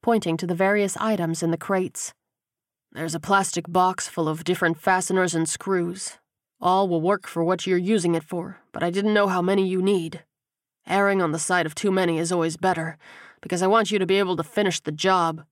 [0.00, 2.14] pointing to the various items in the crates.
[2.92, 6.18] There's a plastic box full of different fasteners and screws.
[6.60, 9.66] All will work for what you're using it for, but I didn't know how many
[9.66, 10.22] you need.
[10.86, 12.96] Erring on the side of too many is always better,
[13.40, 15.42] because I want you to be able to finish the job.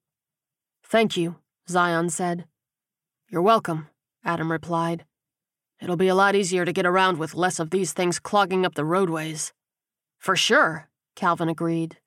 [0.91, 1.37] Thank you,
[1.69, 2.47] Zion said.
[3.31, 3.87] You're welcome,
[4.25, 5.05] Adam replied.
[5.81, 8.75] It'll be a lot easier to get around with less of these things clogging up
[8.75, 9.53] the roadways.
[10.19, 11.99] For sure, Calvin agreed.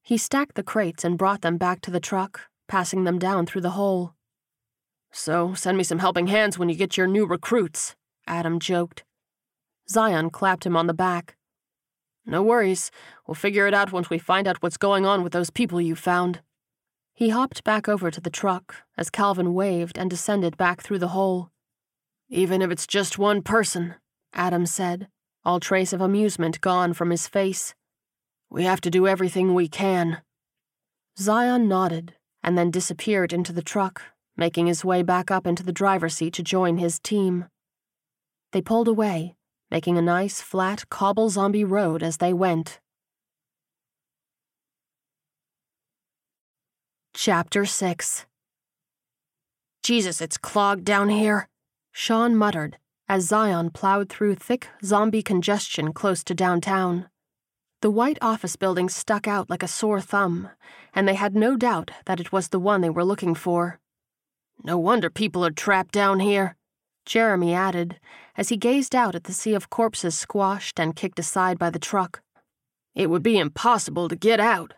[0.00, 3.62] He stacked the crates and brought them back to the truck, passing them down through
[3.62, 4.14] the hole.
[5.10, 7.96] So, send me some helping hands when you get your new recruits,
[8.28, 9.02] Adam joked.
[9.88, 11.34] Zion clapped him on the back.
[12.24, 12.92] No worries.
[13.26, 15.96] We'll figure it out once we find out what's going on with those people you
[15.96, 16.42] found.
[17.20, 21.08] He hopped back over to the truck as Calvin waved and descended back through the
[21.08, 21.50] hole.
[22.30, 23.96] Even if it's just one person,
[24.32, 25.06] Adam said,
[25.44, 27.74] all trace of amusement gone from his face.
[28.48, 30.22] We have to do everything we can.
[31.18, 34.00] Zion nodded and then disappeared into the truck,
[34.34, 37.48] making his way back up into the driver's seat to join his team.
[38.52, 39.36] They pulled away,
[39.70, 42.80] making a nice, flat, cobble zombie road as they went.
[47.22, 48.24] Chapter 6
[49.82, 51.50] Jesus, it's clogged down here,
[51.92, 52.78] Sean muttered
[53.10, 57.10] as Zion plowed through thick zombie congestion close to downtown.
[57.82, 60.48] The white office building stuck out like a sore thumb,
[60.94, 63.80] and they had no doubt that it was the one they were looking for.
[64.64, 66.56] No wonder people are trapped down here,
[67.04, 68.00] Jeremy added
[68.34, 71.78] as he gazed out at the sea of corpses squashed and kicked aside by the
[71.78, 72.22] truck.
[72.94, 74.72] It would be impossible to get out.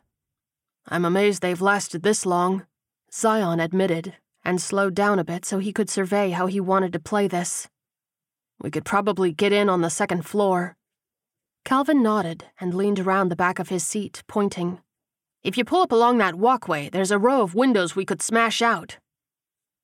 [0.89, 2.67] I'm amazed they've lasted this long,
[3.13, 6.99] Zion admitted, and slowed down a bit so he could survey how he wanted to
[6.99, 7.69] play this.
[8.61, 10.77] We could probably get in on the second floor.
[11.65, 14.81] Calvin nodded and leaned around the back of his seat, pointing.
[15.45, 18.63] If you pull up along that walkway, there's a row of windows we could smash
[18.63, 18.99] out.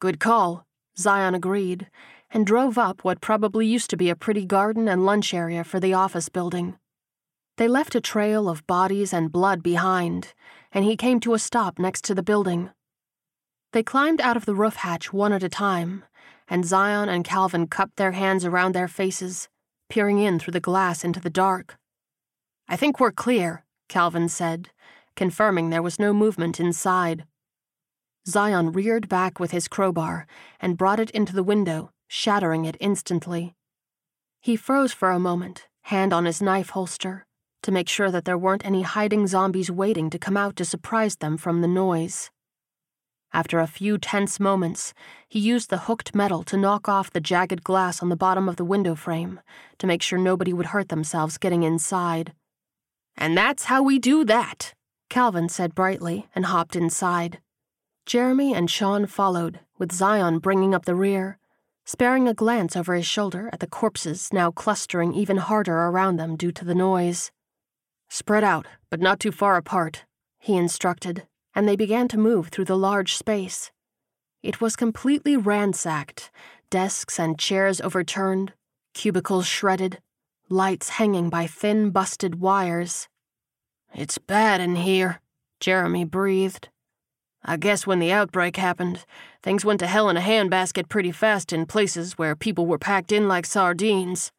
[0.00, 0.66] Good call,
[0.96, 1.88] Zion agreed,
[2.30, 5.80] and drove up what probably used to be a pretty garden and lunch area for
[5.80, 6.76] the office building.
[7.56, 10.32] They left a trail of bodies and blood behind,
[10.72, 12.70] and he came to a stop next to the building.
[13.72, 16.04] They climbed out of the roof hatch one at a time,
[16.48, 19.48] and Zion and Calvin cupped their hands around their faces,
[19.88, 21.76] peering in through the glass into the dark.
[22.68, 24.70] I think we're clear, Calvin said,
[25.16, 27.24] confirming there was no movement inside.
[28.26, 30.26] Zion reared back with his crowbar
[30.60, 33.54] and brought it into the window, shattering it instantly.
[34.40, 37.26] He froze for a moment, hand on his knife holster,
[37.62, 41.16] to make sure that there weren't any hiding zombies waiting to come out to surprise
[41.16, 42.30] them from the noise.
[43.32, 44.94] After a few tense moments,
[45.28, 48.56] he used the hooked metal to knock off the jagged glass on the bottom of
[48.56, 49.40] the window frame
[49.78, 52.32] to make sure nobody would hurt themselves getting inside.
[53.16, 54.72] And that's how we do that,
[55.10, 57.40] Calvin said brightly and hopped inside.
[58.06, 61.38] Jeremy and Sean followed, with Zion bringing up the rear,
[61.84, 66.36] sparing a glance over his shoulder at the corpses now clustering even harder around them
[66.36, 67.30] due to the noise.
[68.08, 70.04] Spread out, but not too far apart,
[70.38, 73.70] he instructed, and they began to move through the large space.
[74.42, 76.30] It was completely ransacked
[76.70, 78.52] desks and chairs overturned,
[78.94, 80.00] cubicles shredded,
[80.48, 83.08] lights hanging by thin, busted wires.
[83.94, 85.20] It's bad in here,
[85.60, 86.68] Jeremy breathed.
[87.44, 89.06] I guess when the outbreak happened,
[89.42, 93.12] things went to hell in a handbasket pretty fast in places where people were packed
[93.12, 94.30] in like sardines.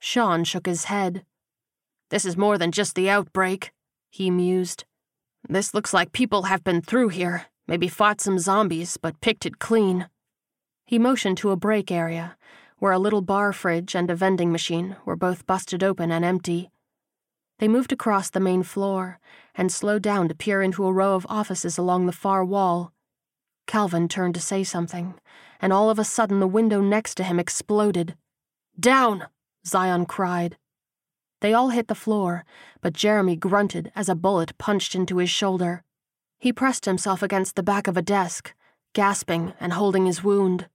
[0.00, 1.24] Sean shook his head.
[2.14, 3.72] This is more than just the outbreak,
[4.08, 4.84] he mused.
[5.48, 9.58] This looks like people have been through here, maybe fought some zombies, but picked it
[9.58, 10.08] clean.
[10.86, 12.36] He motioned to a break area,
[12.78, 16.70] where a little bar fridge and a vending machine were both busted open and empty.
[17.58, 19.18] They moved across the main floor
[19.56, 22.92] and slowed down to peer into a row of offices along the far wall.
[23.66, 25.14] Calvin turned to say something,
[25.60, 28.14] and all of a sudden the window next to him exploded.
[28.78, 29.26] Down!
[29.66, 30.58] Zion cried.
[31.40, 32.44] They all hit the floor,
[32.80, 35.82] but Jeremy grunted as a bullet punched into his shoulder.
[36.38, 38.54] He pressed himself against the back of a desk,
[38.92, 40.68] gasping and holding his wound.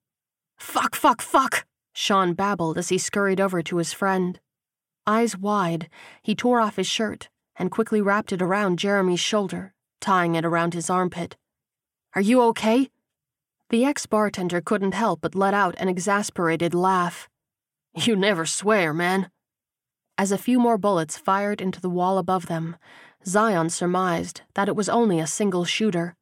[0.58, 4.40] Fuck, fuck, fuck, Sean babbled as he scurried over to his friend.
[5.08, 5.90] Eyes wide,
[6.22, 10.74] he tore off his shirt and quickly wrapped it around Jeremy's shoulder, tying it around
[10.74, 11.36] his armpit.
[12.16, 12.90] Are you okay?
[13.70, 17.30] The ex bartender couldn't help but let out an exasperated laugh.
[17.96, 19.30] You never swear, man.
[20.20, 22.76] As a few more bullets fired into the wall above them,
[23.26, 26.14] Zion surmised that it was only a single shooter.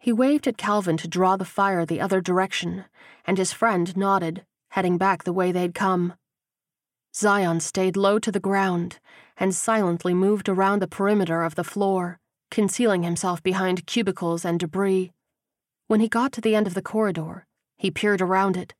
[0.00, 2.86] He waved at Calvin to draw the fire the other direction,
[3.24, 6.14] and his friend nodded, heading back the way they'd come.
[7.14, 8.98] Zion stayed low to the ground
[9.36, 12.18] and silently moved around the perimeter of the floor,
[12.50, 15.12] concealing himself behind cubicles and debris.
[15.86, 17.46] When he got to the end of the corridor,
[17.76, 18.74] he peered around it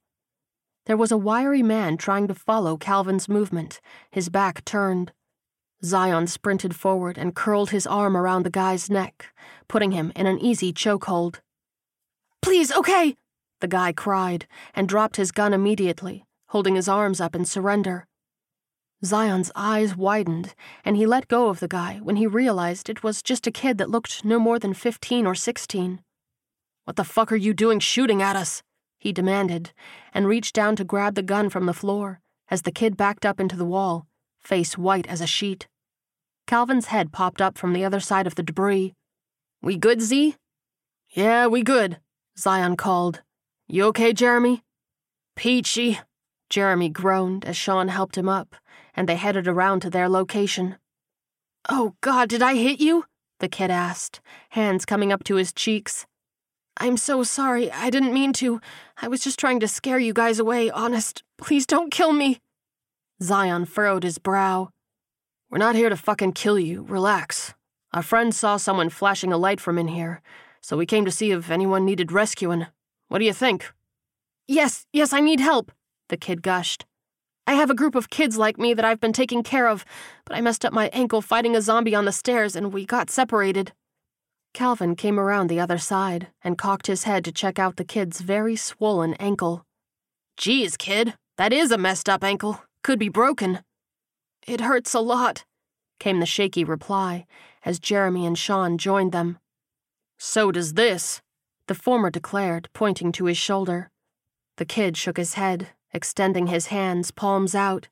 [0.89, 3.79] there was a wiry man trying to follow Calvin's movement,
[4.11, 5.13] his back turned.
[5.85, 9.27] Zion sprinted forward and curled his arm around the guy's neck,
[9.69, 11.41] putting him in an easy chokehold.
[12.41, 13.17] Please, okay,
[13.61, 18.07] the guy cried and dropped his gun immediately, holding his arms up in surrender.
[19.05, 20.55] Zion's eyes widened,
[20.87, 23.77] and he let go of the guy when he realized it was just a kid
[23.77, 26.01] that looked no more than 15 or 16.
[26.85, 28.63] What the fuck are you doing shooting at us?
[28.99, 29.73] He demanded,
[30.13, 32.21] and reached down to grab the gun from the floor
[32.51, 34.07] as the kid backed up into the wall,
[34.39, 35.69] face white as a sheet.
[36.47, 38.95] Calvin's head popped up from the other side of the debris.
[39.63, 40.37] We good, Z?
[41.11, 42.01] Yeah, we good,
[42.39, 43.23] Zion called.
[43.67, 44.63] You okay, Jeremy?
[45.37, 46.01] Peachy,
[46.51, 48.57] Jeremy groaned as Sean helped him up,
[48.95, 50.77] and they headed around to their location.
[51.69, 53.05] Oh, God, did I hit you?
[53.41, 54.21] The kid asked,
[54.51, 56.07] hands coming up to his cheeks.
[56.81, 57.71] I'm so sorry.
[57.73, 58.61] I didn't mean to.
[59.03, 61.25] I was just trying to scare you guys away, honest.
[61.37, 62.41] Please don't kill me.
[63.21, 64.71] Zion furrowed his brow.
[65.51, 66.83] We're not here to fucking kill you.
[66.83, 67.55] Relax.
[67.93, 70.23] Our friend saw someone flashing a light from in here,
[70.61, 72.67] so we came to see if anyone needed rescuing.
[73.09, 73.73] What do you think?
[74.47, 75.73] Yes, yes, I need help,
[76.11, 76.85] the kid gushed.
[77.47, 79.87] I have a group of kids like me that I've been taking care of,
[80.27, 83.09] but I messed up my ankle fighting a zombie on the stairs and we got
[83.09, 83.73] separated.
[84.55, 88.21] Calvin came around the other side and cocked his head to check out the kid's
[88.21, 89.65] very swollen ankle.
[90.37, 92.63] Geez, kid, that is a messed up ankle.
[92.83, 93.61] Could be broken.
[94.47, 95.45] It hurts a lot,
[95.99, 97.27] came the shaky reply
[97.65, 99.39] as Jeremy and Sean joined them.
[100.19, 101.21] So does this,
[101.67, 103.91] the former declared, pointing to his shoulder.
[104.57, 107.89] The kid shook his head extending his hands, palms out.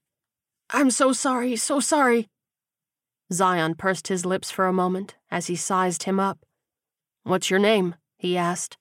[0.70, 2.28] I'm so sorry, so sorry.
[3.32, 6.38] Zion pursed his lips for a moment as he sized him up.
[7.24, 7.96] What's your name?
[8.16, 8.76] he asked.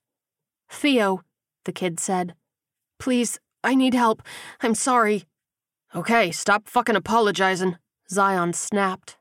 [0.70, 1.22] Theo,
[1.66, 2.36] the kid said.
[3.00, 4.22] Please, I need help.
[4.62, 5.26] I'm sorry.
[5.96, 7.78] Okay, stop fucking apologizing,
[8.10, 9.18] Zion snapped.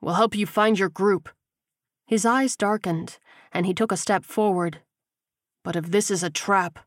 [0.00, 1.28] We'll help you find your group.
[2.06, 3.18] His eyes darkened,
[3.52, 4.80] and he took a step forward.
[5.62, 6.80] But if this is a trap,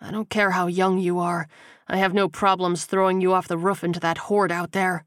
[0.00, 1.48] I don't care how young you are.
[1.88, 5.04] I have no problems throwing you off the roof into that horde out there.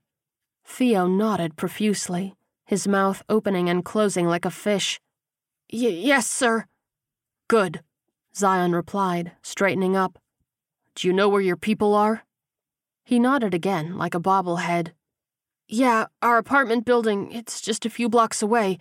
[0.69, 2.35] Theo nodded profusely,
[2.65, 5.01] his mouth opening and closing like a fish.
[5.67, 6.67] yes, sir.
[7.49, 7.81] Good,
[8.35, 10.19] Zion replied, straightening up.
[10.95, 12.23] Do you know where your people are?
[13.03, 14.91] He nodded again, like a bobblehead.
[15.67, 18.77] Yeah, our apartment building, it's just a few blocks away.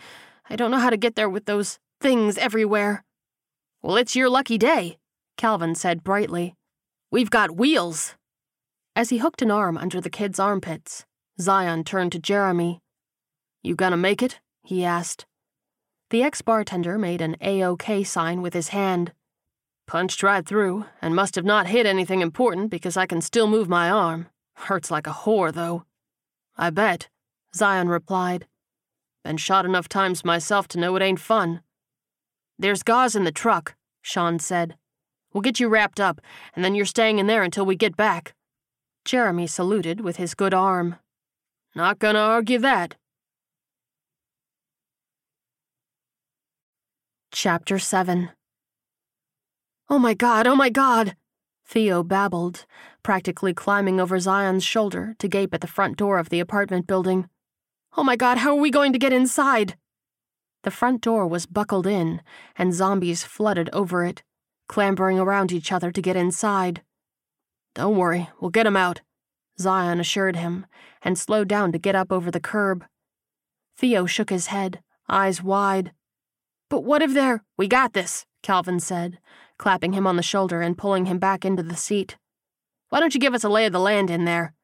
[0.48, 3.02] I don't know how to get there with those things everywhere.
[3.82, 4.98] Well, it's your lucky day,
[5.36, 6.55] Calvin said brightly.
[7.10, 8.15] We've got wheels.
[8.94, 11.06] As he hooked an arm under the kid's armpits,
[11.40, 12.81] Zion turned to Jeremy.
[13.62, 14.40] You gonna make it?
[14.62, 15.27] he asked.
[16.10, 19.12] The ex bartender made an A-OK sign with his hand.
[19.86, 23.69] Punched right through, and must have not hit anything important because I can still move
[23.69, 24.27] my arm.
[24.55, 25.85] Hurts like a whore, though.
[26.56, 27.09] I bet,
[27.55, 28.47] Zion replied.
[29.23, 31.62] Been shot enough times myself to know it ain't fun.
[32.59, 34.77] There's gauze in the truck, Sean said.
[35.32, 36.20] We'll get you wrapped up,
[36.56, 38.35] and then you're staying in there until we get back.
[39.05, 40.97] Jeremy saluted with his good arm.
[41.74, 42.97] Not gonna argue that.
[47.32, 48.31] Chapter 7
[49.90, 51.16] Oh my god, oh my god!
[51.66, 52.66] Theo babbled,
[53.03, 57.28] practically climbing over Zion's shoulder to gape at the front door of the apartment building.
[57.97, 59.77] Oh my god, how are we going to get inside?
[60.65, 62.23] The front door was buckled in,
[62.57, 64.23] and zombies flooded over it
[64.69, 66.82] clambering around each other to get inside.
[67.74, 69.01] Don't worry, we'll get him out,
[69.61, 70.67] Zion assured him,
[71.03, 72.85] and slowed down to get up over the curb.
[73.77, 75.93] Theo shook his head, eyes wide.
[76.69, 77.45] But what if they're.
[77.57, 79.19] We got this, Calvin said,
[79.59, 82.17] clapping him on the shoulder and pulling him back into the seat.
[82.91, 84.55] Why don't you give us a lay of the land in there?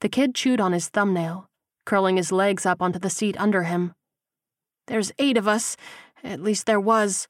[0.00, 1.48] The kid chewed on his thumbnail,
[1.84, 3.94] curling his legs up onto the seat under him.
[4.88, 5.76] There's eight of us.
[6.24, 7.28] At least there was.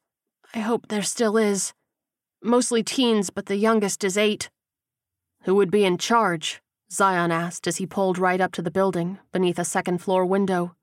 [0.55, 1.75] I hope there still is.
[2.43, 4.51] Mostly teens, but the youngest is eight.
[5.45, 6.62] Who would be in charge?
[6.93, 10.77] Zion asked as he pulled right up to the building, beneath a second floor window.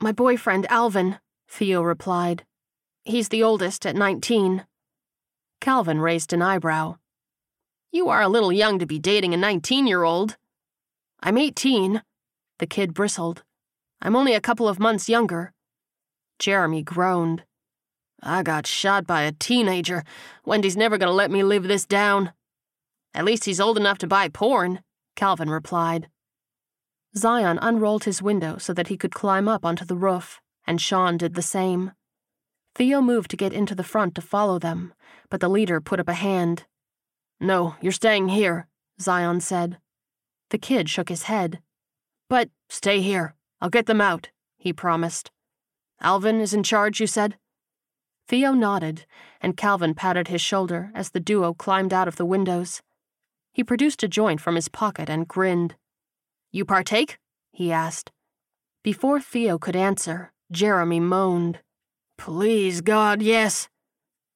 [0.00, 2.44] My boyfriend, Alvin, Theo replied.
[3.04, 4.64] He's the oldest at 19.
[5.60, 6.98] Calvin raised an eyebrow.
[7.90, 10.36] You are a little young to be dating a 19 year old.
[11.20, 12.02] I'm 18.
[12.58, 13.42] The kid bristled.
[14.00, 15.52] I'm only a couple of months younger.
[16.38, 17.42] Jeremy groaned.
[18.22, 20.04] I got shot by a teenager.
[20.44, 22.32] Wendy's never gonna let me live this down.
[23.12, 24.80] At least he's old enough to buy porn,
[25.16, 26.08] Calvin replied.
[27.16, 31.16] Zion unrolled his window so that he could climb up onto the roof, and Sean
[31.16, 31.92] did the same.
[32.74, 34.92] Theo moved to get into the front to follow them,
[35.30, 36.66] but the leader put up a hand.
[37.40, 38.68] No, you're staying here,
[39.00, 39.78] Zion said.
[40.50, 41.60] The kid shook his head.
[42.28, 43.34] But stay here.
[43.60, 44.28] I'll get them out,
[44.58, 45.30] he promised.
[46.00, 47.38] Alvin is in charge, you said?
[48.28, 49.06] Theo nodded,
[49.40, 52.82] and Calvin patted his shoulder as the duo climbed out of the windows.
[53.56, 55.76] He produced a joint from his pocket and grinned.
[56.52, 57.16] You partake?
[57.52, 58.12] he asked.
[58.84, 61.60] Before Theo could answer, Jeremy moaned.
[62.18, 63.70] Please, God, yes.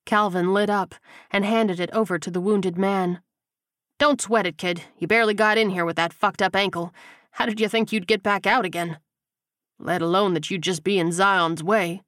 [0.06, 0.94] Calvin lit up
[1.30, 3.20] and handed it over to the wounded man.
[3.98, 4.84] Don't sweat it, kid.
[4.96, 6.94] You barely got in here with that fucked up ankle.
[7.32, 9.00] How did you think you'd get back out again?
[9.78, 12.00] Let alone that you'd just be in Zion's way.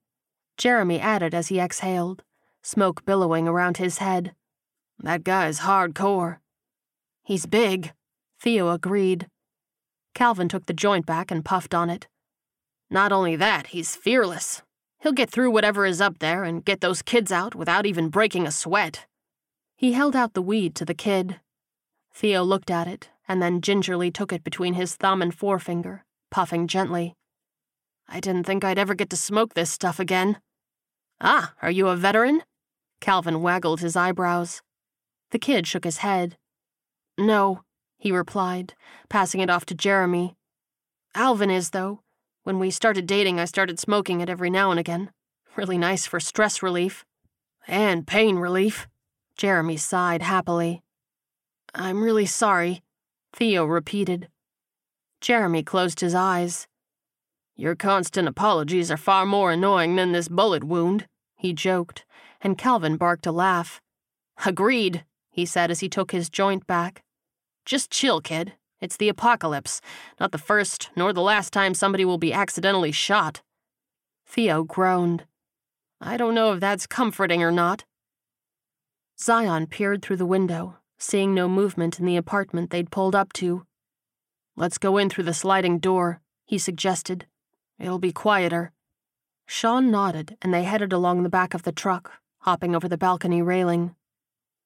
[0.57, 2.23] Jeremy added as he exhaled,
[2.63, 4.33] smoke billowing around his head.
[4.97, 6.39] That guy's hardcore.
[7.23, 7.93] He's big,
[8.39, 9.27] Theo agreed.
[10.13, 12.07] Calvin took the joint back and puffed on it.
[12.89, 14.61] Not only that, he's fearless.
[14.99, 18.45] He'll get through whatever is up there and get those kids out without even breaking
[18.45, 19.05] a sweat.
[19.75, 21.39] He held out the weed to the kid.
[22.13, 26.67] Theo looked at it and then gingerly took it between his thumb and forefinger, puffing
[26.67, 27.15] gently.
[28.07, 30.37] I didn't think I'd ever get to smoke this stuff again.
[31.19, 32.43] Ah, are you a veteran?
[32.99, 34.61] Calvin waggled his eyebrows.
[35.31, 36.37] The kid shook his head.
[37.17, 37.63] No,
[37.97, 38.73] he replied,
[39.09, 40.35] passing it off to Jeremy.
[41.15, 42.01] Alvin is, though.
[42.43, 45.11] When we started dating, I started smoking it every now and again.
[45.55, 47.05] Really nice for stress relief.
[47.67, 48.87] And pain relief.
[49.37, 50.83] Jeremy sighed happily.
[51.73, 52.83] I'm really sorry,
[53.31, 54.27] Theo repeated.
[55.21, 56.67] Jeremy closed his eyes.
[57.55, 61.07] Your constant apologies are far more annoying than this bullet wound,
[61.37, 62.05] he joked,
[62.41, 63.79] and Calvin barked a laugh.
[64.45, 67.02] Agreed, he said as he took his joint back.
[67.65, 68.53] Just chill, kid.
[68.81, 69.79] It's the apocalypse,
[70.19, 73.41] not the first nor the last time somebody will be accidentally shot.
[74.25, 75.25] Theo groaned.
[76.01, 77.85] I don't know if that's comforting or not.
[79.17, 83.65] Zion peered through the window, seeing no movement in the apartment they'd pulled up to.
[84.57, 87.25] Let's go in through the sliding door, he suggested.
[87.79, 88.73] It'll be quieter.
[89.45, 93.41] Sean nodded, and they headed along the back of the truck, hopping over the balcony
[93.41, 93.95] railing.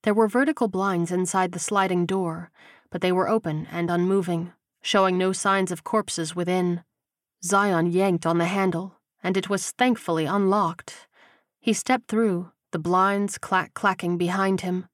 [0.03, 2.52] There were vertical blinds inside the sliding door,
[2.89, 6.84] but they were open and unmoving, showing no signs of corpses within.
[7.43, 11.07] Zion yanked on the handle, and it was thankfully unlocked.
[11.59, 14.88] He stepped through, the blinds clack clacking behind him.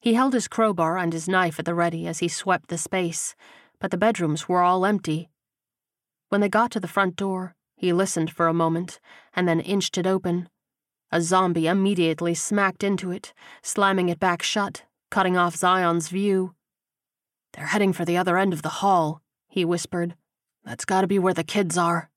[0.00, 3.36] He held his crowbar and his knife at the ready as he swept the space,
[3.78, 5.30] but the bedrooms were all empty.
[6.28, 9.00] When they got to the front door, he listened for a moment
[9.34, 10.48] and then inched it open.
[11.10, 16.54] A zombie immediately smacked into it, slamming it back shut, cutting off Zion's view.
[17.52, 20.14] They're heading for the other end of the hall, he whispered.
[20.64, 22.10] That's gotta be where the kids are.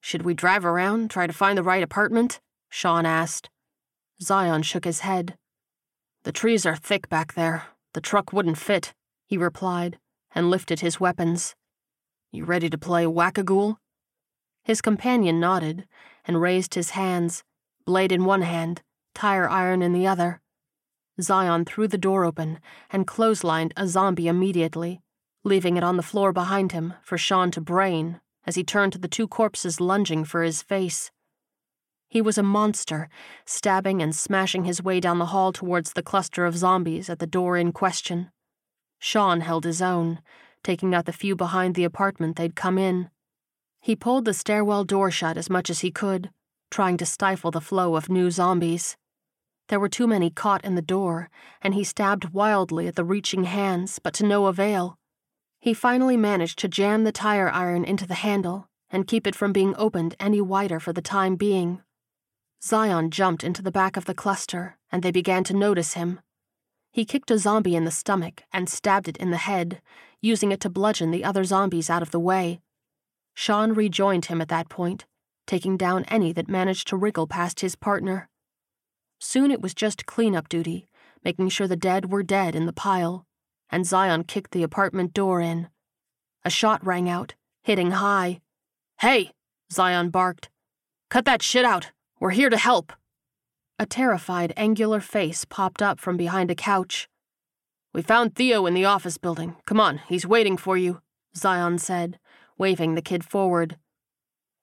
[0.00, 2.40] Should we drive around, try to find the right apartment?
[2.68, 3.50] Sean asked.
[4.22, 5.36] Zion shook his head.
[6.24, 7.64] The trees are thick back there.
[7.92, 8.94] The truck wouldn't fit,
[9.26, 9.98] he replied,
[10.34, 11.54] and lifted his weapons.
[12.32, 13.78] You ready to play whack-a-ghoul?
[14.64, 15.86] His companion nodded
[16.24, 17.44] and raised his hands,
[17.84, 18.82] blade in one hand,
[19.14, 20.40] tire iron in the other.
[21.20, 22.58] Zion threw the door open
[22.90, 25.00] and clotheslined a zombie immediately,
[25.44, 28.98] leaving it on the floor behind him for Sean to brain as he turned to
[28.98, 31.10] the two corpses lunging for his face.
[32.08, 33.08] He was a monster,
[33.44, 37.26] stabbing and smashing his way down the hall towards the cluster of zombies at the
[37.26, 38.30] door in question.
[38.98, 40.20] Sean held his own,
[40.62, 43.10] taking out the few behind the apartment they'd come in.
[43.80, 46.30] He pulled the stairwell door shut as much as he could,
[46.70, 48.96] trying to stifle the flow of new zombies.
[49.68, 51.30] There were too many caught in the door,
[51.62, 54.98] and he stabbed wildly at the reaching hands, but to no avail.
[55.58, 59.52] He finally managed to jam the tire iron into the handle and keep it from
[59.52, 61.82] being opened any wider for the time being.
[62.62, 66.20] Zion jumped into the back of the cluster, and they began to notice him.
[66.92, 69.82] He kicked a zombie in the stomach and stabbed it in the head,
[70.20, 72.60] using it to bludgeon the other zombies out of the way.
[73.34, 75.06] Sean rejoined him at that point,
[75.46, 78.28] taking down any that managed to wriggle past his partner.
[79.26, 80.86] Soon it was just cleanup duty,
[81.24, 83.24] making sure the dead were dead in the pile,
[83.70, 85.68] and Zion kicked the apartment door in.
[86.44, 88.42] A shot rang out, hitting high.
[89.00, 89.30] Hey,
[89.72, 90.50] Zion barked.
[91.08, 91.90] Cut that shit out.
[92.20, 92.92] We're here to help.
[93.78, 97.08] A terrified, angular face popped up from behind a couch.
[97.94, 99.56] We found Theo in the office building.
[99.64, 101.00] Come on, he's waiting for you,
[101.34, 102.18] Zion said,
[102.58, 103.78] waving the kid forward.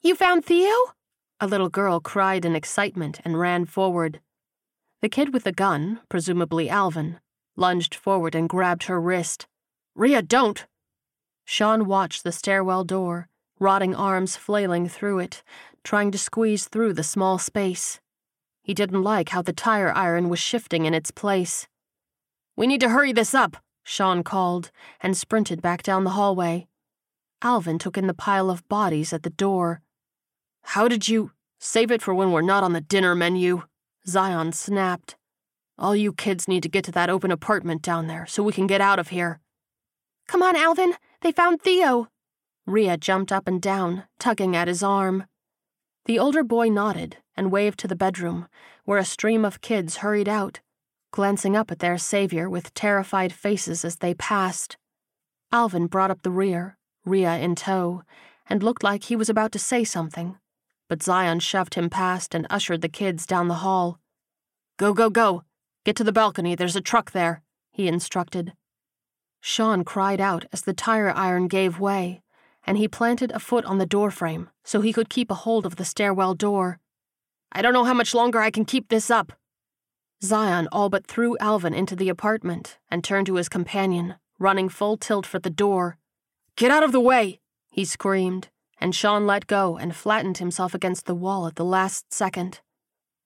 [0.02, 0.94] You found Theo?
[1.40, 4.22] A little girl cried in excitement and ran forward.
[5.02, 7.20] The kid with the gun, presumably Alvin,
[7.56, 9.48] lunged forward and grabbed her wrist.
[9.96, 10.66] Ria, don't!
[11.44, 13.28] Sean watched the stairwell door,
[13.60, 15.42] rotting arms flailing through it,
[15.84, 18.00] trying to squeeze through the small space.
[18.62, 21.68] He didn't like how the tire iron was shifting in its place.
[22.56, 24.70] We need to hurry this up, Sean called,
[25.02, 26.68] and sprinted back down the hallway.
[27.42, 29.82] Alvin took in the pile of bodies at the door.
[30.62, 33.64] How did you save it for when we're not on the dinner menu?
[34.08, 35.16] Zion snapped.
[35.78, 38.68] All you kids need to get to that open apartment down there so we can
[38.68, 39.40] get out of here.
[40.28, 40.94] Come on, Alvin.
[41.22, 42.08] They found Theo.
[42.66, 45.26] Ria jumped up and down, tugging at his arm.
[46.06, 48.48] The older boy nodded and waved to the bedroom,
[48.86, 50.60] where a stream of kids hurried out,
[51.12, 54.78] glancing up at their savior with terrified faces as they passed.
[55.52, 58.04] Alvin brought up the rear, Ria in tow,
[58.50, 60.38] and looked like he was about to say something,
[60.92, 63.98] but Zion shoved him past and ushered the kids down the hall.
[64.76, 65.44] Go, go, go.
[65.86, 67.42] Get to the balcony, there's a truck there,
[67.72, 68.52] he instructed.
[69.40, 72.22] Sean cried out as the tire iron gave way,
[72.68, 75.78] and he planted a foot on the doorframe so he could keep a hold of
[75.78, 76.78] the stairwell door.
[77.54, 79.32] I don't know how much longer I can keep this up.
[80.22, 84.98] Zion all but threw Alvin into the apartment and turned to his companion, running full
[84.98, 85.98] tilt for the door.
[86.58, 87.40] Get out of the way!
[87.70, 88.50] he screamed,
[88.82, 92.60] and Sean let go and flattened himself against the wall at the last second.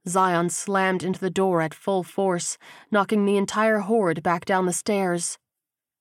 [0.08, 2.58] Zion slammed into the door at full force,
[2.92, 5.40] knocking the entire horde back down the stairs.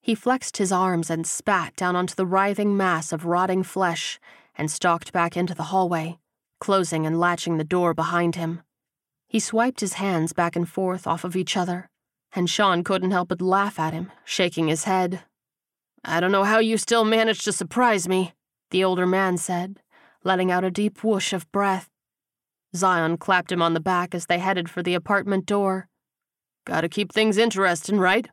[0.02, 4.18] He flexed his arms and spat down onto the writhing mass of rotting flesh
[4.56, 6.18] and stalked back into the hallway,
[6.60, 8.60] closing and latching the door behind him.
[9.28, 11.88] He swiped his hands back and forth off of each other,
[12.34, 15.22] and Sean couldn't help but laugh at him, shaking his head.
[16.04, 18.34] I don't know how you still managed to surprise me,
[18.74, 19.78] the older man said,
[20.24, 21.88] letting out a deep whoosh of breath.
[22.74, 25.86] Zion clapped him on the back as they headed for the apartment door.
[26.66, 28.28] Gotta keep things interesting, right?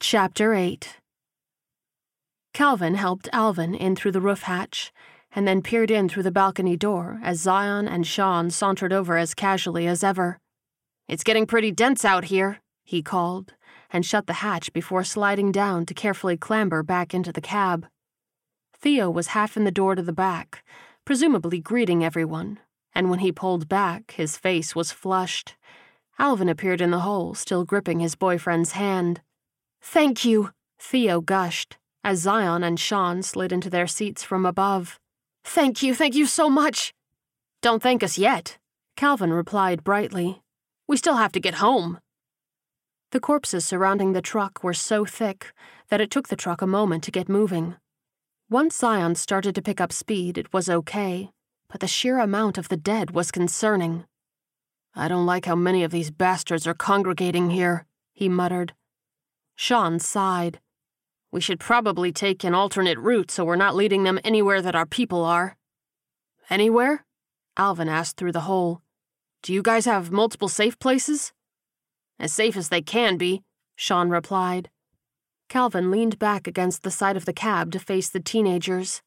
[0.00, 0.96] Chapter 8
[2.54, 4.90] Calvin helped Alvin in through the roof hatch,
[5.32, 9.34] and then peered in through the balcony door as Zion and Sean sauntered over as
[9.34, 10.38] casually as ever.
[11.06, 13.52] It's getting pretty dense out here, he called,
[13.90, 17.86] and shut the hatch before sliding down to carefully clamber back into the cab.
[18.76, 20.64] Theo was half in the door to the back,
[21.04, 22.58] presumably greeting everyone,
[22.94, 25.56] and when he pulled back, his face was flushed.
[26.18, 29.20] Alvin appeared in the hole, still gripping his boyfriend's hand.
[29.80, 34.98] Thank you, Theo gushed, as Zion and Sean slid into their seats from above.
[35.44, 36.92] Thank you, thank you so much.
[37.62, 38.58] Don't thank us yet,
[38.96, 40.42] Calvin replied brightly.
[40.86, 41.98] We still have to get home.
[43.10, 45.52] The corpses surrounding the truck were so thick
[45.88, 47.76] that it took the truck a moment to get moving.
[48.50, 51.30] Once Zion started to pick up speed, it was okay,
[51.70, 54.04] but the sheer amount of the dead was concerning.
[54.94, 58.74] I don't like how many of these bastards are congregating here, he muttered.
[59.56, 60.60] Sean sighed.
[61.32, 64.86] We should probably take an alternate route so we're not leading them anywhere that our
[64.86, 65.56] people are.
[66.50, 67.06] Anywhere?
[67.56, 68.82] Alvin asked through the hole.
[69.42, 71.32] Do you guys have multiple safe places?
[72.18, 73.42] As safe as they can be,
[73.76, 74.70] Sean replied.
[75.48, 79.02] Calvin leaned back against the side of the cab to face the teenagers.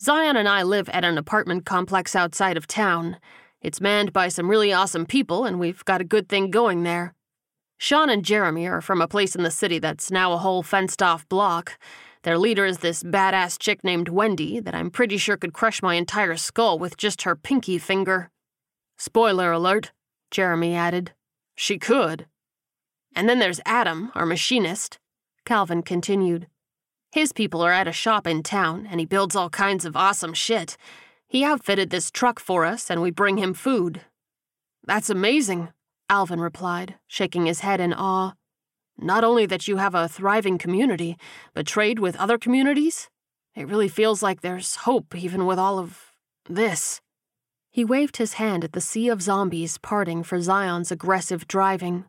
[0.00, 3.16] Zion and I live at an apartment complex outside of town.
[3.60, 7.14] It's manned by some really awesome people, and we've got a good thing going there.
[7.78, 11.02] Sean and Jeremy are from a place in the city that's now a whole fenced
[11.02, 11.78] off block.
[12.22, 15.94] Their leader is this badass chick named Wendy that I'm pretty sure could crush my
[15.94, 18.30] entire skull with just her pinky finger.
[18.98, 19.92] Spoiler alert,
[20.30, 21.12] Jeremy added.
[21.60, 22.26] She could.
[23.16, 25.00] And then there's Adam, our machinist.
[25.44, 26.46] Calvin continued.
[27.10, 30.34] His people are at a shop in town, and he builds all kinds of awesome
[30.34, 30.76] shit.
[31.26, 34.02] He outfitted this truck for us, and we bring him food.
[34.84, 35.70] That's amazing,
[36.08, 38.34] Alvin replied, shaking his head in awe.
[38.96, 41.16] Not only that you have a thriving community,
[41.54, 43.10] but trade with other communities?
[43.56, 46.12] It really feels like there's hope even with all of
[46.48, 47.00] this.
[47.78, 52.06] He waved his hand at the sea of zombies parting for Zion's aggressive driving.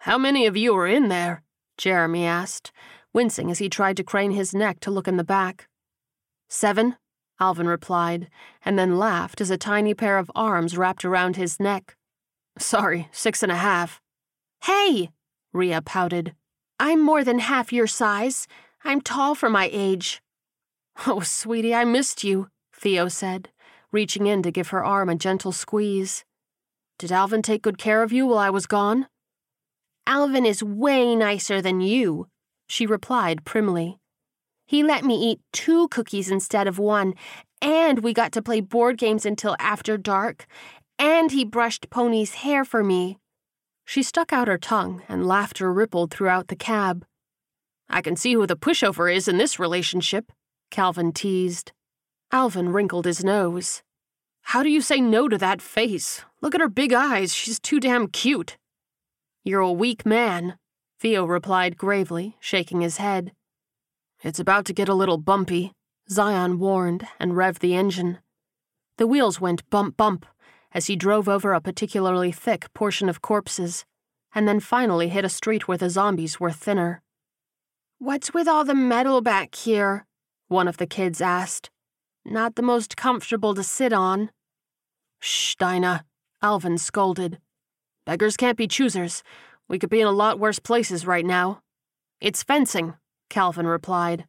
[0.00, 1.42] How many of you are in there?
[1.78, 2.72] Jeremy asked,
[3.14, 5.66] wincing as he tried to crane his neck to look in the back.
[6.50, 6.96] Seven,
[7.40, 8.28] Alvin replied,
[8.66, 11.96] and then laughed as a tiny pair of arms wrapped around his neck.
[12.58, 14.02] Sorry, six and a half.
[14.64, 15.08] Hey,
[15.54, 16.34] Ria pouted.
[16.78, 18.46] I'm more than half your size.
[18.84, 20.20] I'm tall for my age.
[21.06, 23.48] Oh, sweetie, I missed you, Theo said,
[23.92, 26.24] reaching in to give her arm a gentle squeeze.
[26.98, 29.06] Did Alvin take good care of you while I was gone?
[30.06, 32.28] Alvin is way nicer than you,
[32.68, 33.98] she replied primly.
[34.66, 37.14] He let me eat two cookies instead of one,
[37.60, 40.46] and we got to play board games until after dark,
[40.98, 43.18] and he brushed Pony's hair for me.
[43.84, 47.04] She stuck out her tongue, and laughter rippled throughout the cab.
[47.88, 50.32] I can see who the pushover is in this relationship,
[50.70, 51.72] Calvin teased.
[52.32, 53.82] Alvin wrinkled his nose.
[54.42, 56.24] How do you say no to that face?
[56.40, 57.34] Look at her big eyes.
[57.34, 58.56] She's too damn cute.
[59.44, 60.58] You're a weak man,
[60.98, 63.32] Theo replied gravely, shaking his head.
[64.22, 65.72] It's about to get a little bumpy,
[66.08, 68.18] Zion warned and revved the engine.
[68.98, 70.26] The wheels went bump bump
[70.72, 73.84] as he drove over a particularly thick portion of corpses,
[74.34, 77.02] and then finally hit a street where the zombies were thinner.
[77.98, 80.06] What's with all the metal back here?
[80.48, 81.70] One of the kids asked.
[82.28, 84.30] Not the most comfortable to sit on.
[85.20, 86.04] Shh, Dinah,
[86.42, 87.38] Alvin scolded.
[88.04, 89.22] Beggars can't be choosers.
[89.68, 91.60] We could be in a lot worse places right now.
[92.20, 92.94] It's fencing,
[93.30, 94.26] Calvin replied.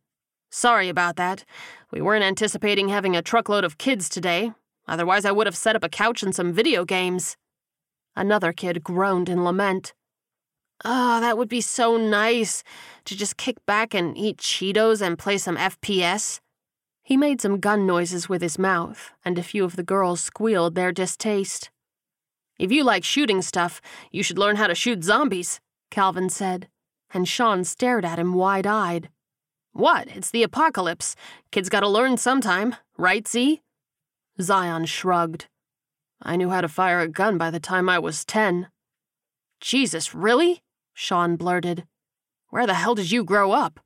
[0.51, 1.43] Sorry about that.
[1.91, 4.51] We weren't anticipating having a truckload of kids today.
[4.87, 7.35] Otherwise, I would have set up a couch and some video games.
[8.15, 9.95] Another kid groaned in lament.
[10.85, 12.63] Oh, that would be so nice
[13.05, 16.41] to just kick back and eat Cheetos and play some FPS.
[17.07, 20.75] He made some gun noises with his mouth, and a few of the girls squealed
[20.75, 21.69] their distaste.
[22.59, 23.79] If you like shooting stuff,
[24.11, 26.67] you should learn how to shoot zombies, Calvin said,
[27.13, 29.07] and Sean stared at him wide eyed.
[29.71, 30.09] What?
[30.09, 31.15] It's the apocalypse.
[31.49, 33.61] Kids gotta learn sometime, right, Z?
[34.41, 35.47] Zion shrugged.
[36.21, 38.67] I knew how to fire a gun by the time I was ten.
[39.61, 40.61] Jesus, really?
[40.93, 41.85] Sean blurted.
[42.49, 43.79] Where the hell did you grow up?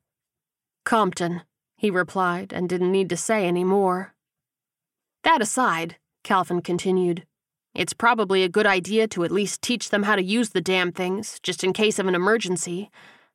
[0.84, 1.42] Compton,
[1.82, 4.14] he replied, and didn't need to say any more.
[5.24, 7.26] That aside, Calvin continued,
[7.74, 10.92] it's probably a good idea to at least teach them how to use the damn
[10.92, 12.88] things, just in case of an emergency.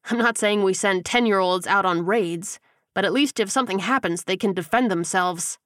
[0.10, 2.58] I'm not saying we send 10 year olds out on raids,
[2.96, 5.58] but at least if something happens, they can defend themselves.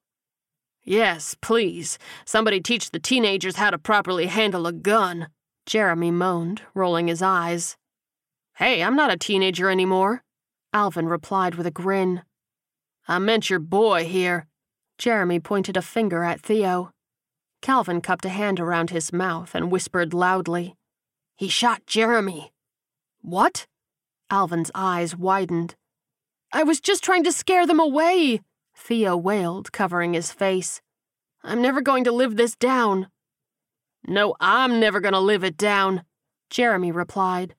[0.83, 1.99] Yes, please.
[2.25, 5.27] Somebody teach the teenagers how to properly handle a gun,
[5.67, 7.77] Jeremy moaned, rolling his eyes.
[8.55, 10.23] Hey, I'm not a teenager anymore,
[10.73, 12.23] Alvin replied with a grin.
[13.07, 14.47] I meant your boy here.
[14.97, 16.91] Jeremy pointed a finger at Theo.
[17.61, 20.75] Calvin cupped a hand around his mouth and whispered loudly,
[21.35, 22.51] He shot Jeremy.
[23.21, 23.67] What?
[24.29, 25.75] Alvin's eyes widened.
[26.53, 28.41] I was just trying to scare them away,
[28.75, 30.81] Theo wailed, covering his face.
[31.43, 33.07] I'm never going to live this down.
[34.07, 36.03] No, I'm never going to live it down,
[36.49, 37.55] Jeremy replied.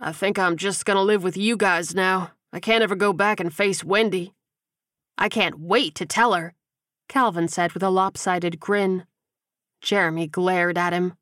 [0.00, 2.32] I think I'm just going to live with you guys now.
[2.52, 4.34] I can't ever go back and face Wendy.
[5.22, 6.52] I can't wait to tell her,
[7.08, 9.06] Calvin said with a lopsided grin.
[9.80, 11.14] Jeremy glared at him.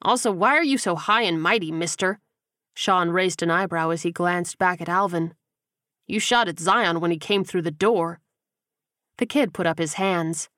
[0.00, 2.18] Also, why are you so high and mighty, mister?
[2.74, 5.34] Sean raised an eyebrow as he glanced back at Alvin.
[6.06, 8.20] You shot at Zion when he came through the door.
[9.18, 10.48] The kid put up his hands.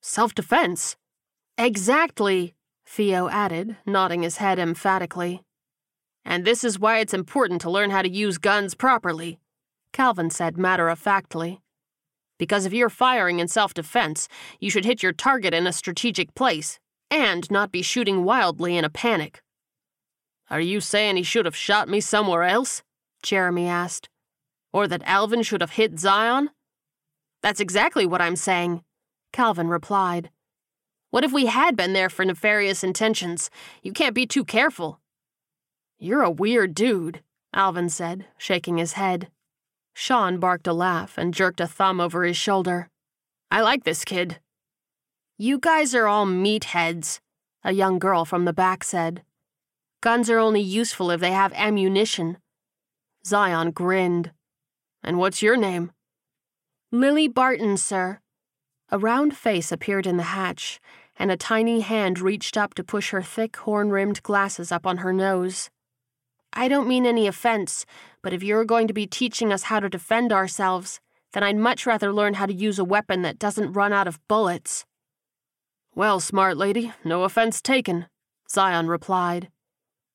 [0.00, 0.96] Self defense.
[1.56, 5.44] Exactly, Theo added, nodding his head emphatically.
[6.24, 9.38] And this is why it's important to learn how to use guns properly,
[9.92, 11.61] Calvin said matter of factly.
[12.38, 14.28] Because if you're firing in self defense,
[14.60, 16.78] you should hit your target in a strategic place,
[17.10, 19.42] and not be shooting wildly in a panic.
[20.50, 22.82] Are you saying he should have shot me somewhere else?
[23.22, 24.08] Jeremy asked.
[24.72, 26.50] Or that Alvin should have hit Zion?
[27.42, 28.82] That's exactly what I'm saying,
[29.32, 30.30] Calvin replied.
[31.10, 33.50] What if we had been there for nefarious intentions?
[33.82, 35.00] You can't be too careful.
[35.98, 37.22] You're a weird dude,
[37.52, 39.28] Alvin said, shaking his head.
[39.94, 42.88] Sean barked a laugh and jerked a thumb over his shoulder.
[43.50, 44.40] I like this kid.
[45.38, 47.20] You guys are all meatheads,
[47.64, 49.22] a young girl from the back said.
[50.00, 52.38] Guns are only useful if they have ammunition.
[53.24, 54.32] Zion grinned.
[55.02, 55.92] And what's your name?
[56.90, 58.20] Lily Barton, sir.
[58.90, 60.80] A round face appeared in the hatch,
[61.16, 64.98] and a tiny hand reached up to push her thick horn rimmed glasses up on
[64.98, 65.70] her nose.
[66.52, 67.86] I don't mean any offense,
[68.22, 71.00] but if you're going to be teaching us how to defend ourselves,
[71.32, 74.20] then I'd much rather learn how to use a weapon that doesn't run out of
[74.28, 74.84] bullets.
[75.94, 78.06] Well, smart lady, no offense taken,
[78.50, 79.48] Zion replied.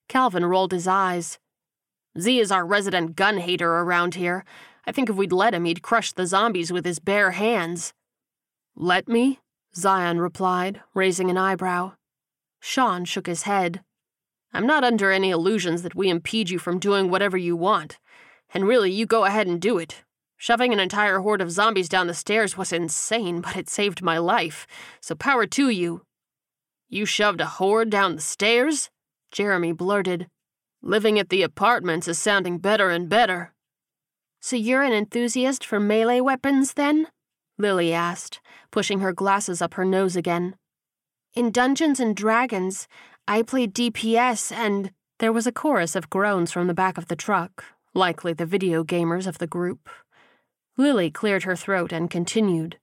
[0.08, 1.40] Calvin rolled his eyes.
[2.20, 4.46] Z is our resident gun hater around here.
[4.86, 7.94] I think if we'd let him, he'd crush the zombies with his bare hands.
[8.76, 9.40] Let me?
[9.76, 11.94] Zion replied, raising an eyebrow.
[12.60, 13.82] Sean shook his head.
[14.58, 18.00] I'm not under any illusions that we impede you from doing whatever you want.
[18.52, 20.04] And really, you go ahead and do it.
[20.36, 24.18] Shoving an entire horde of zombies down the stairs was insane, but it saved my
[24.18, 24.66] life.
[25.00, 26.02] So power to you.
[26.90, 28.90] You shoved a horde down the stairs?
[29.32, 30.26] Jeremy blurted.
[30.82, 33.54] Living at the apartments is sounding better and better.
[34.42, 37.10] So you're an enthusiast for melee weapons, then?
[37.60, 38.40] Lily asked,
[38.72, 40.56] pushing her glasses up her nose again.
[41.36, 42.88] In Dungeons and Dragons,
[43.30, 44.92] I played DPS and.
[45.20, 47.64] There was a chorus of groans from the back of the truck,
[47.96, 49.90] likely the video gamers of the group.
[50.78, 52.78] Lily cleared her throat and continued.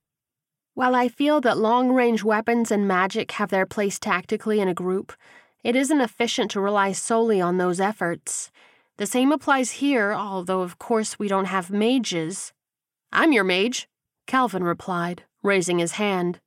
[0.75, 4.75] While I feel that long range weapons and magic have their place tactically in a
[4.75, 5.13] group,
[5.63, 8.51] it isn't efficient to rely solely on those efforts.
[8.97, 12.53] The same applies here, although of course we don't have mages.
[13.13, 13.89] I'm your mage,
[14.27, 16.41] Calvin replied, raising his hand.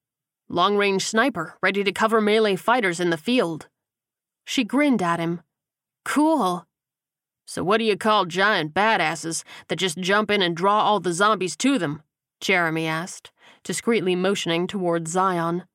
[0.49, 3.69] Long range sniper, ready to cover melee fighters in the field.
[4.49, 5.41] She grinned at him.
[6.05, 6.65] Cool.
[7.45, 11.11] So what do you call giant badasses that just jump in and draw all the
[11.11, 12.01] zombies to them?
[12.39, 13.29] Jeremy asked,
[13.65, 15.65] discreetly motioning toward Zion.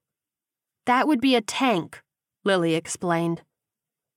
[0.87, 2.03] That would be a tank,
[2.45, 3.43] Lily explained.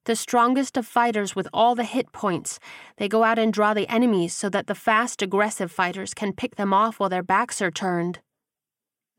[0.05, 2.57] The strongest of fighters with all the hit points.
[2.95, 6.55] They go out and draw the enemies so that the fast, aggressive fighters can pick
[6.55, 8.19] them off while their backs are turned.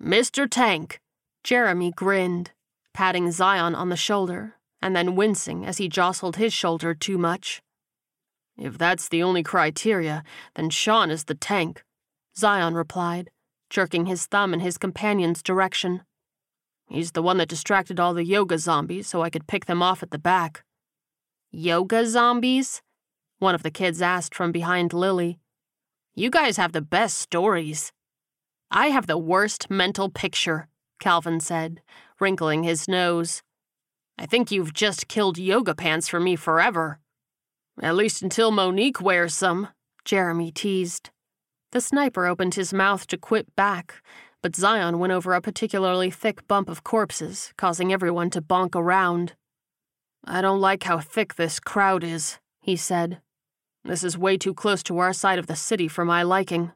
[0.02, 0.48] Mr.
[0.50, 0.98] Tank,
[1.44, 2.52] Jeremy grinned,
[2.94, 4.55] patting Zion on the shoulder,
[4.86, 7.60] and then wincing as he jostled his shoulder too much.
[8.56, 10.22] If that's the only criteria,
[10.54, 11.82] then Sean is the tank,
[12.38, 13.30] Zion replied,
[13.68, 16.02] jerking his thumb in his companion's direction.
[16.88, 20.04] He's the one that distracted all the yoga zombies so I could pick them off
[20.04, 20.62] at the back.
[21.50, 22.80] Yoga zombies?
[23.40, 25.40] One of the kids asked from behind Lily.
[26.14, 27.90] You guys have the best stories.
[28.70, 30.68] I have the worst mental picture,
[31.00, 31.82] Calvin said,
[32.20, 33.42] wrinkling his nose.
[34.18, 36.98] I think you've just killed yoga pants for me forever.
[37.82, 39.68] At least until Monique wears some,
[40.04, 41.10] Jeremy teased.
[41.72, 44.02] The sniper opened his mouth to quit back,
[44.42, 49.34] but Zion went over a particularly thick bump of corpses, causing everyone to bonk around.
[50.24, 53.20] I don't like how thick this crowd is, he said.
[53.84, 56.72] This is way too close to our side of the city for my liking.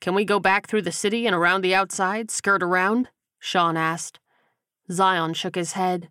[0.00, 3.10] Can we go back through the city and around the outside, skirt around?
[3.38, 4.18] Sean asked.
[4.90, 6.08] Zion shook his head.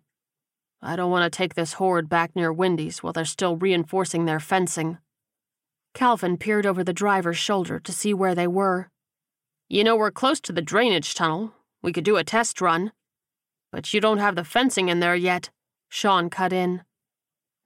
[0.82, 4.40] I don't want to take this horde back near Wendy's while they're still reinforcing their
[4.40, 4.98] fencing.
[5.92, 8.88] Calvin peered over the driver's shoulder to see where they were.
[9.68, 11.52] You know, we're close to the drainage tunnel.
[11.82, 12.92] We could do a test run.
[13.70, 15.50] But you don't have the fencing in there yet,
[15.88, 16.82] Sean cut in.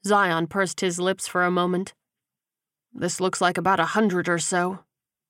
[0.06, 1.94] Zion pursed his lips for a moment.
[2.92, 4.80] This looks like about a hundred or so.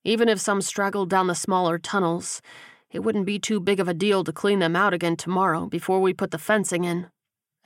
[0.04, 2.42] Even if some straggled down the smaller tunnels,
[2.90, 6.00] it wouldn't be too big of a deal to clean them out again tomorrow before
[6.00, 7.08] we put the fencing in.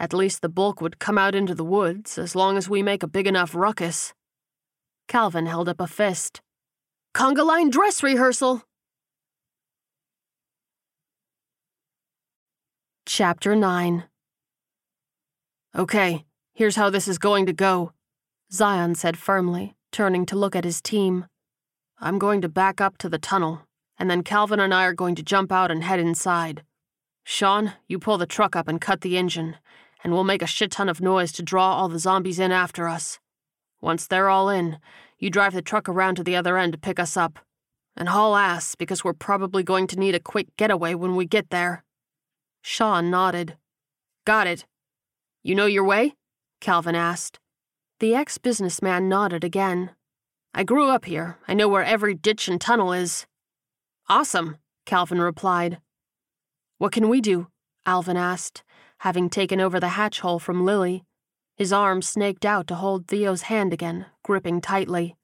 [0.01, 3.03] At least the bulk would come out into the woods as long as we make
[3.03, 4.15] a big enough ruckus.
[5.09, 6.41] Calvin held up a fist.
[7.15, 8.62] Conga line dress rehearsal!
[13.07, 14.05] Chapter 9
[15.75, 17.93] Okay, here's how this is going to go,
[18.53, 21.27] Zion said firmly, turning to look at his team.
[21.99, 23.62] I'm going to back up to the tunnel,
[23.99, 26.62] and then Calvin and I are going to jump out and head inside.
[27.25, 29.57] Sean, you pull the truck up and cut the engine,
[30.03, 32.89] and we'll make a shit ton of noise to draw all the zombies in after
[32.89, 33.19] us.
[33.81, 34.79] Once they're all in,
[35.19, 37.39] you drive the truck around to the other end to pick us up.
[37.97, 41.51] And haul ass, because we're probably going to need a quick getaway when we get
[41.51, 41.85] there.
[42.62, 43.57] Sean nodded.
[44.25, 44.66] Got it.
[45.43, 46.15] You know your way?
[46.61, 47.39] Calvin asked.
[47.99, 49.91] The ex businessman nodded again.
[50.55, 51.39] I grew up here.
[51.49, 53.27] I know where every ditch and tunnel is.
[54.09, 55.79] Awesome, Calvin replied.
[56.79, 57.49] What can we do?
[57.85, 58.62] Alvin asked
[58.99, 61.05] having taken over the hatch hole from Lily.
[61.57, 65.16] His arm snaked out to hold Theo's hand again, gripping tightly.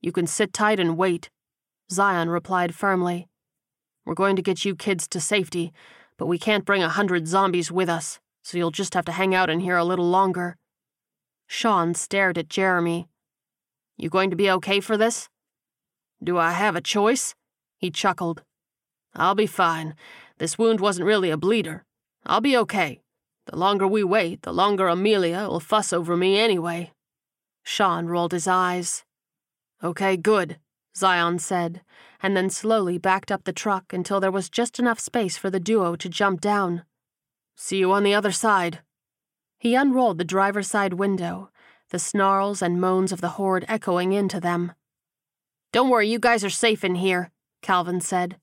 [0.00, 1.30] You can sit tight and wait,
[1.90, 3.28] Zion replied firmly.
[4.04, 5.72] We're going to get you kids to safety,
[6.16, 9.34] but we can't bring a hundred zombies with us, so you'll just have to hang
[9.34, 10.56] out in here a little longer.
[11.46, 13.08] Sean stared at Jeremy.
[13.96, 15.28] You going to be okay for this?
[16.22, 17.34] Do I have a choice?
[17.76, 18.42] He chuckled.
[19.14, 19.94] I'll be fine.
[20.38, 21.84] This wound wasn't really a bleeder.
[22.24, 23.00] I'll be okay.
[23.46, 26.92] The longer we wait, the longer Amelia will fuss over me anyway.
[27.64, 29.04] Sean rolled his eyes.
[29.82, 30.58] Okay, good,
[30.96, 31.82] Zion said,
[32.22, 35.60] and then slowly backed up the truck until there was just enough space for the
[35.60, 36.84] duo to jump down.
[37.56, 38.80] See you on the other side.
[39.58, 41.50] He unrolled the driver's side window,
[41.90, 44.72] the snarls and moans of the horde echoing into them.
[45.72, 47.30] Don't worry, you guys are safe in here,
[47.60, 48.38] Calvin said.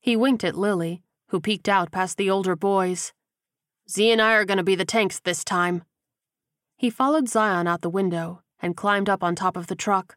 [0.00, 3.12] He winked at Lily, who peeked out past the older boys.
[3.90, 5.82] Z and I are going to be the tanks this time.
[6.76, 10.16] He followed Zion out the window and climbed up on top of the truck.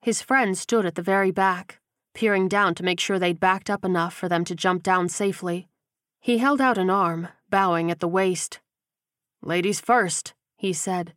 [0.00, 1.80] His friend stood at the very back,
[2.14, 5.68] peering down to make sure they'd backed up enough for them to jump down safely.
[6.20, 8.60] He held out an arm, bowing at the waist.
[9.42, 11.14] Ladies first, he said.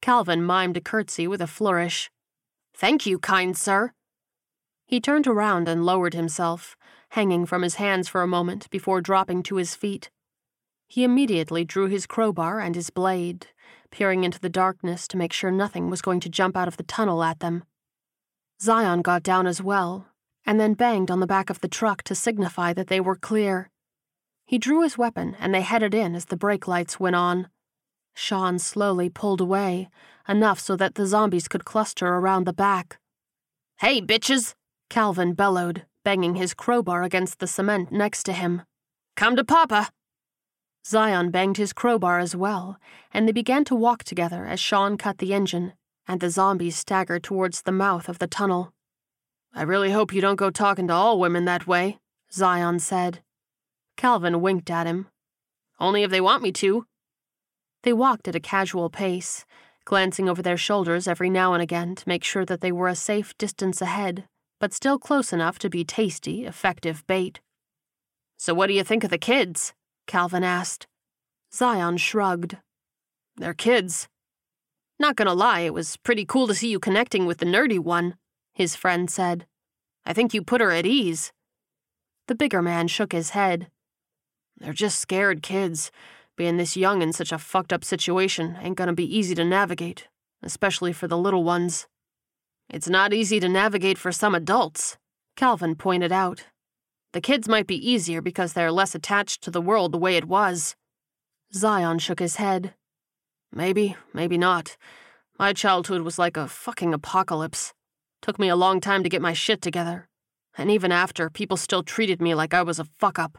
[0.00, 2.10] Calvin mimed a curtsy with a flourish.
[2.74, 3.92] Thank you, kind sir.
[4.86, 6.76] He turned around and lowered himself,
[7.16, 10.10] hanging from his hands for a moment before dropping to his feet.
[10.86, 13.46] He immediately drew his crowbar and his blade,
[13.90, 16.82] peering into the darkness to make sure nothing was going to jump out of the
[16.82, 17.64] tunnel at them.
[18.60, 20.08] Zion got down as well,
[20.44, 23.70] and then banged on the back of the truck to signify that they were clear.
[24.44, 27.48] He drew his weapon and they headed in as the brake lights went on.
[28.14, 29.88] Sean slowly pulled away,
[30.28, 32.98] enough so that the zombies could cluster around the back.
[33.78, 34.52] Hey, bitches!
[34.90, 38.62] Calvin bellowed, banging his crowbar against the cement next to him.
[39.16, 39.90] Come to Papa!
[40.86, 42.78] Zion banged his crowbar as well,
[43.12, 45.72] and they began to walk together as Sean cut the engine,
[46.06, 48.72] and the zombies staggered towards the mouth of the tunnel.
[49.52, 51.98] I really hope you don't go talking to all women that way,
[52.30, 53.18] Zion said.
[53.96, 55.08] Calvin winked at him.
[55.80, 56.86] Only if they want me to.
[57.82, 59.44] They walked at a casual pace,
[59.84, 62.94] glancing over their shoulders every now and again to make sure that they were a
[62.94, 64.28] safe distance ahead
[64.60, 67.40] but still close enough to be tasty, effective bait.
[68.36, 69.72] So, what do you think of the kids?
[70.06, 70.86] Calvin asked.
[71.52, 72.58] Zion shrugged.
[73.36, 74.08] They're kids.
[74.98, 78.16] Not gonna lie, it was pretty cool to see you connecting with the nerdy one,
[78.54, 79.46] his friend said.
[80.04, 81.32] I think you put her at ease.
[82.28, 83.68] The bigger man shook his head.
[84.56, 85.90] They're just scared kids.
[86.36, 90.08] Being this young in such a fucked up situation ain't gonna be easy to navigate,
[90.42, 91.86] especially for the little ones.
[92.68, 94.98] It's not easy to navigate for some adults,
[95.36, 96.44] Calvin pointed out.
[97.12, 100.26] The kids might be easier because they're less attached to the world the way it
[100.26, 100.74] was.
[101.54, 102.74] Zion shook his head.
[103.52, 104.76] Maybe, maybe not.
[105.38, 107.72] My childhood was like a fucking apocalypse.
[108.20, 110.08] Took me a long time to get my shit together.
[110.58, 113.38] And even after, people still treated me like I was a fuck up.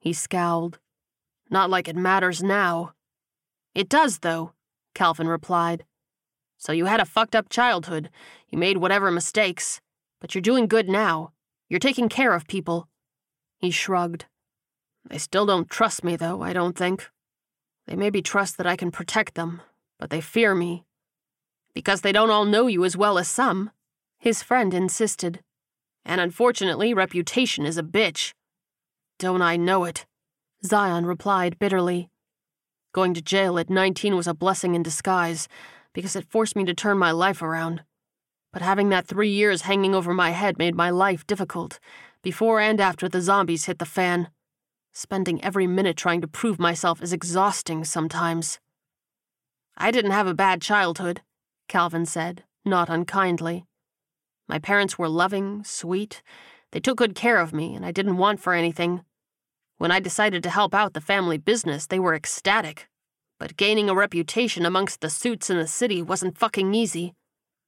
[0.00, 0.78] He scowled.
[1.50, 2.94] Not like it matters now.
[3.74, 4.52] It does, though,
[4.94, 5.84] Calvin replied.
[6.64, 8.08] So you had a fucked up childhood.
[8.48, 9.82] You made whatever mistakes.
[10.18, 11.32] But you're doing good now.
[11.68, 12.88] You're taking care of people.
[13.58, 14.24] He shrugged.
[15.10, 17.10] They still don't trust me, though, I don't think.
[17.86, 19.60] They maybe trust that I can protect them,
[19.98, 20.86] but they fear me.
[21.74, 23.70] Because they don't all know you as well as some,
[24.18, 25.40] his friend insisted.
[26.02, 28.32] And unfortunately, reputation is a bitch.
[29.18, 30.06] Don't I know it?
[30.64, 32.08] Zion replied bitterly.
[32.94, 35.46] Going to jail at 19 was a blessing in disguise,
[35.94, 37.82] because it forced me to turn my life around.
[38.52, 41.80] But having that three years hanging over my head made my life difficult,
[42.22, 44.28] before and after the zombies hit the fan.
[44.92, 48.60] Spending every minute trying to prove myself is exhausting sometimes.
[49.76, 51.22] I didn't have a bad childhood,
[51.68, 53.64] Calvin said, not unkindly.
[54.46, 56.22] My parents were loving, sweet.
[56.70, 59.04] They took good care of me, and I didn't want for anything.
[59.78, 62.88] When I decided to help out the family business, they were ecstatic.
[63.44, 67.12] But gaining a reputation amongst the suits in the city wasn't fucking easy.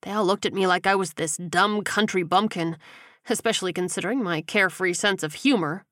[0.00, 2.78] They all looked at me like I was this dumb country bumpkin,
[3.28, 5.84] especially considering my carefree sense of humor.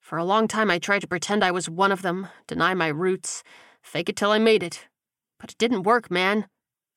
[0.00, 2.86] For a long time, I tried to pretend I was one of them, deny my
[2.86, 3.42] roots,
[3.82, 4.88] fake it till I made it.
[5.38, 6.46] But it didn't work, man.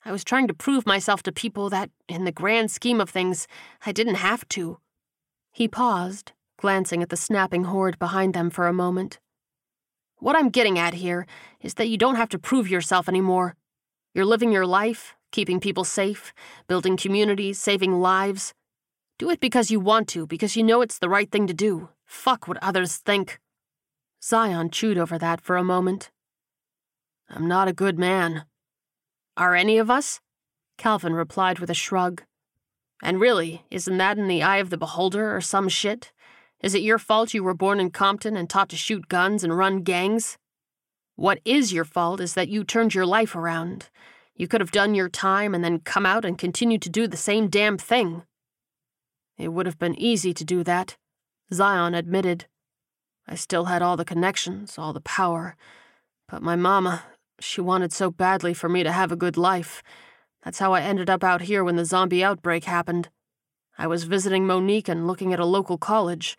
[0.02, 3.46] I was trying to prove myself to people that, in the grand scheme of things,
[3.84, 4.78] I didn't have to.
[5.52, 9.20] He paused, glancing at the snapping horde behind them for a moment.
[10.22, 11.26] What I'm getting at here
[11.60, 13.56] is that you don't have to prove yourself anymore.
[14.14, 16.32] You're living your life, keeping people safe,
[16.68, 18.54] building communities, saving lives.
[19.18, 21.88] Do it because you want to, because you know it's the right thing to do,
[22.12, 23.40] Fuck what others think.
[24.22, 26.10] Zion chewed over that for a moment.
[27.30, 28.44] I'm not a good man.
[29.36, 30.20] Are any of us?
[30.76, 32.22] Calvin replied with a shrug.
[33.02, 36.12] And really, isn't that in the eye of the beholder or some shit?
[36.62, 39.56] Is it your fault you were born in Compton and taught to shoot guns and
[39.56, 40.38] run gangs?
[41.16, 43.90] What is your fault is that you turned your life around.
[44.36, 47.16] You could have done your time and then come out and continued to do the
[47.16, 48.22] same damn thing.
[49.36, 50.96] It would have been easy to do that.
[51.52, 52.46] Zion admitted.
[53.26, 55.56] I still had all the connections, all the power.
[56.28, 57.02] But my mama,
[57.40, 59.82] she wanted so badly for me to have a good life.
[60.44, 63.10] That's how I ended up out here when the zombie outbreak happened.
[63.82, 66.38] I was visiting Monique and looking at a local college.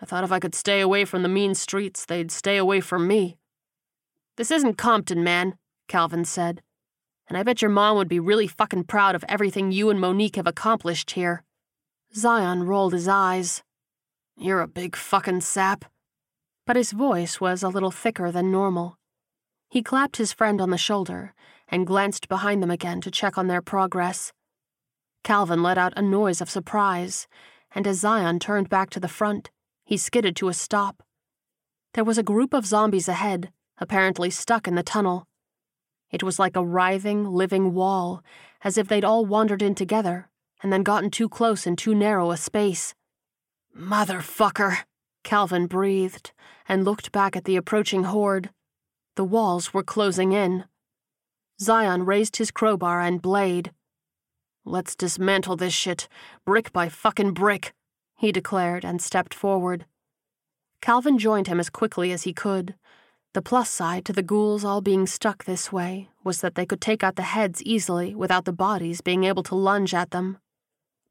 [0.00, 3.06] I thought if I could stay away from the mean streets, they'd stay away from
[3.06, 3.38] me.
[4.36, 5.56] This isn't Compton, man,
[5.86, 6.60] Calvin said.
[7.28, 10.34] And I bet your mom would be really fucking proud of everything you and Monique
[10.34, 11.44] have accomplished here.
[12.16, 13.62] Zion rolled his eyes.
[14.36, 15.84] You're a big fucking sap.
[16.66, 18.98] But his voice was a little thicker than normal.
[19.70, 21.32] He clapped his friend on the shoulder
[21.68, 24.32] and glanced behind them again to check on their progress.
[25.24, 27.28] Calvin let out a noise of surprise,
[27.74, 29.50] and as Zion turned back to the front,
[29.84, 31.02] he skidded to a stop.
[31.94, 35.26] There was a group of zombies ahead, apparently stuck in the tunnel.
[36.10, 38.22] It was like a writhing, living wall,
[38.62, 40.28] as if they'd all wandered in together
[40.62, 42.94] and then gotten too close in too narrow a space.
[43.76, 44.84] Motherfucker,
[45.24, 46.32] Calvin breathed
[46.68, 48.50] and looked back at the approaching horde.
[49.16, 50.64] The walls were closing in.
[51.60, 53.72] Zion raised his crowbar and blade.
[54.64, 56.08] Let's dismantle this shit,
[56.44, 57.72] brick by fucking brick,
[58.16, 59.86] he declared and stepped forward.
[60.80, 62.74] Calvin joined him as quickly as he could.
[63.34, 66.80] The plus side to the ghouls all being stuck this way was that they could
[66.80, 70.38] take out the heads easily without the bodies being able to lunge at them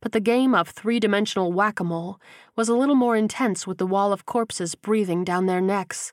[0.01, 2.19] but the game of three dimensional whack a mole
[2.55, 6.11] was a little more intense with the wall of corpses breathing down their necks.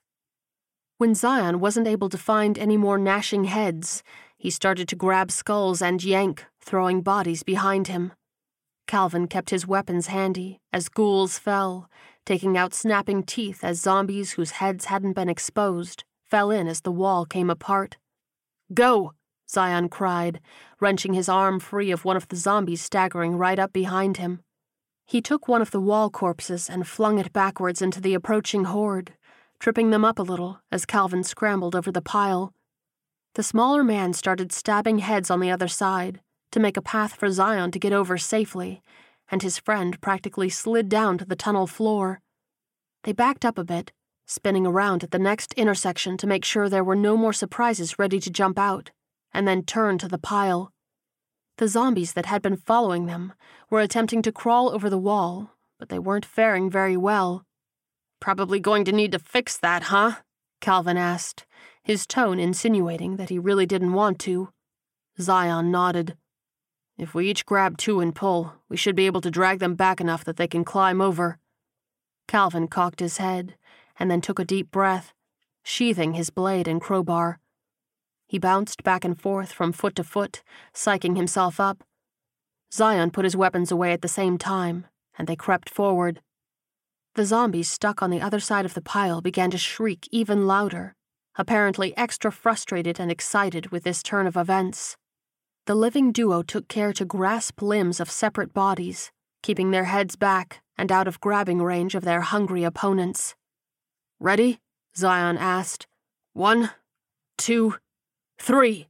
[0.98, 4.02] When Zion wasn't able to find any more gnashing heads,
[4.36, 8.12] he started to grab skulls and yank, throwing bodies behind him.
[8.86, 11.88] Calvin kept his weapons handy as ghouls fell,
[12.26, 16.92] taking out snapping teeth as zombies whose heads hadn't been exposed fell in as the
[16.92, 17.96] wall came apart.
[18.74, 19.14] Go!
[19.50, 20.40] Zion cried,
[20.78, 24.40] wrenching his arm free of one of the zombies staggering right up behind him.
[25.06, 29.14] He took one of the wall corpses and flung it backwards into the approaching horde,
[29.58, 32.52] tripping them up a little as Calvin scrambled over the pile.
[33.36, 36.20] The smaller man started stabbing heads on the other side
[36.52, 38.82] to make a path for Zion to get over safely,
[39.30, 42.20] and his friend practically slid down to the tunnel floor.
[43.04, 43.92] They backed up a bit,
[44.26, 48.20] spinning around at the next intersection to make sure there were no more surprises ready
[48.20, 48.90] to jump out,
[49.32, 50.72] and then turned to the pile.
[51.58, 53.32] The zombies that had been following them
[53.70, 57.44] were attempting to crawl over the wall, but they weren't faring very well.
[58.20, 60.16] Probably going to need to fix that, huh?
[60.60, 61.46] Calvin asked,
[61.82, 64.50] his tone insinuating that he really didn't want to.
[65.20, 66.16] Zion nodded.
[66.98, 70.00] If we each grab two and pull, we should be able to drag them back
[70.00, 71.38] enough that they can climb over.
[72.26, 73.54] Calvin cocked his head
[74.00, 75.14] and then took a deep breath,
[75.62, 77.38] sheathing his blade and crowbar.
[78.26, 80.42] He bounced back and forth from foot to foot,
[80.74, 81.84] psyching himself up.
[82.72, 86.20] Zion put his weapons away at the same time, and they crept forward.
[87.14, 90.94] The zombies stuck on the other side of the pile began to shriek even louder,
[91.36, 94.96] apparently extra frustrated and excited with this turn of events.
[95.68, 99.12] The living duo took care to grasp limbs of separate bodies,
[99.42, 103.34] keeping their heads back and out of grabbing range of their hungry opponents.
[104.18, 104.60] Ready?
[104.96, 105.86] Zion asked.
[106.32, 106.70] One,
[107.36, 107.74] two,
[108.40, 108.88] Three!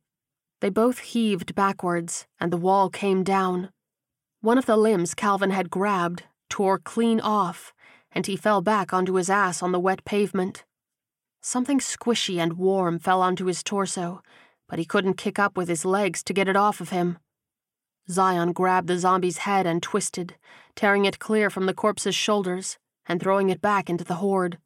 [0.60, 3.70] They both heaved backwards, and the wall came down.
[4.40, 7.72] One of the limbs Calvin had grabbed tore clean off,
[8.12, 10.64] and he fell back onto his ass on the wet pavement.
[11.40, 14.22] Something squishy and warm fell onto his torso,
[14.68, 17.18] but he couldn't kick up with his legs to get it off of him.
[18.10, 20.36] Zion grabbed the zombie's head and twisted,
[20.74, 24.58] tearing it clear from the corpse's shoulders and throwing it back into the horde.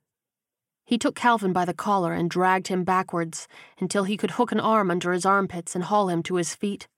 [0.84, 3.48] He took Calvin by the collar and dragged him backwards
[3.78, 6.88] until he could hook an arm under his armpits and haul him to his feet.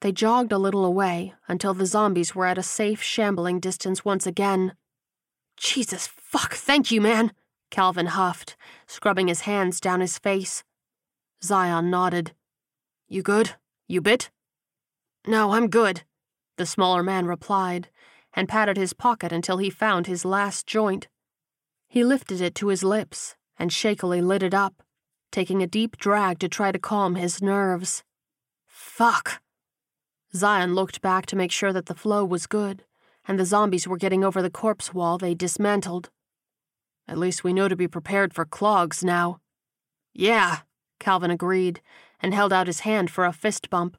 [0.00, 4.26] They jogged a little away until the zombies were at a safe, shambling distance once
[4.26, 4.74] again.
[5.56, 7.32] Jesus fuck, thank you, man,
[7.70, 10.62] Calvin huffed, scrubbing his hands down his face.
[11.42, 12.32] Zion nodded.
[13.08, 13.54] You good?
[13.86, 14.30] You bit?
[15.26, 16.02] No, I'm good,
[16.56, 17.88] the smaller man replied,
[18.34, 21.08] and patted his pocket until he found his last joint.
[21.88, 24.82] He lifted it to his lips and shakily lit it up,
[25.32, 28.04] taking a deep drag to try to calm his nerves.
[28.66, 29.40] Fuck.
[30.34, 32.84] Zion looked back to make sure that the flow was good
[33.28, 36.10] and the zombies were getting over the corpse wall they dismantled.
[37.08, 39.40] At least we know to be prepared for clogs now.
[40.12, 40.60] Yeah,
[40.98, 41.80] Calvin agreed
[42.20, 43.96] and held out his hand for a fist bump.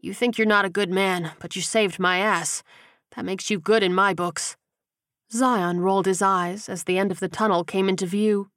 [0.00, 2.62] You think you're not a good man, but you saved my ass.
[3.14, 4.56] That makes you good in my books.
[5.30, 8.50] Zion rolled his eyes as the end of the tunnel came into view.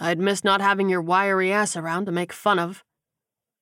[0.00, 2.82] I'd miss not having your wiry ass around to make fun of.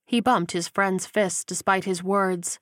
[0.07, 2.59] He bumped his friend's fist despite his words.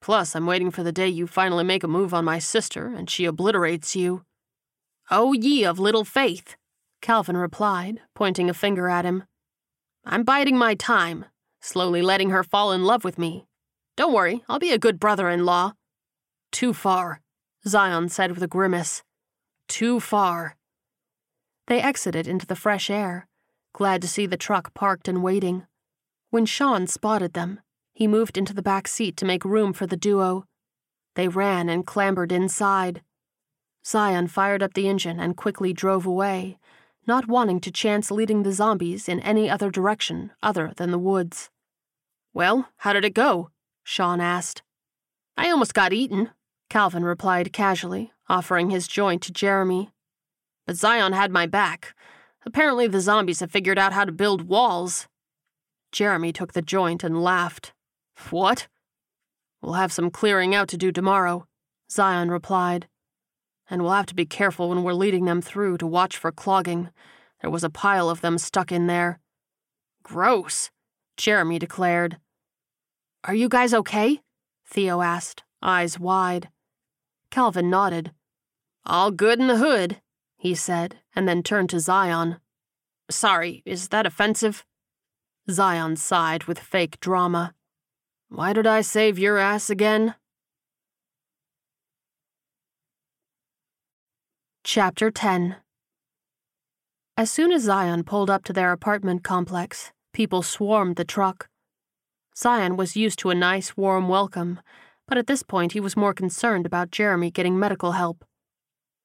[0.00, 3.08] Plus, I'm waiting for the day you finally make a move on my sister and
[3.08, 4.24] she obliterates you.
[5.10, 6.56] Oh, ye of little faith,
[7.00, 9.24] Calvin replied, pointing a finger at him.
[10.06, 11.24] I'm biding my time,
[11.60, 13.46] slowly letting her fall in love with me.
[13.96, 15.72] Don't worry, I'll be a good brother in law.
[16.52, 17.20] Too far.
[17.66, 19.02] Zion said with a grimace.
[19.66, 20.56] Too far.
[21.68, 23.26] They exited into the fresh air,
[23.72, 25.66] glad to see the truck parked and waiting.
[26.28, 27.60] When Sean spotted them,
[27.94, 30.44] he moved into the back seat to make room for the duo.
[31.14, 33.02] They ran and clambered inside.
[33.86, 36.58] Zion fired up the engine and quickly drove away,
[37.06, 41.50] not wanting to chance leading the zombies in any other direction other than the woods.
[42.32, 43.50] Well, how did it go?
[43.82, 44.62] Sean asked.
[45.36, 46.30] I almost got eaten,
[46.70, 49.90] Calvin replied casually, offering his joint to Jeremy.
[50.66, 51.94] But Zion had my back.
[52.46, 55.08] Apparently, the zombies have figured out how to build walls.
[55.92, 57.72] Jeremy took the joint and laughed.
[58.30, 58.68] What?
[59.60, 61.46] We'll have some clearing out to do tomorrow,
[61.90, 62.88] Zion replied.
[63.68, 66.90] And we'll have to be careful when we're leading them through to watch for clogging.
[67.40, 69.20] There was a pile of them stuck in there.
[70.02, 70.70] Gross,
[71.16, 72.18] Jeremy declared.
[73.24, 74.20] Are you guys okay?
[74.66, 76.50] Theo asked, eyes wide.
[77.30, 78.12] Calvin nodded.
[78.84, 80.00] All good in the hood,
[80.36, 82.36] he said, and then turned to Zion.
[83.10, 84.64] Sorry, is that offensive?
[85.50, 87.54] Zion sighed with fake drama.
[88.28, 90.14] Why did I save your ass again?
[94.66, 95.56] Chapter 10
[97.18, 101.48] As soon as Zion pulled up to their apartment complex, people swarmed the truck.
[102.34, 104.60] Zion was used to a nice, warm welcome,
[105.06, 108.24] but at this point he was more concerned about Jeremy getting medical help.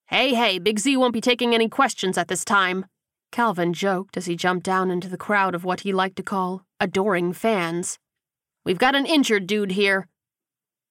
[0.07, 2.85] Hey, hey, Big Z won't be taking any questions at this time,
[3.33, 6.63] Calvin joked as he jumped down into the crowd of what he liked to call
[6.79, 7.99] adoring fans.
[8.63, 10.07] We've got an injured dude here.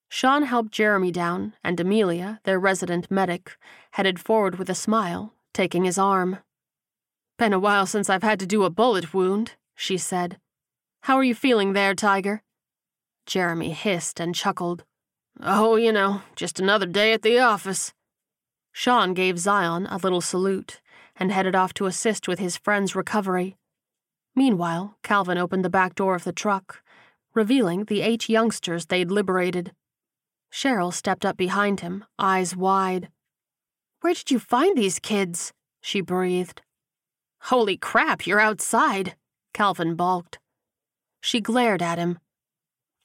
[0.09, 3.57] Sean helped Jeremy down, and Amelia, their resident medic,
[3.91, 6.39] headed forward with a smile, taking his arm.
[7.37, 10.39] Been a while since I've had to do a bullet wound, she said.
[11.03, 12.41] How are you feeling there, Tiger?
[13.25, 14.83] Jeremy hissed and chuckled.
[15.41, 17.93] Oh, you know, just another day at the office.
[18.73, 20.81] Sean gave Zion a little salute
[21.15, 23.57] and headed off to assist with his friend's recovery.
[24.35, 26.81] Meanwhile, Calvin opened the back door of the truck,
[27.33, 29.71] revealing the eight youngsters they'd liberated.
[30.51, 33.09] Cheryl stepped up behind him, eyes wide.
[34.01, 35.53] Where did you find these kids?
[35.81, 36.61] she breathed.
[37.43, 39.15] Holy crap, you're outside,
[39.53, 40.39] Calvin balked.
[41.21, 42.19] She glared at him.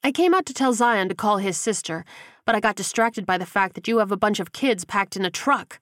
[0.02, 2.04] I came out to tell Zion to call his sister,
[2.44, 5.16] but I got distracted by the fact that you have a bunch of kids packed
[5.16, 5.80] in a truck.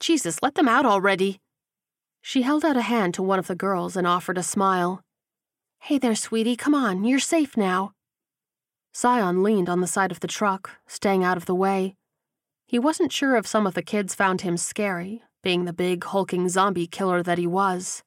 [0.00, 1.40] Jesus, let them out already.
[2.22, 5.02] She held out a hand to one of the girls and offered a smile.
[5.80, 7.92] Hey there, sweetie, come on, you're safe now.
[8.98, 11.94] Zion leaned on the side of the truck, staying out of the way.
[12.66, 16.48] He wasn't sure if some of the kids found him scary, being the big, hulking
[16.48, 18.02] zombie killer that he was.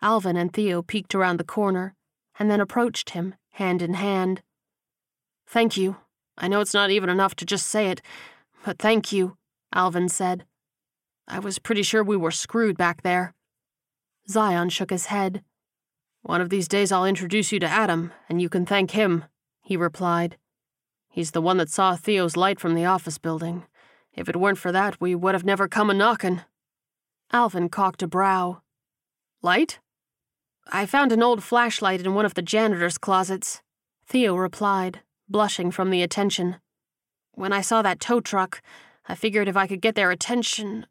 [0.00, 1.94] Alvin and Theo peeked around the corner
[2.38, 4.40] and then approached him, hand in hand.
[5.46, 5.98] Thank you.
[6.38, 8.00] I know it's not even enough to just say it,
[8.64, 9.36] but thank you,
[9.74, 10.46] Alvin said.
[11.28, 13.34] I was pretty sure we were screwed back there.
[14.26, 15.42] Zion shook his head.
[16.22, 19.24] One of these days I'll introduce you to Adam, and you can thank him,
[19.64, 20.36] he replied.
[21.08, 23.64] He's the one that saw Theo's light from the office building.
[24.12, 26.42] If it weren't for that, we would have never come a knockin'.
[27.32, 28.62] Alvin cocked a brow.
[29.42, 29.80] Light?
[30.70, 33.62] I found an old flashlight in one of the janitor's closets,
[34.06, 36.56] Theo replied, blushing from the attention.
[37.32, 38.62] When I saw that tow truck,
[39.06, 40.86] I figured if I could get their attention,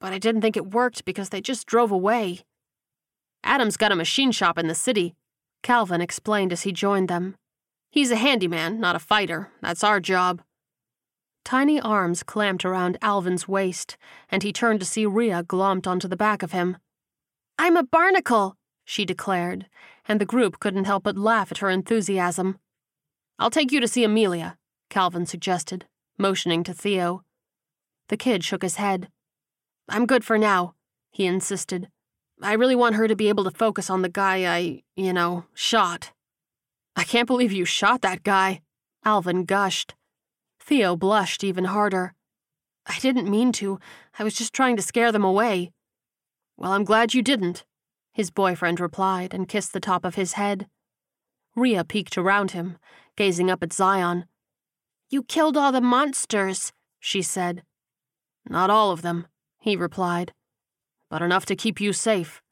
[0.00, 2.40] but I didn't think it worked because they just drove away.
[3.44, 5.14] Adam's got a machine shop in the city,
[5.62, 7.36] Calvin explained as he joined them.
[7.92, 9.50] He's a handyman, not a fighter.
[9.60, 10.40] That's our job.
[11.44, 13.98] Tiny arms clamped around Alvin's waist,
[14.30, 16.78] and he turned to see Rhea glomped onto the back of him.
[17.58, 18.56] I'm a barnacle,
[18.86, 19.66] she declared,
[20.08, 22.58] and the group couldn't help but laugh at her enthusiasm.
[23.38, 24.56] I'll take you to see Amelia,
[24.88, 25.84] Calvin suggested,
[26.16, 27.22] motioning to Theo.
[28.08, 29.08] The kid shook his head.
[29.86, 30.76] I'm good for now,
[31.10, 31.88] he insisted.
[32.40, 35.44] I really want her to be able to focus on the guy I, you know,
[35.52, 36.11] shot.
[36.96, 38.62] I can't believe you shot that guy,
[39.04, 39.94] Alvin gushed.
[40.60, 42.14] Theo blushed even harder.
[42.86, 43.78] I didn't mean to.
[44.18, 45.72] I was just trying to scare them away.
[46.56, 47.64] Well, I'm glad you didn't,
[48.12, 50.66] his boyfriend replied and kissed the top of his head.
[51.56, 52.78] Rhea peeked around him,
[53.16, 54.26] gazing up at Zion.
[55.08, 57.62] You killed all the monsters, she said.
[58.48, 59.26] Not all of them,
[59.60, 60.32] he replied,
[61.10, 62.42] but enough to keep you safe.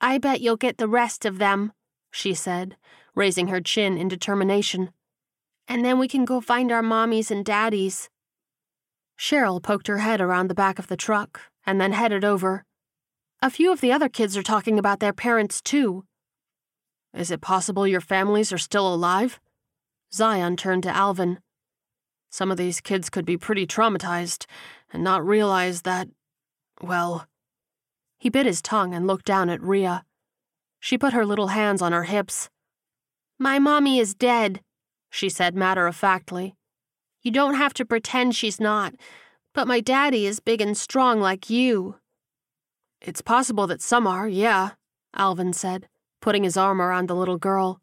[0.00, 1.72] I bet you'll get the rest of them,
[2.10, 2.76] she said,
[3.16, 4.90] raising her chin in determination.
[5.66, 8.08] And then we can go find our mommies and daddies.
[9.18, 12.64] Cheryl poked her head around the back of the truck and then headed over.
[13.42, 16.04] A few of the other kids are talking about their parents, too.
[17.12, 19.40] Is it possible your families are still alive?
[20.12, 21.40] Zion turned to Alvin.
[22.30, 24.46] Some of these kids could be pretty traumatized
[24.92, 26.08] and not realize that,
[26.82, 27.26] well.
[28.18, 30.04] He bit his tongue and looked down at Rhea.
[30.78, 32.50] She put her little hands on her hips.
[33.38, 34.60] My mommy is dead,
[35.10, 36.54] she said matter of factly.
[37.22, 38.94] You don't have to pretend she's not,
[39.52, 41.96] but my daddy is big and strong like you.
[43.00, 44.70] It's possible that some are, yeah,
[45.14, 45.86] Alvin said,
[46.22, 47.80] putting his arm around the little girl.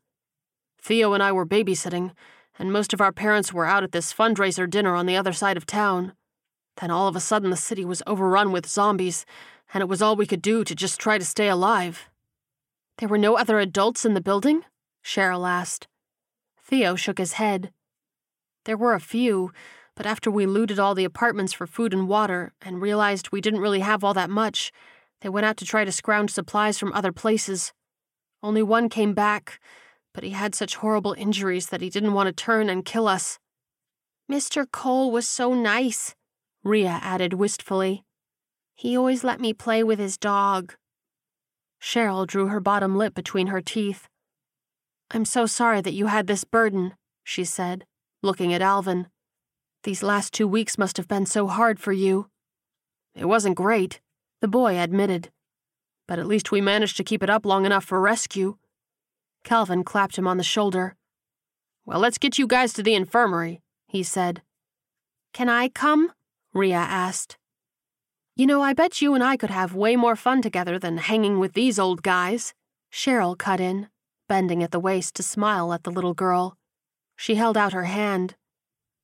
[0.82, 2.14] Theo and I were babysitting,
[2.58, 5.56] and most of our parents were out at this fundraiser dinner on the other side
[5.56, 6.14] of town.
[6.82, 9.24] Then all of a sudden the city was overrun with zombies,
[9.72, 12.10] and it was all we could do to just try to stay alive.
[12.98, 14.64] There were no other adults in the building?
[15.04, 15.88] Cheryl asked.
[16.62, 17.72] Theo shook his head.
[18.66, 19.52] There were a few,
[19.96, 23.60] but after we looted all the apartments for food and water and realized we didn't
[23.60, 24.72] really have all that much,
[25.22, 27.74] they went out to try to scrounge supplies from other places.
[28.42, 29.60] Only one came back,
[30.14, 33.40] but he had such horrible injuries that he didn't want to turn and kill us.
[34.32, 34.66] Mr.
[34.70, 36.16] Cole was so nice,
[36.64, 38.04] Rhea added wistfully.
[38.76, 40.76] He always let me play with his dog.
[41.82, 44.08] Cheryl drew her bottom lip between her teeth.
[45.16, 47.86] I'm so sorry that you had this burden, she said,
[48.24, 49.08] looking at Alvin.
[49.84, 52.30] These last two weeks must have been so hard for you.
[53.14, 54.02] It wasn't great,
[54.42, 55.30] the boy admitted.
[56.08, 58.58] But at least we managed to keep it up long enough for rescue.
[59.44, 60.96] Calvin clapped him on the shoulder.
[61.86, 64.42] Well, let's get you guys to the infirmary, he said.
[65.32, 66.12] Can I come?
[66.56, 67.38] Rhea asked.
[68.36, 71.38] You know, I bet you and I could have way more fun together than hanging
[71.38, 72.56] with these old guys,
[72.92, 73.90] Cheryl cut in,
[74.34, 76.58] bending at the waist to smile at the little girl.
[77.16, 78.34] She held out her hand.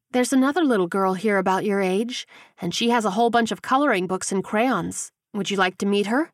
[0.10, 2.26] There's another little girl here about your age,
[2.60, 5.12] and she has a whole bunch of coloring books and crayons.
[5.36, 6.32] Would you like to meet her?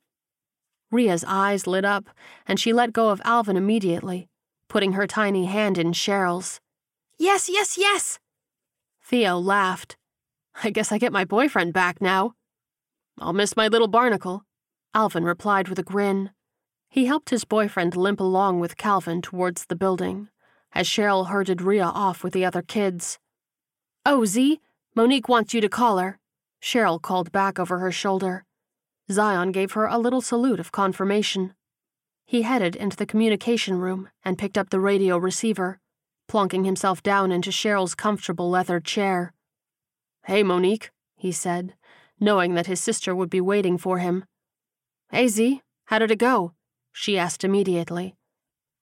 [0.92, 2.06] Rhea's eyes lit up,
[2.48, 4.30] and she let go of Alvin immediately,
[4.70, 6.62] putting her tiny hand in Cheryl's.
[7.20, 8.18] Yes, yes, yes!
[9.04, 9.98] Theo laughed.
[10.64, 12.32] I guess I get my boyfriend back now.
[13.20, 14.46] I'll miss my little barnacle,
[14.94, 16.32] Alvin replied with a grin.
[16.96, 20.30] He helped his boyfriend limp along with Calvin towards the building,
[20.72, 23.20] as Cheryl herded Rhea off with the other kids.
[24.06, 24.62] Oh, Z,
[24.96, 26.20] Monique wants you to call her,
[26.62, 28.46] Cheryl called back over her shoulder.
[29.12, 31.54] Zion gave her a little salute of confirmation.
[32.26, 35.82] He headed into the communication room and picked up the radio receiver,
[36.30, 39.34] plonking himself down into Cheryl's comfortable leather chair.
[40.28, 41.74] Hey, Monique, he said,
[42.22, 44.24] knowing that his sister would be waiting for him.
[45.12, 46.55] Hey, Z, how did it go?
[46.98, 48.16] She asked immediately.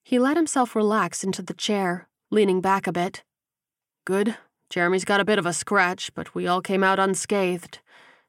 [0.04, 3.24] He let himself relax into the chair, leaning back a bit.
[4.04, 4.36] Good.
[4.70, 7.80] Jeremy's got a bit of a scratch, but we all came out unscathed.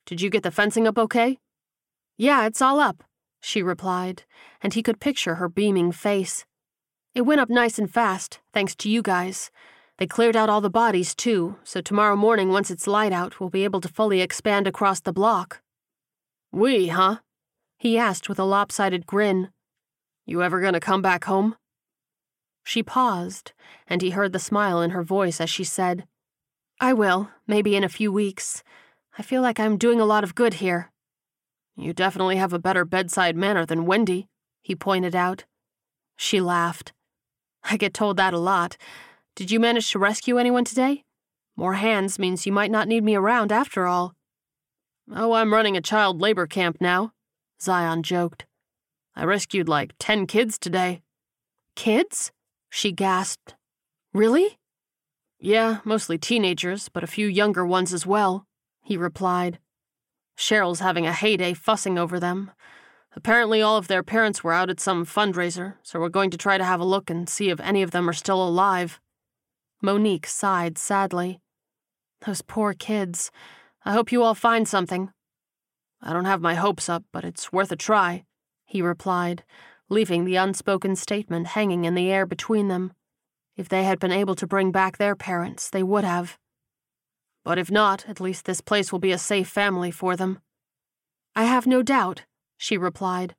[0.08, 1.38] Did you get the fencing up okay?
[2.18, 3.04] Yeah, it's all up,
[3.42, 4.24] she replied,
[4.60, 6.46] and he could picture her beaming face.
[7.14, 9.52] It went up nice and fast, thanks to you guys.
[10.00, 13.52] They cleared out all the bodies, too, so tomorrow morning, once it's light out, we'll
[13.52, 15.62] be able to fully expand across the block.
[16.52, 17.18] We, huh?
[17.78, 19.50] He asked with a lopsided grin.
[20.26, 21.56] You ever gonna come back home?
[22.64, 23.54] She paused,
[23.88, 26.08] and he heard the smile in her voice as she said,
[26.80, 28.64] I will, maybe in a few weeks.
[29.18, 30.92] I feel like I'm doing a lot of good here.
[31.78, 34.28] You definitely have a better bedside manner than Wendy,
[34.62, 35.46] he pointed out.
[36.18, 36.92] She laughed.
[37.64, 38.78] I get told that a lot.
[39.36, 41.04] Did you manage to rescue anyone today?
[41.56, 44.16] More hands means you might not need me around after all.
[45.14, 47.14] Oh, I'm running a child labor camp now,
[47.62, 48.46] Zion joked.
[49.16, 51.02] I rescued like ten kids today.
[51.76, 52.32] Kids?
[52.70, 53.56] She gasped.
[54.14, 54.58] Really?
[55.40, 58.46] Yeah, mostly teenagers, but a few younger ones as well,
[58.82, 59.60] he replied.
[60.38, 62.52] Cheryl's having a heyday fussing over them.
[63.16, 66.58] Apparently, all of their parents were out at some fundraiser, so we're going to try
[66.58, 69.00] to have a look and see if any of them are still alive.
[69.82, 71.40] Monique sighed sadly.
[72.26, 73.32] Those poor kids.
[73.86, 75.12] I hope you all find something.
[76.02, 78.26] I don't have my hopes up, but it's worth a try,
[78.66, 79.44] he replied,
[79.90, 82.94] leaving the unspoken statement hanging in the air between them.
[83.56, 86.38] If they had been able to bring back their parents, they would have.
[87.44, 90.40] But if not, at least this place will be a safe family for them.
[91.36, 92.24] I have no doubt,
[92.58, 93.36] she replied.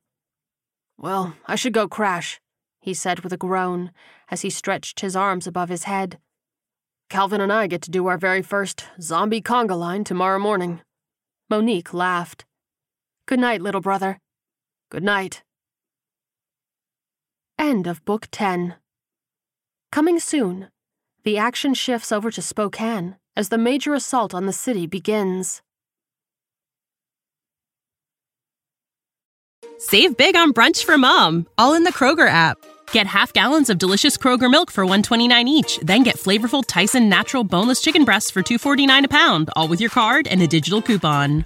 [0.97, 2.39] Well, I should go crash,
[2.79, 3.91] he said with a groan
[4.29, 6.19] as he stretched his arms above his head.
[7.09, 10.81] Calvin and I get to do our very first zombie conga line tomorrow morning.
[11.49, 12.45] Monique laughed.
[13.25, 14.19] Good night, little brother.
[14.89, 15.43] Good night.
[17.59, 18.75] End of Book 10.
[19.91, 20.69] Coming soon,
[21.23, 25.61] the action shifts over to Spokane as the major assault on the city begins.
[29.77, 32.57] Save big on brunch for mom, all in the Kroger app.
[32.91, 37.43] Get half gallons of delicious Kroger milk for 129 each, then get flavorful Tyson natural
[37.43, 41.45] boneless chicken breasts for 249 a pound, all with your card and a digital coupon.